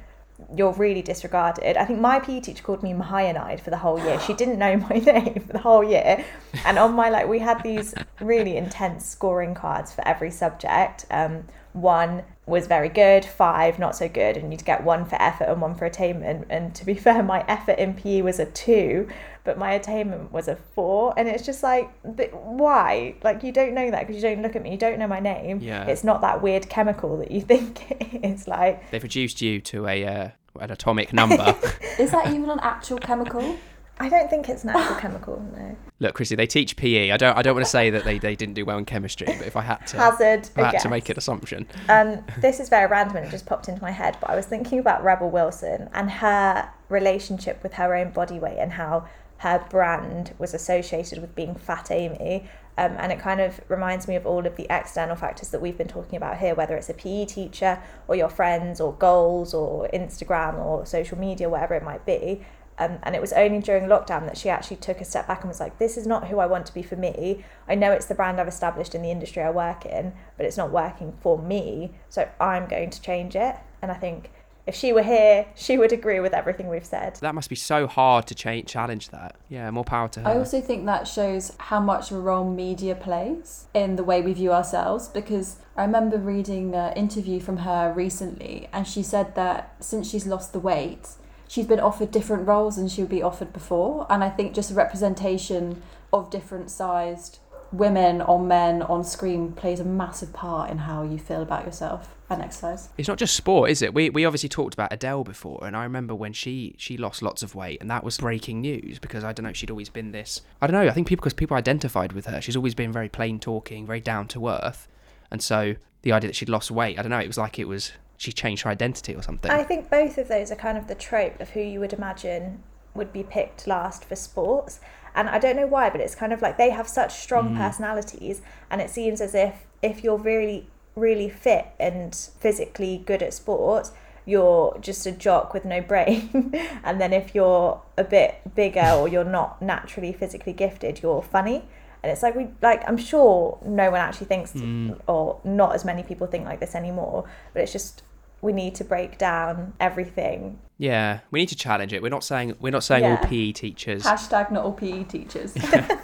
you're 0.55 0.73
really 0.73 1.01
disregarded. 1.01 1.77
I 1.77 1.85
think 1.85 1.99
my 1.99 2.19
PE 2.19 2.41
teacher 2.41 2.63
called 2.63 2.83
me 2.83 2.91
Mahyanide 2.91 3.61
for 3.61 3.69
the 3.69 3.77
whole 3.77 3.97
year. 3.99 4.19
She 4.19 4.33
didn't 4.33 4.59
know 4.59 4.75
my 4.89 4.97
name 4.97 5.43
for 5.47 5.53
the 5.53 5.59
whole 5.59 5.85
year. 5.85 6.25
And 6.65 6.77
on 6.77 6.93
my 6.93 7.09
like 7.09 7.27
we 7.27 7.39
had 7.39 7.63
these 7.63 7.95
really 8.19 8.57
intense 8.57 9.05
scoring 9.05 9.55
cards 9.55 9.93
for 9.93 10.05
every 10.05 10.31
subject. 10.31 11.05
Um, 11.09 11.45
one 11.71 12.23
was 12.47 12.65
very 12.65 12.87
good, 12.87 13.25
five 13.25 13.77
not 13.77 13.95
so 13.95 14.07
good, 14.07 14.37
and 14.37 14.51
you'd 14.51 14.63
get 14.63 14.83
one 14.83 15.05
for 15.05 15.21
effort 15.21 15.43
and 15.43 15.61
one 15.61 15.75
for 15.75 15.85
attainment. 15.85 16.47
And 16.49 16.73
to 16.75 16.85
be 16.85 16.93
fair, 17.05 17.21
my 17.21 17.43
effort 17.47 17.77
in 17.77 17.93
PE 17.93 18.21
was 18.21 18.39
a 18.39 18.45
two, 18.45 19.09
but 19.43 19.57
my 19.57 19.73
attainment 19.73 20.31
was 20.31 20.47
a 20.47 20.55
four. 20.55 21.13
And 21.17 21.27
it's 21.27 21.45
just 21.45 21.61
like, 21.61 21.91
why? 22.01 23.15
Like 23.21 23.43
you 23.43 23.51
don't 23.51 23.73
know 23.73 23.91
that 23.91 24.07
because 24.07 24.15
you 24.15 24.27
don't 24.29 24.41
look 24.41 24.55
at 24.55 24.63
me, 24.63 24.71
you 24.71 24.77
don't 24.77 24.97
know 24.97 25.07
my 25.07 25.19
name. 25.19 25.59
Yeah. 25.59 25.85
It's 25.85 26.05
not 26.05 26.21
that 26.21 26.41
weird 26.41 26.69
chemical 26.69 27.17
that 27.17 27.31
you 27.31 27.41
think 27.53 27.91
it 27.91 28.25
is. 28.25 28.47
Like 28.47 28.89
they've 28.91 29.03
reduced 29.03 29.41
you 29.41 29.59
to 29.61 29.87
a 29.87 30.05
uh, 30.05 30.29
an 30.59 30.71
atomic 30.71 31.13
number 31.13 31.55
Is 31.99 32.11
that 32.11 32.27
even 32.27 32.49
an 32.49 32.59
actual 32.61 32.97
chemical? 32.97 33.57
I 33.99 34.09
don't 34.09 34.29
think 34.29 34.49
it's 34.49 34.63
an 34.63 34.69
actual 34.69 34.95
chemical. 34.95 35.41
No. 35.55 35.75
Look 35.99 36.13
chrissie 36.15 36.35
they 36.35 36.45
teach 36.47 36.75
pe 36.75 37.11
i 37.11 37.17
don't 37.17 37.35
i 37.37 37.41
don't 37.41 37.55
want 37.55 37.65
to 37.65 37.71
say 37.71 37.89
that 37.89 38.03
they, 38.03 38.19
they 38.19 38.35
didn't 38.35 38.53
do 38.53 38.65
well 38.65 38.77
in 38.77 38.85
chemistry 38.85 39.25
but 39.25 39.47
if 39.47 39.55
i 39.55 39.61
had 39.61 39.77
to 39.87 39.97
Hazard. 39.97 40.49
i 40.55 40.61
had 40.61 40.71
guess. 40.73 40.83
to 40.83 40.89
make 40.89 41.09
an 41.09 41.17
assumption 41.17 41.65
Um, 41.89 42.23
this 42.39 42.59
is 42.59 42.69
very 42.69 42.87
random 42.87 43.17
and 43.17 43.25
it 43.25 43.31
just 43.31 43.45
popped 43.45 43.67
into 43.67 43.81
my 43.81 43.91
head, 43.91 44.15
but 44.21 44.29
I 44.29 44.35
was 44.35 44.45
thinking 44.45 44.79
about 44.79 45.03
Rebel 45.03 45.29
Wilson 45.29 45.89
and 45.93 46.09
her 46.11 46.69
relationship 46.89 47.63
with 47.63 47.73
her 47.73 47.95
own 47.95 48.11
body 48.11 48.39
weight 48.39 48.57
and 48.59 48.73
how 48.73 49.07
her 49.37 49.63
brand 49.69 50.33
was 50.39 50.53
associated 50.53 51.19
with 51.19 51.33
being 51.35 51.55
fat 51.55 51.89
Amy. 51.91 52.47
Um, 52.79 52.93
and 52.99 53.11
it 53.11 53.19
kind 53.19 53.41
of 53.41 53.59
reminds 53.69 54.07
me 54.07 54.15
of 54.15 54.25
all 54.27 54.45
of 54.45 54.55
the 54.55 54.67
external 54.69 55.15
factors 55.15 55.49
that 55.49 55.61
we've 55.61 55.77
been 55.77 55.87
talking 55.87 56.15
about 56.17 56.37
here, 56.37 56.53
whether 56.53 56.75
it's 56.75 56.89
a 56.89 56.93
PE 56.93 57.25
teacher 57.25 57.79
or 58.07 58.15
your 58.15 58.29
friends 58.29 58.79
or 58.79 58.93
goals 58.93 59.53
or 59.53 59.89
Instagram 59.93 60.59
or 60.63 60.85
social 60.85 61.17
media, 61.17 61.49
whatever 61.49 61.73
it 61.73 61.83
might 61.83 62.05
be. 62.05 62.43
Um, 62.79 62.99
and 63.03 63.15
it 63.15 63.21
was 63.21 63.33
only 63.33 63.59
during 63.59 63.85
lockdown 63.85 64.25
that 64.25 64.37
she 64.37 64.49
actually 64.49 64.77
took 64.77 65.01
a 65.01 65.05
step 65.05 65.27
back 65.27 65.41
and 65.41 65.47
was 65.47 65.59
like, 65.59 65.79
this 65.79 65.97
is 65.97 66.05
not 66.05 66.27
who 66.27 66.39
I 66.39 66.45
want 66.45 66.65
to 66.67 66.73
be 66.73 66.83
for 66.83 66.95
me. 66.95 67.43
I 67.67 67.75
know 67.75 67.91
it's 67.91 68.05
the 68.05 68.15
brand 68.15 68.39
I've 68.39 68.47
established 68.47 68.93
in 68.93 69.01
the 69.01 69.11
industry 69.11 69.41
I 69.41 69.49
work 69.49 69.85
in, 69.85 70.13
but 70.37 70.45
it's 70.45 70.57
not 70.57 70.71
working 70.71 71.13
for 71.19 71.37
me. 71.37 71.93
So 72.09 72.29
I'm 72.39 72.67
going 72.67 72.91
to 72.91 73.01
change 73.01 73.35
it. 73.35 73.55
And 73.81 73.91
I 73.91 73.95
think 73.95 74.31
if 74.67 74.75
she 74.75 74.91
were 74.91 75.01
here, 75.01 75.45
she 75.55 75.77
would 75.77 75.93
agree 75.93 76.19
with 76.19 76.33
everything 76.33 76.67
we've 76.67 76.85
said. 76.85 77.15
that 77.21 77.33
must 77.33 77.49
be 77.49 77.55
so 77.55 77.87
hard 77.87 78.27
to 78.27 78.35
change 78.35 78.67
challenge 78.67 79.09
that 79.09 79.35
yeah 79.47 79.71
more 79.71 79.85
power 79.85 80.09
to 80.09 80.19
her 80.19 80.27
I 80.27 80.37
also 80.37 80.59
think 80.59 80.85
that 80.85 81.07
shows 81.07 81.53
how 81.57 81.79
much 81.79 82.11
of 82.11 82.17
a 82.17 82.19
role 82.19 82.49
media 82.49 82.93
plays 82.93 83.67
in 83.73 83.95
the 83.95 84.03
way 84.03 84.21
we 84.21 84.33
view 84.33 84.51
ourselves 84.51 85.07
because 85.07 85.57
I 85.77 85.83
remember 85.83 86.17
reading 86.17 86.75
an 86.75 86.93
interview 86.97 87.39
from 87.39 87.57
her 87.57 87.93
recently 87.93 88.67
and 88.73 88.85
she 88.85 89.03
said 89.03 89.35
that 89.35 89.75
since 89.79 90.09
she's 90.09 90.27
lost 90.27 90.51
the 90.51 90.59
weight, 90.59 91.07
she's 91.47 91.65
been 91.65 91.79
offered 91.79 92.11
different 92.11 92.47
roles 92.47 92.75
than 92.75 92.87
she 92.87 93.01
would 93.01 93.09
be 93.09 93.21
offered 93.21 93.53
before. 93.53 94.05
And 94.09 94.23
I 94.23 94.29
think 94.29 94.53
just 94.53 94.71
a 94.71 94.73
representation 94.73 95.81
of 96.11 96.29
different 96.29 96.69
sized 96.69 97.39
women 97.71 98.21
or 98.21 98.39
men 98.39 98.81
on 98.81 99.03
screen 99.03 99.51
plays 99.51 99.79
a 99.79 99.83
massive 99.83 100.31
part 100.33 100.69
in 100.69 100.79
how 100.79 101.03
you 101.03 101.17
feel 101.17 101.41
about 101.41 101.65
yourself 101.65 102.15
and 102.29 102.41
exercise. 102.41 102.89
It's 102.97 103.07
not 103.07 103.17
just 103.17 103.35
sport, 103.35 103.69
is 103.69 103.81
it? 103.81 103.93
We 103.93 104.09
we 104.09 104.25
obviously 104.25 104.49
talked 104.49 104.73
about 104.73 104.91
Adele 104.91 105.23
before, 105.23 105.65
and 105.65 105.75
I 105.75 105.83
remember 105.83 106.13
when 106.15 106.33
she 106.33 106.75
she 106.77 106.97
lost 106.97 107.21
lots 107.21 107.43
of 107.43 107.55
weight, 107.55 107.79
and 107.81 107.89
that 107.89 108.03
was 108.03 108.17
breaking 108.17 108.61
news 108.61 108.99
because 108.99 109.23
I 109.23 109.33
don't 109.33 109.45
know, 109.45 109.53
she'd 109.53 109.71
always 109.71 109.89
been 109.89 110.11
this. 110.11 110.41
I 110.61 110.67
don't 110.67 110.73
know. 110.73 110.89
I 110.89 110.93
think 110.93 111.07
people 111.07 111.23
because 111.23 111.33
people 111.33 111.57
identified 111.57 112.13
with 112.13 112.25
her. 112.25 112.41
She's 112.41 112.55
always 112.55 112.75
been 112.75 112.91
very 112.91 113.09
plain 113.09 113.39
talking, 113.39 113.85
very 113.85 114.01
down 114.01 114.27
to 114.29 114.49
earth, 114.49 114.87
and 115.31 115.41
so 115.41 115.75
the 116.07 116.13
idea 116.13 116.29
that 116.29 116.35
she'd 116.35 116.47
lost 116.47 116.71
weight, 116.71 116.97
I 116.97 117.01
don't 117.01 117.09
know. 117.11 117.19
It 117.19 117.27
was 117.27 117.37
like 117.37 117.59
it 117.59 117.67
was 117.67 117.91
she 118.15 118.31
changed 118.31 118.63
her 118.63 118.69
identity 118.69 119.13
or 119.13 119.21
something. 119.21 119.51
I 119.51 119.63
think 119.63 119.89
both 119.91 120.17
of 120.17 120.29
those 120.29 120.51
are 120.51 120.55
kind 120.55 120.77
of 120.77 120.87
the 120.87 120.95
trope 120.95 121.39
of 121.41 121.49
who 121.49 121.59
you 121.59 121.79
would 121.81 121.91
imagine 121.93 122.63
would 122.95 123.11
be 123.11 123.23
picked 123.23 123.67
last 123.67 124.05
for 124.05 124.15
sports. 124.15 124.79
And 125.13 125.27
I 125.29 125.37
don't 125.37 125.55
know 125.57 125.67
why, 125.67 125.89
but 125.89 125.99
it's 125.99 126.15
kind 126.15 126.31
of 126.31 126.41
like 126.41 126.57
they 126.57 126.69
have 126.69 126.87
such 126.87 127.11
strong 127.13 127.49
Mm. 127.53 127.57
personalities, 127.57 128.41
and 128.71 128.81
it 128.81 128.89
seems 128.89 129.19
as 129.21 129.35
if 129.35 129.65
if 129.81 130.03
you're 130.03 130.17
really, 130.17 130.67
really 130.95 131.29
fit 131.29 131.67
and 131.79 132.15
physically 132.15 133.03
good 133.05 133.21
at 133.21 133.33
sport, 133.33 133.91
you're 134.25 134.77
just 134.79 135.05
a 135.05 135.11
jock 135.11 135.53
with 135.53 135.65
no 135.65 135.81
brain. 135.81 136.51
and 136.83 136.99
then 137.01 137.11
if 137.13 137.35
you're 137.35 137.81
a 137.97 138.03
bit 138.03 138.55
bigger 138.55 138.89
or 138.97 139.07
you're 139.09 139.23
not 139.39 139.61
naturally 139.61 140.13
physically 140.13 140.53
gifted, 140.53 141.01
you're 141.03 141.21
funny. 141.21 141.65
And 142.03 142.11
it's 142.11 142.23
like 142.23 142.35
we 142.35 142.47
like 142.61 142.87
I'm 142.87 142.97
sure 142.97 143.57
no 143.65 143.91
one 143.91 143.99
actually 143.99 144.27
thinks 144.27 144.53
Mm. 144.53 144.99
or 145.07 145.39
not 145.43 145.75
as 145.75 145.83
many 145.83 146.03
people 146.03 146.27
think 146.27 146.45
like 146.45 146.59
this 146.59 146.75
anymore, 146.75 147.25
but 147.53 147.63
it's 147.63 147.71
just 147.73 148.03
we 148.41 148.53
need 148.53 148.75
to 148.75 148.83
break 148.83 149.17
down 149.17 149.73
everything. 149.79 150.59
Yeah, 150.77 151.19
we 151.31 151.39
need 151.39 151.49
to 151.49 151.55
challenge 151.55 151.91
it. 151.91 152.01
We're 152.01 152.09
not 152.09 152.23
saying 152.23 152.55
we're 152.59 152.71
not 152.71 152.83
saying 152.83 153.03
all 153.05 153.17
PE 153.17 153.51
teachers, 153.53 154.03
Hashtag 154.03 154.51
not 154.51 154.63
all 154.63 154.73
PE 154.73 155.03
teachers. 155.05 155.55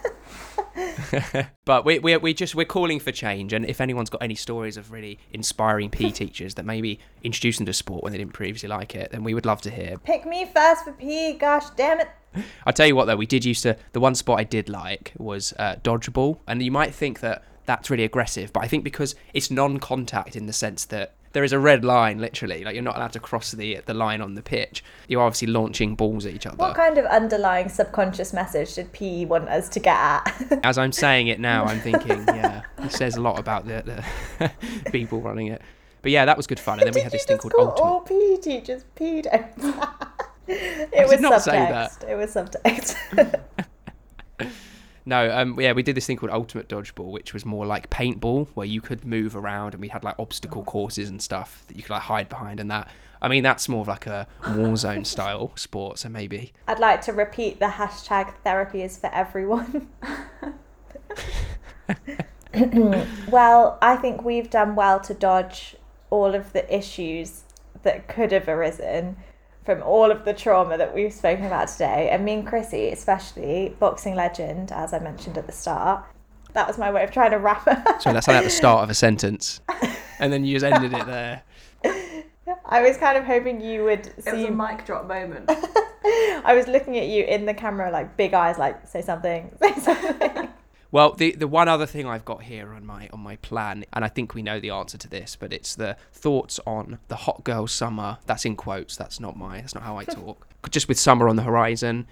but 1.66 1.86
we 1.86 2.00
we 2.00 2.18
we 2.18 2.34
just 2.34 2.56
we're 2.56 2.66
calling 2.66 3.00
for 3.00 3.12
change. 3.12 3.54
And 3.54 3.66
if 3.66 3.80
anyone's 3.82 4.10
got 4.10 4.24
any 4.24 4.36
stories 4.36 4.78
of 4.78 4.92
really 4.92 5.20
inspiring 5.32 5.90
PE 5.90 6.12
teachers 6.12 6.56
that 6.56 6.66
maybe 6.66 7.00
introduced 7.24 7.60
them 7.60 7.66
to 7.66 7.74
sport 7.74 8.04
when 8.04 8.12
they 8.12 8.18
didn't 8.18 8.34
previously 8.34 8.70
like 8.70 8.96
it, 8.96 9.12
then 9.12 9.24
we 9.24 9.34
would 9.34 9.46
love 9.46 9.62
to 9.62 9.70
hear. 9.70 9.98
Pick 10.00 10.26
me 10.26 10.46
first 10.46 10.84
for 10.84 10.94
PE, 10.94 11.34
gosh 11.38 11.70
damn 11.76 12.00
it. 12.00 12.10
I 12.66 12.72
tell 12.72 12.88
you 12.88 12.96
what 12.96 13.06
though, 13.06 13.16
we 13.16 13.26
did 13.26 13.46
used 13.46 13.64
to 13.64 13.78
the 13.92 14.00
one 14.00 14.16
spot 14.16 14.40
I 14.40 14.44
did 14.44 14.70
like 14.70 15.14
was 15.18 15.54
uh, 15.60 15.76
dodgeball, 15.84 16.40
and 16.48 16.62
you 16.62 16.72
might 16.72 16.94
think 16.94 17.20
that 17.22 17.44
that's 17.66 17.90
really 17.90 18.04
aggressive, 18.04 18.52
but 18.52 18.64
I 18.64 18.68
think 18.68 18.84
because 18.84 19.16
it's 19.34 19.50
non-contact 19.50 20.36
in 20.36 20.48
the 20.48 20.54
sense 20.54 20.86
that 20.86 21.14
there 21.34 21.44
is 21.44 21.52
a 21.52 21.60
red 21.60 21.84
line, 21.84 22.20
literally, 22.20 22.64
like 22.64 22.76
you're 22.76 22.84
not 22.84 22.96
allowed 22.96 23.14
to 23.14 23.20
cross 23.20 23.52
the 23.52 23.82
the 23.86 23.94
line 23.94 24.22
on 24.22 24.36
the 24.36 24.44
pitch. 24.44 24.84
You're 25.08 25.22
obviously 25.22 25.48
launching 25.48 25.96
balls 25.96 26.26
at 26.26 26.34
each 26.34 26.46
other. 26.46 26.58
What 26.58 26.76
kind 26.76 26.98
of 26.98 27.06
underlying 27.06 27.70
subconscious 27.70 28.34
message 28.34 28.76
did 28.76 28.94
PE 28.94 29.26
want 29.26 29.50
us 29.50 29.68
to 29.70 29.80
get 29.80 29.96
at? 29.96 30.60
As 30.64 30.78
I'm 30.78 30.92
saying 30.92 31.28
it 31.28 31.40
now, 31.40 31.66
I'm 31.66 31.80
thinking, 31.80 32.24
yeah, 32.28 32.62
it 32.78 32.92
says 32.92 33.16
a 33.16 33.22
lot 33.22 33.40
about 33.40 33.66
the, 33.66 34.04
the 34.40 34.52
people 34.92 35.22
running 35.22 35.48
it. 35.48 35.62
But 36.04 36.12
yeah, 36.12 36.26
that 36.26 36.38
was 36.38 36.46
good 36.46 36.60
fun, 36.60 36.80
and 36.80 36.88
then 36.88 36.94
we 36.94 37.02
had 37.02 37.12
this 37.12 37.26
thing 37.26 37.38
called 37.38 37.54
call 37.54 37.70
Ultimate. 37.70 37.88
all 37.88 38.02
PE 38.02 38.38
teachers 38.38 38.86
pedos? 38.96 40.10
It 40.48 41.08
was 41.08 41.20
not 41.20 41.34
subtext. 41.34 42.08
It 42.08 42.16
was 42.16 42.34
subtext. 42.34 43.40
No, 45.06 45.30
um, 45.36 45.60
yeah, 45.60 45.74
we 45.74 45.84
did 45.84 45.98
this 45.98 46.06
thing 46.06 46.16
called 46.16 46.32
Ultimate 46.32 46.70
Dodgeball, 46.70 47.12
which 47.12 47.34
was 47.34 47.46
more 47.46 47.66
like 47.66 47.90
paintball, 47.90 48.48
where 48.54 48.66
you 48.66 48.80
could 48.80 49.04
move 49.04 49.36
around, 49.36 49.74
and 49.74 49.82
we 49.82 49.90
had 49.90 50.04
like 50.04 50.18
obstacle 50.18 50.64
courses 50.64 51.10
and 51.10 51.22
stuff 51.22 51.66
that 51.68 51.76
you 51.76 51.84
could 51.84 51.92
like 51.92 52.04
hide 52.04 52.30
behind, 52.30 52.60
and 52.60 52.72
that. 52.72 52.90
I 53.22 53.30
mean, 53.30 53.44
that's 53.44 53.70
more 53.70 53.82
of 53.82 53.88
like 53.88 54.06
a 54.06 54.28
Warzone 54.42 55.06
style 55.06 55.52
sport, 55.56 55.98
so 56.00 56.10
maybe. 56.10 56.54
I'd 56.68 56.80
like 56.80 57.02
to 57.02 57.14
repeat 57.14 57.60
the 57.60 57.68
hashtag 57.68 58.34
therapy 58.44 58.82
is 58.82 58.98
for 58.98 59.10
everyone. 59.14 59.90
well, 63.30 63.78
I 63.82 63.96
think 63.96 64.24
we've 64.24 64.50
done 64.50 64.76
well 64.76 65.00
to 65.02 65.14
dodge 65.14 65.76
all 66.10 66.36
of 66.36 66.52
the 66.54 66.74
issues 66.74 67.44
that 67.84 68.08
could 68.08 68.32
have 68.32 68.48
arisen 68.48 69.18
from 69.66 69.82
all 69.84 70.12
of 70.12 70.26
the 70.26 70.34
trauma 70.34 70.78
that 70.78 70.94
we've 70.94 71.14
spoken 71.14 71.46
about 71.46 71.68
today. 71.70 72.10
And 72.12 72.26
me 72.26 72.34
and 72.34 72.48
Chrissie, 72.48 72.90
especially, 72.90 73.76
boxing 73.80 74.16
legend, 74.16 74.72
as 74.72 74.94
I 74.94 75.00
mentioned 75.00 75.38
at 75.38 75.46
the 75.46 75.54
start. 75.54 76.04
That 76.54 76.68
was 76.68 76.78
my 76.78 76.92
way 76.92 77.04
of 77.04 77.12
trying 77.12 77.32
to 77.32 77.40
wrap 77.40 77.68
it 77.68 77.86
up. 77.88 78.02
So 78.02 78.14
that's 78.14 78.28
like 78.28 78.38
at 78.38 78.44
the 78.44 78.50
start 78.50 78.84
of 78.84 78.90
a 78.90 78.94
sentence, 78.94 79.60
and 80.20 80.32
then 80.32 80.46
you 80.46 80.60
just 80.60 80.66
ended 80.66 80.94
it 80.94 81.06
there. 81.08 81.42
I 82.66 82.82
was 82.82 82.98
kind 82.98 83.18
of 83.18 83.24
hoping 83.24 83.60
you 83.60 83.84
would 83.86 84.08
it 84.08 84.16
was 84.18 84.28
a 84.28 84.32
see. 84.32 84.50
mic 84.50 84.86
drop 84.86 85.08
moment. 85.08 85.46
I 86.46 86.54
was 86.56 86.68
looking 86.68 86.98
at 86.98 87.08
you 87.08 87.24
in 87.24 87.46
the 87.46 87.54
camera, 87.54 87.90
like 87.90 88.18
big 88.18 88.34
eyes, 88.34 88.58
like 88.58 88.88
say 88.88 89.02
something, 89.02 89.56
say 89.62 89.74
something. 89.80 90.32
Well, 90.94 91.14
the 91.14 91.32
the 91.32 91.48
one 91.48 91.68
other 91.68 91.88
thing 91.88 92.06
I've 92.06 92.24
got 92.24 92.44
here 92.44 92.72
on 92.72 92.86
my 92.86 93.10
on 93.12 93.20
my 93.20 93.38
plan, 93.38 93.84
and 93.94 94.06
I 94.06 94.10
think 94.10 94.36
we 94.36 94.44
know 94.44 94.60
the 94.60 94.70
answer 94.70 94.96
to 95.00 95.10
this, 95.10 95.36
but 95.36 95.52
it's 95.52 95.74
the 95.74 95.98
thoughts 96.12 96.60
on 96.68 97.00
the 97.08 97.16
hot 97.16 97.44
girl 97.44 97.66
summer. 97.66 98.20
That's 98.28 98.46
in 98.46 98.56
quotes. 98.56 98.96
That's 98.96 99.20
not 99.20 99.36
my. 99.36 99.62
That's 99.62 99.74
not 99.74 99.84
how 99.84 99.98
I 99.98 100.04
talk. 100.22 100.48
Just 100.70 100.88
with 100.88 101.00
summer 101.00 101.28
on 101.28 101.36
the 101.36 101.42
horizon, 101.42 102.06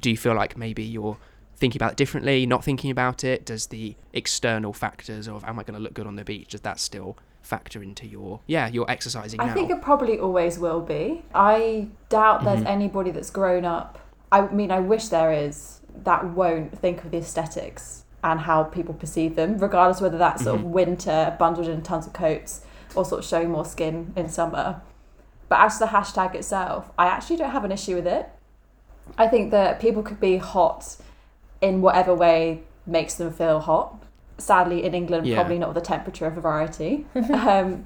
do 0.00 0.08
you 0.08 0.16
feel 0.16 0.34
like 0.34 0.56
maybe 0.56 0.84
you're 0.84 1.16
thinking 1.56 1.80
about 1.80 1.92
it 1.92 1.96
differently, 1.96 2.46
not 2.46 2.62
thinking 2.62 2.92
about 2.92 3.24
it? 3.24 3.44
Does 3.44 3.66
the 3.66 3.96
external 4.12 4.72
factors 4.72 5.26
of 5.26 5.42
am 5.42 5.58
I 5.58 5.64
going 5.64 5.74
to 5.74 5.80
look 5.82 5.92
good 5.92 6.06
on 6.06 6.14
the 6.14 6.24
beach? 6.24 6.50
Does 6.50 6.60
that 6.60 6.78
still 6.78 7.18
factor 7.42 7.82
into 7.82 8.06
your 8.06 8.38
yeah 8.46 8.68
your 8.68 8.88
exercising 8.88 9.40
I 9.40 9.46
now? 9.46 9.54
think 9.54 9.68
it 9.72 9.82
probably 9.82 10.20
always 10.20 10.60
will 10.60 10.80
be. 10.80 11.24
I 11.34 11.88
doubt 12.08 12.44
there's 12.44 12.60
Mhm. 12.60 12.66
anybody 12.66 13.10
that's 13.10 13.30
grown 13.30 13.64
up. 13.64 13.98
I 14.30 14.42
mean, 14.46 14.70
I 14.70 14.78
wish 14.78 15.08
there 15.08 15.32
is 15.32 15.80
that 16.04 16.24
won't 16.24 16.78
think 16.78 17.02
of 17.04 17.10
the 17.10 17.18
aesthetics 17.18 18.01
and 18.24 18.40
how 18.40 18.62
people 18.64 18.94
perceive 18.94 19.34
them, 19.36 19.58
regardless 19.58 20.00
whether 20.00 20.18
that's 20.18 20.44
sort 20.44 20.56
of 20.60 20.64
Mhm. 20.66 20.70
winter 20.70 21.36
bundled 21.38 21.68
in 21.68 21.82
tons 21.82 22.06
of 22.06 22.12
coats 22.12 22.64
or 22.94 23.04
sort 23.04 23.20
of 23.20 23.24
showing 23.24 23.50
more 23.50 23.64
skin 23.64 24.12
in 24.16 24.28
summer. 24.28 24.80
But 25.48 25.60
as 25.60 25.74
to 25.74 25.80
the 25.80 25.86
hashtag 25.90 26.34
itself, 26.34 26.90
I 26.98 27.06
actually 27.06 27.36
don't 27.36 27.50
have 27.50 27.64
an 27.64 27.72
issue 27.72 27.96
with 27.96 28.06
it. 28.06 28.28
I 29.18 29.26
think 29.28 29.50
that 29.50 29.80
people 29.80 30.02
could 30.02 30.20
be 30.20 30.36
hot 30.36 30.96
in 31.60 31.82
whatever 31.82 32.14
way 32.14 32.62
makes 32.86 33.14
them 33.14 33.32
feel 33.32 33.60
hot. 33.60 33.96
Sadly, 34.38 34.84
in 34.84 34.94
England, 34.94 35.26
Yeah. 35.26 35.36
probably 35.36 35.58
not 35.58 35.68
with 35.68 35.74
the 35.76 35.80
temperature 35.88 36.26
of 36.26 36.36
a 36.38 36.40
variety. 36.40 37.06
um, 37.34 37.84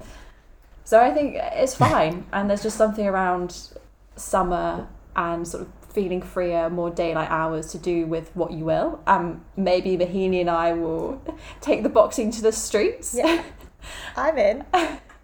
so 0.83 0.99
I 1.01 1.11
think 1.11 1.35
it's 1.35 1.75
fine, 1.75 2.25
and 2.31 2.49
there's 2.49 2.63
just 2.63 2.77
something 2.77 3.05
around 3.07 3.73
summer 4.15 4.87
and 5.15 5.47
sort 5.47 5.63
of 5.63 5.76
feeling 5.89 6.21
freer, 6.21 6.69
more 6.69 6.89
daylight 6.89 7.29
hours 7.29 7.71
to 7.71 7.77
do 7.77 8.05
with 8.05 8.29
what 8.35 8.51
you 8.51 8.65
will. 8.65 9.01
Um, 9.07 9.43
maybe 9.55 9.97
Mahini 9.97 10.41
and 10.41 10.49
I 10.49 10.73
will 10.73 11.21
take 11.61 11.83
the 11.83 11.89
boxing 11.89 12.31
to 12.31 12.41
the 12.41 12.51
streets. 12.51 13.15
Yeah. 13.17 13.43
I'm 14.15 14.37
in. 14.37 14.65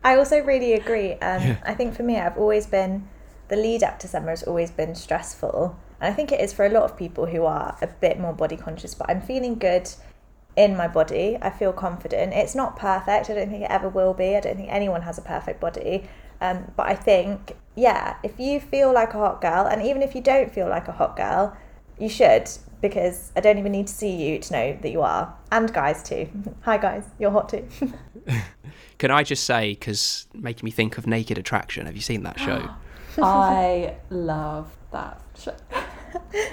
I 0.03 0.15
also 0.15 0.39
really 0.39 0.73
agree. 0.73 1.13
Um, 1.13 1.41
Yeah. 1.41 1.57
I 1.65 1.73
think 1.73 1.95
for 1.95 2.03
me, 2.03 2.17
I've 2.17 2.37
always 2.37 2.65
been 2.65 3.07
the 3.49 3.55
lead 3.55 3.83
up 3.83 3.99
to 3.99 4.07
summer 4.07 4.29
has 4.29 4.43
always 4.43 4.71
been 4.71 4.95
stressful, 4.95 5.75
and 5.99 6.11
I 6.11 6.15
think 6.15 6.31
it 6.31 6.39
is 6.39 6.53
for 6.53 6.65
a 6.65 6.69
lot 6.69 6.83
of 6.83 6.97
people 6.97 7.25
who 7.25 7.45
are 7.45 7.77
a 7.81 7.87
bit 7.87 8.19
more 8.19 8.33
body 8.33 8.57
conscious. 8.57 8.95
But 8.95 9.09
I'm 9.09 9.21
feeling 9.21 9.55
good 9.55 9.89
in 10.55 10.75
my 10.77 10.87
body. 10.87 11.37
I 11.41 11.49
feel 11.49 11.73
confident. 11.73 12.33
It's 12.33 12.55
not 12.55 12.77
perfect. 12.77 13.29
I 13.29 13.33
don't 13.35 13.49
think 13.49 13.63
it 13.63 13.71
ever 13.71 13.89
will 13.89 14.13
be. 14.13 14.35
I 14.35 14.39
don't 14.39 14.55
think 14.55 14.69
anyone 14.71 15.01
has 15.01 15.17
a 15.17 15.21
perfect 15.21 15.59
body. 15.59 16.07
Um, 16.41 16.71
but 16.75 16.87
I 16.87 16.95
think, 16.95 17.55
yeah, 17.75 18.15
if 18.23 18.39
you 18.39 18.59
feel 18.59 18.93
like 18.93 19.13
a 19.13 19.17
hot 19.17 19.41
girl, 19.41 19.65
and 19.65 19.81
even 19.81 20.01
if 20.01 20.15
you 20.15 20.21
don't 20.21 20.51
feel 20.51 20.67
like 20.69 20.87
a 20.87 20.91
hot 20.91 21.15
girl, 21.15 21.55
you 21.99 22.09
should 22.09 22.49
because 22.81 23.31
I 23.35 23.39
don't 23.39 23.57
even 23.57 23.71
need 23.71 23.87
to 23.87 23.93
see 23.93 24.11
you 24.11 24.39
to 24.39 24.53
know 24.53 24.77
that 24.81 24.91
you 24.91 25.01
are. 25.01 25.33
And 25.51 25.73
guys 25.73 26.03
too. 26.03 26.27
Hi 26.61 26.77
guys, 26.77 27.05
you're 27.17 27.31
hot 27.31 27.49
too. 27.49 27.67
Can 28.97 29.09
I 29.09 29.23
just 29.23 29.45
say 29.45 29.71
because 29.71 30.27
making 30.33 30.65
me 30.65 30.71
think 30.71 30.97
of 30.97 31.07
Naked 31.07 31.37
Attraction? 31.37 31.85
Have 31.85 31.95
you 31.95 32.01
seen 32.01 32.23
that 32.23 32.39
show? 32.39 32.69
I 33.23 33.95
love 34.09 34.75
that 34.91 35.21
show. 35.37 35.55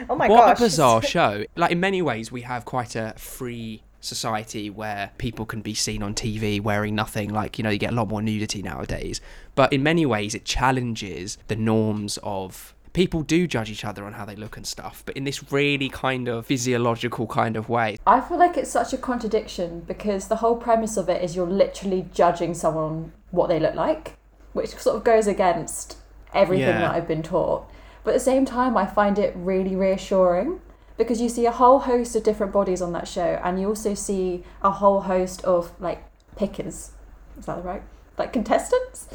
Oh 0.09 0.15
my 0.17 0.29
what 0.29 0.39
gosh. 0.39 0.59
a 0.59 0.63
bizarre 0.63 1.03
show. 1.03 1.45
Like 1.57 1.73
in 1.73 1.81
many 1.81 2.01
ways, 2.01 2.33
we 2.33 2.43
have 2.43 2.65
quite 2.65 2.97
a 2.97 3.15
free 3.17 3.83
society 4.01 4.71
where 4.71 5.11
people 5.19 5.47
can 5.47 5.61
be 5.61 5.75
seen 5.75 6.03
on 6.03 6.15
TV 6.15 6.61
wearing 6.61 6.95
nothing. 6.95 7.31
Like 7.31 7.59
you 7.59 7.65
know, 7.65 7.71
you 7.71 7.79
get 7.79 7.93
a 7.93 7.95
lot 7.97 8.09
more 8.09 8.23
nudity 8.23 8.63
nowadays. 8.63 9.21
But 9.55 9.73
in 9.73 9.83
many 9.83 10.07
ways, 10.07 10.35
it 10.35 10.45
challenges 10.45 11.39
the 11.49 11.57
norms 11.57 12.19
of. 12.23 12.75
People 12.93 13.23
do 13.23 13.47
judge 13.47 13.71
each 13.71 13.85
other 13.85 14.05
on 14.05 14.15
how 14.15 14.25
they 14.25 14.35
look 14.35 14.57
and 14.57 14.67
stuff, 14.67 15.05
but 15.07 15.17
in 15.17 15.23
this 15.23 15.53
really 15.53 15.89
kind 15.89 16.27
of 16.27 16.45
physiological 16.47 17.29
kind 17.29 17.57
of 17.57 17.69
way. 17.69 17.97
I 18.05 18.21
feel 18.21 18.37
like 18.37 18.57
it's 18.57 18.69
such 18.73 18.93
a 18.93 18.99
contradiction 18.99 19.85
because 19.87 20.27
the 20.27 20.35
whole 20.37 20.57
premise 20.57 20.97
of 20.97 21.09
it 21.09 21.23
is 21.23 21.37
you're 21.37 21.47
literally 21.47 22.09
judging 22.13 22.53
someone 22.53 23.13
what 23.31 23.49
they 23.49 23.61
look 23.61 23.77
like, 23.77 24.17
which 24.55 24.71
sort 24.71 24.97
of 24.97 25.05
goes 25.05 25.29
against 25.29 25.99
everything 26.35 26.67
Yeah. 26.67 26.81
that 26.81 26.95
I've 26.97 27.07
been 27.07 27.23
taught. 27.23 27.71
But 28.03 28.11
at 28.11 28.15
the 28.15 28.21
same 28.25 28.45
time, 28.45 28.77
I 28.77 28.87
find 28.87 29.21
it 29.21 29.35
really 29.37 29.77
reassuring 29.77 30.61
because 31.01 31.19
you 31.19 31.31
see 31.31 31.47
a 31.47 31.51
whole 31.51 31.79
host 31.79 32.15
of 32.15 32.23
different 32.23 32.53
bodies 32.53 32.83
on 32.83 32.93
that 32.93 33.09
show, 33.09 33.41
and 33.43 33.59
you 33.59 33.67
also 33.69 33.95
see 33.95 34.45
a 34.61 34.71
whole 34.71 35.01
host 35.01 35.43
of 35.47 35.73
like 35.81 36.05
pickers. 36.37 36.93
Is 37.39 37.47
that 37.47 37.65
right? 37.65 37.83
Like 38.19 38.35
contestants, 38.35 39.09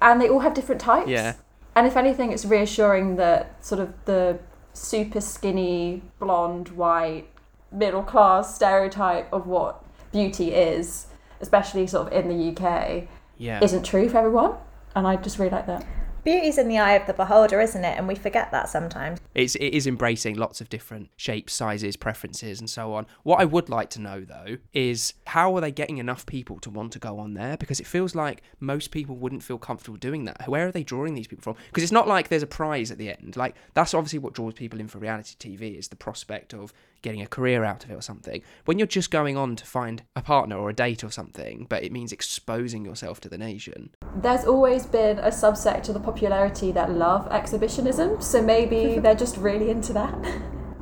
and 0.00 0.22
they 0.22 0.28
all 0.30 0.40
have 0.40 0.54
different 0.54 0.80
types. 0.80 1.10
Yeah. 1.10 1.34
And 1.76 1.86
if 1.86 1.98
anything, 1.98 2.32
it's 2.32 2.46
reassuring 2.46 3.16
that 3.16 3.62
sort 3.62 3.78
of 3.78 3.92
the 4.06 4.38
super 4.72 5.20
skinny, 5.20 6.00
blonde, 6.18 6.70
white, 6.70 7.28
middle 7.70 8.02
class 8.02 8.54
stereotype 8.54 9.30
of 9.30 9.46
what 9.46 9.84
beauty 10.10 10.54
is, 10.54 11.08
especially 11.42 11.86
sort 11.86 12.06
of 12.06 12.12
in 12.14 12.28
the 12.28 12.48
UK, 12.52 13.06
Yeah. 13.36 13.62
isn't 13.62 13.82
true 13.82 14.08
for 14.08 14.16
everyone. 14.16 14.54
And 14.96 15.06
I 15.06 15.16
just 15.16 15.38
really 15.38 15.50
like 15.50 15.66
that. 15.66 15.84
Beauty's 16.28 16.58
in 16.58 16.68
the 16.68 16.78
eye 16.78 16.92
of 16.92 17.06
the 17.06 17.14
beholder, 17.14 17.58
isn't 17.58 17.82
it? 17.82 17.96
And 17.96 18.06
we 18.06 18.14
forget 18.14 18.50
that 18.50 18.68
sometimes. 18.68 19.18
It's, 19.34 19.54
it 19.54 19.68
is 19.68 19.86
embracing 19.86 20.36
lots 20.36 20.60
of 20.60 20.68
different 20.68 21.08
shapes, 21.16 21.54
sizes, 21.54 21.96
preferences, 21.96 22.60
and 22.60 22.68
so 22.68 22.92
on. 22.92 23.06
What 23.22 23.40
I 23.40 23.46
would 23.46 23.70
like 23.70 23.88
to 23.90 24.00
know, 24.02 24.20
though, 24.20 24.58
is 24.74 25.14
how 25.28 25.56
are 25.56 25.62
they 25.62 25.72
getting 25.72 25.96
enough 25.96 26.26
people 26.26 26.58
to 26.60 26.68
want 26.68 26.92
to 26.92 26.98
go 26.98 27.18
on 27.18 27.32
there? 27.32 27.56
Because 27.56 27.80
it 27.80 27.86
feels 27.86 28.14
like 28.14 28.42
most 28.60 28.90
people 28.90 29.16
wouldn't 29.16 29.42
feel 29.42 29.56
comfortable 29.56 29.96
doing 29.96 30.26
that. 30.26 30.46
Where 30.46 30.68
are 30.68 30.72
they 30.72 30.84
drawing 30.84 31.14
these 31.14 31.28
people 31.28 31.42
from? 31.42 31.56
Because 31.68 31.82
it's 31.82 31.92
not 31.92 32.06
like 32.06 32.28
there's 32.28 32.42
a 32.42 32.46
prize 32.46 32.90
at 32.90 32.98
the 32.98 33.08
end. 33.08 33.34
Like, 33.38 33.54
that's 33.72 33.94
obviously 33.94 34.18
what 34.18 34.34
draws 34.34 34.52
people 34.52 34.80
in 34.80 34.88
for 34.88 34.98
reality 34.98 35.34
TV 35.38 35.78
is 35.78 35.88
the 35.88 35.96
prospect 35.96 36.52
of 36.52 36.74
getting 37.02 37.22
a 37.22 37.26
career 37.26 37.64
out 37.64 37.84
of 37.84 37.90
it 37.90 37.94
or 37.94 38.02
something. 38.02 38.42
When 38.64 38.78
you're 38.78 38.86
just 38.86 39.10
going 39.10 39.36
on 39.36 39.56
to 39.56 39.64
find 39.64 40.02
a 40.16 40.22
partner 40.22 40.56
or 40.56 40.70
a 40.70 40.74
date 40.74 41.04
or 41.04 41.10
something, 41.10 41.66
but 41.68 41.82
it 41.82 41.92
means 41.92 42.12
exposing 42.12 42.84
yourself 42.84 43.20
to 43.20 43.28
the 43.28 43.38
nation. 43.38 43.90
There's 44.16 44.44
always 44.44 44.86
been 44.86 45.18
a 45.18 45.28
subsect 45.28 45.88
of 45.88 45.94
the 45.94 46.00
popularity 46.00 46.72
that 46.72 46.90
love 46.90 47.28
exhibitionism, 47.30 48.20
so 48.20 48.42
maybe 48.42 48.98
they're 49.02 49.14
just 49.14 49.36
really 49.36 49.70
into 49.70 49.92
that. 49.92 50.14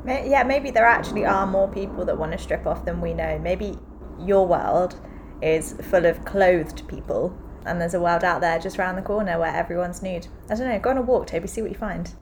Yeah, 0.06 0.44
maybe 0.44 0.70
there 0.70 0.86
actually 0.86 1.24
are 1.24 1.46
more 1.46 1.68
people 1.68 2.04
that 2.04 2.16
want 2.16 2.32
to 2.32 2.38
strip 2.38 2.64
off 2.66 2.84
than 2.84 3.00
we 3.00 3.12
know. 3.12 3.38
Maybe 3.40 3.76
your 4.20 4.46
world 4.46 5.00
is 5.42 5.74
full 5.90 6.06
of 6.06 6.24
clothed 6.24 6.86
people, 6.88 7.36
and 7.64 7.80
there's 7.80 7.94
a 7.94 8.00
world 8.00 8.22
out 8.22 8.40
there 8.40 8.58
just 8.58 8.78
round 8.78 8.96
the 8.96 9.02
corner 9.02 9.38
where 9.38 9.54
everyone's 9.54 10.02
nude. 10.02 10.28
I 10.48 10.54
don't 10.54 10.68
know. 10.68 10.78
Go 10.78 10.90
on 10.90 10.98
a 10.98 11.02
walk, 11.02 11.26
Toby. 11.26 11.48
See 11.48 11.60
what 11.60 11.72
you 11.72 11.76
find. 11.76 12.12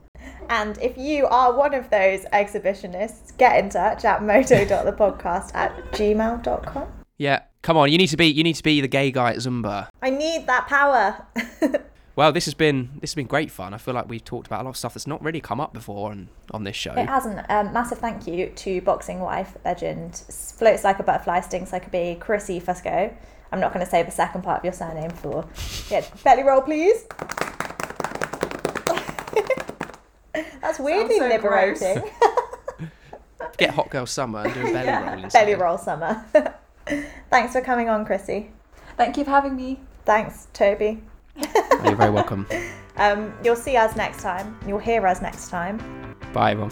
And 0.49 0.77
if 0.79 0.97
you 0.97 1.25
are 1.27 1.53
one 1.53 1.73
of 1.73 1.89
those 1.89 2.25
exhibitionists, 2.25 3.37
get 3.37 3.63
in 3.63 3.69
touch 3.69 4.05
at 4.05 4.23
moto.thepodcast 4.23 5.51
at 5.53 5.75
gmail.com. 5.91 6.87
Yeah, 7.17 7.43
come 7.61 7.77
on, 7.77 7.91
you 7.91 7.97
need 7.97 8.07
to 8.07 8.17
be 8.17 8.27
you 8.27 8.43
need 8.43 8.55
to 8.55 8.63
be 8.63 8.81
the 8.81 8.87
gay 8.87 9.11
guy 9.11 9.31
at 9.31 9.37
Zumba. 9.37 9.87
I 10.01 10.09
need 10.09 10.47
that 10.47 10.67
power. 10.67 11.25
Well, 12.15 12.31
this 12.31 12.45
has 12.45 12.53
been 12.53 12.91
this 13.01 13.11
has 13.11 13.15
been 13.15 13.27
great 13.27 13.51
fun. 13.51 13.73
I 13.73 13.77
feel 13.77 13.93
like 13.93 14.07
we've 14.07 14.23
talked 14.23 14.47
about 14.47 14.61
a 14.61 14.63
lot 14.63 14.69
of 14.69 14.77
stuff 14.77 14.93
that's 14.93 15.07
not 15.07 15.21
really 15.21 15.41
come 15.41 15.59
up 15.59 15.73
before 15.73 16.11
on 16.11 16.29
on 16.51 16.63
this 16.63 16.75
show. 16.75 16.93
It 16.93 17.09
hasn't. 17.09 17.45
Um, 17.49 17.73
massive 17.73 17.97
thank 17.97 18.25
you 18.25 18.47
to 18.47 18.81
boxing 18.81 19.19
wife 19.19 19.57
legend, 19.65 20.15
floats 20.29 20.83
like 20.83 20.99
a 20.99 21.03
butterfly, 21.03 21.41
stings 21.41 21.73
like 21.73 21.87
a 21.87 21.89
bee, 21.89 22.15
Chrissie 22.15 22.61
Fusco. 22.61 23.13
I'm 23.51 23.59
not 23.59 23.73
going 23.73 23.85
to 23.85 23.89
say 23.89 24.01
the 24.01 24.11
second 24.11 24.43
part 24.43 24.59
of 24.59 24.63
your 24.63 24.73
surname 24.73 25.11
for. 25.11 25.45
Yeah, 25.89 26.05
belly 26.23 26.43
roll, 26.43 26.61
please. 26.61 27.05
That's 30.65 30.79
weirdly 30.79 31.19
so 31.19 31.27
liberating. 31.27 32.03
Get 33.57 33.69
Hot 33.75 33.87
Girl 33.91 34.07
Summer 34.07 34.39
and 34.39 34.51
do 34.53 34.61
a 34.61 34.63
belly 34.63 34.85
Yeah, 34.87 35.13
roll 35.13 35.23
instead. 35.23 35.45
belly 35.45 35.55
roll 35.55 35.77
summer. 35.77 36.25
Thanks 37.29 37.53
for 37.53 37.61
coming 37.61 37.87
on, 37.87 38.03
Chrissie. 38.03 38.49
Thank 38.97 39.15
you 39.15 39.25
for 39.25 39.29
having 39.29 39.55
me. 39.55 39.79
Thanks, 40.05 40.47
Toby. 40.53 41.03
Oh, 41.37 41.81
you're 41.85 41.95
very 41.95 42.09
welcome. 42.09 42.47
Um, 42.97 43.31
you'll 43.43 43.55
see 43.55 43.77
us 43.77 43.95
next 43.95 44.23
time. 44.23 44.57
You'll 44.67 44.79
hear 44.79 45.05
us 45.05 45.21
next 45.21 45.49
time. 45.49 46.15
Bye, 46.33 46.51
everyone. 46.51 46.71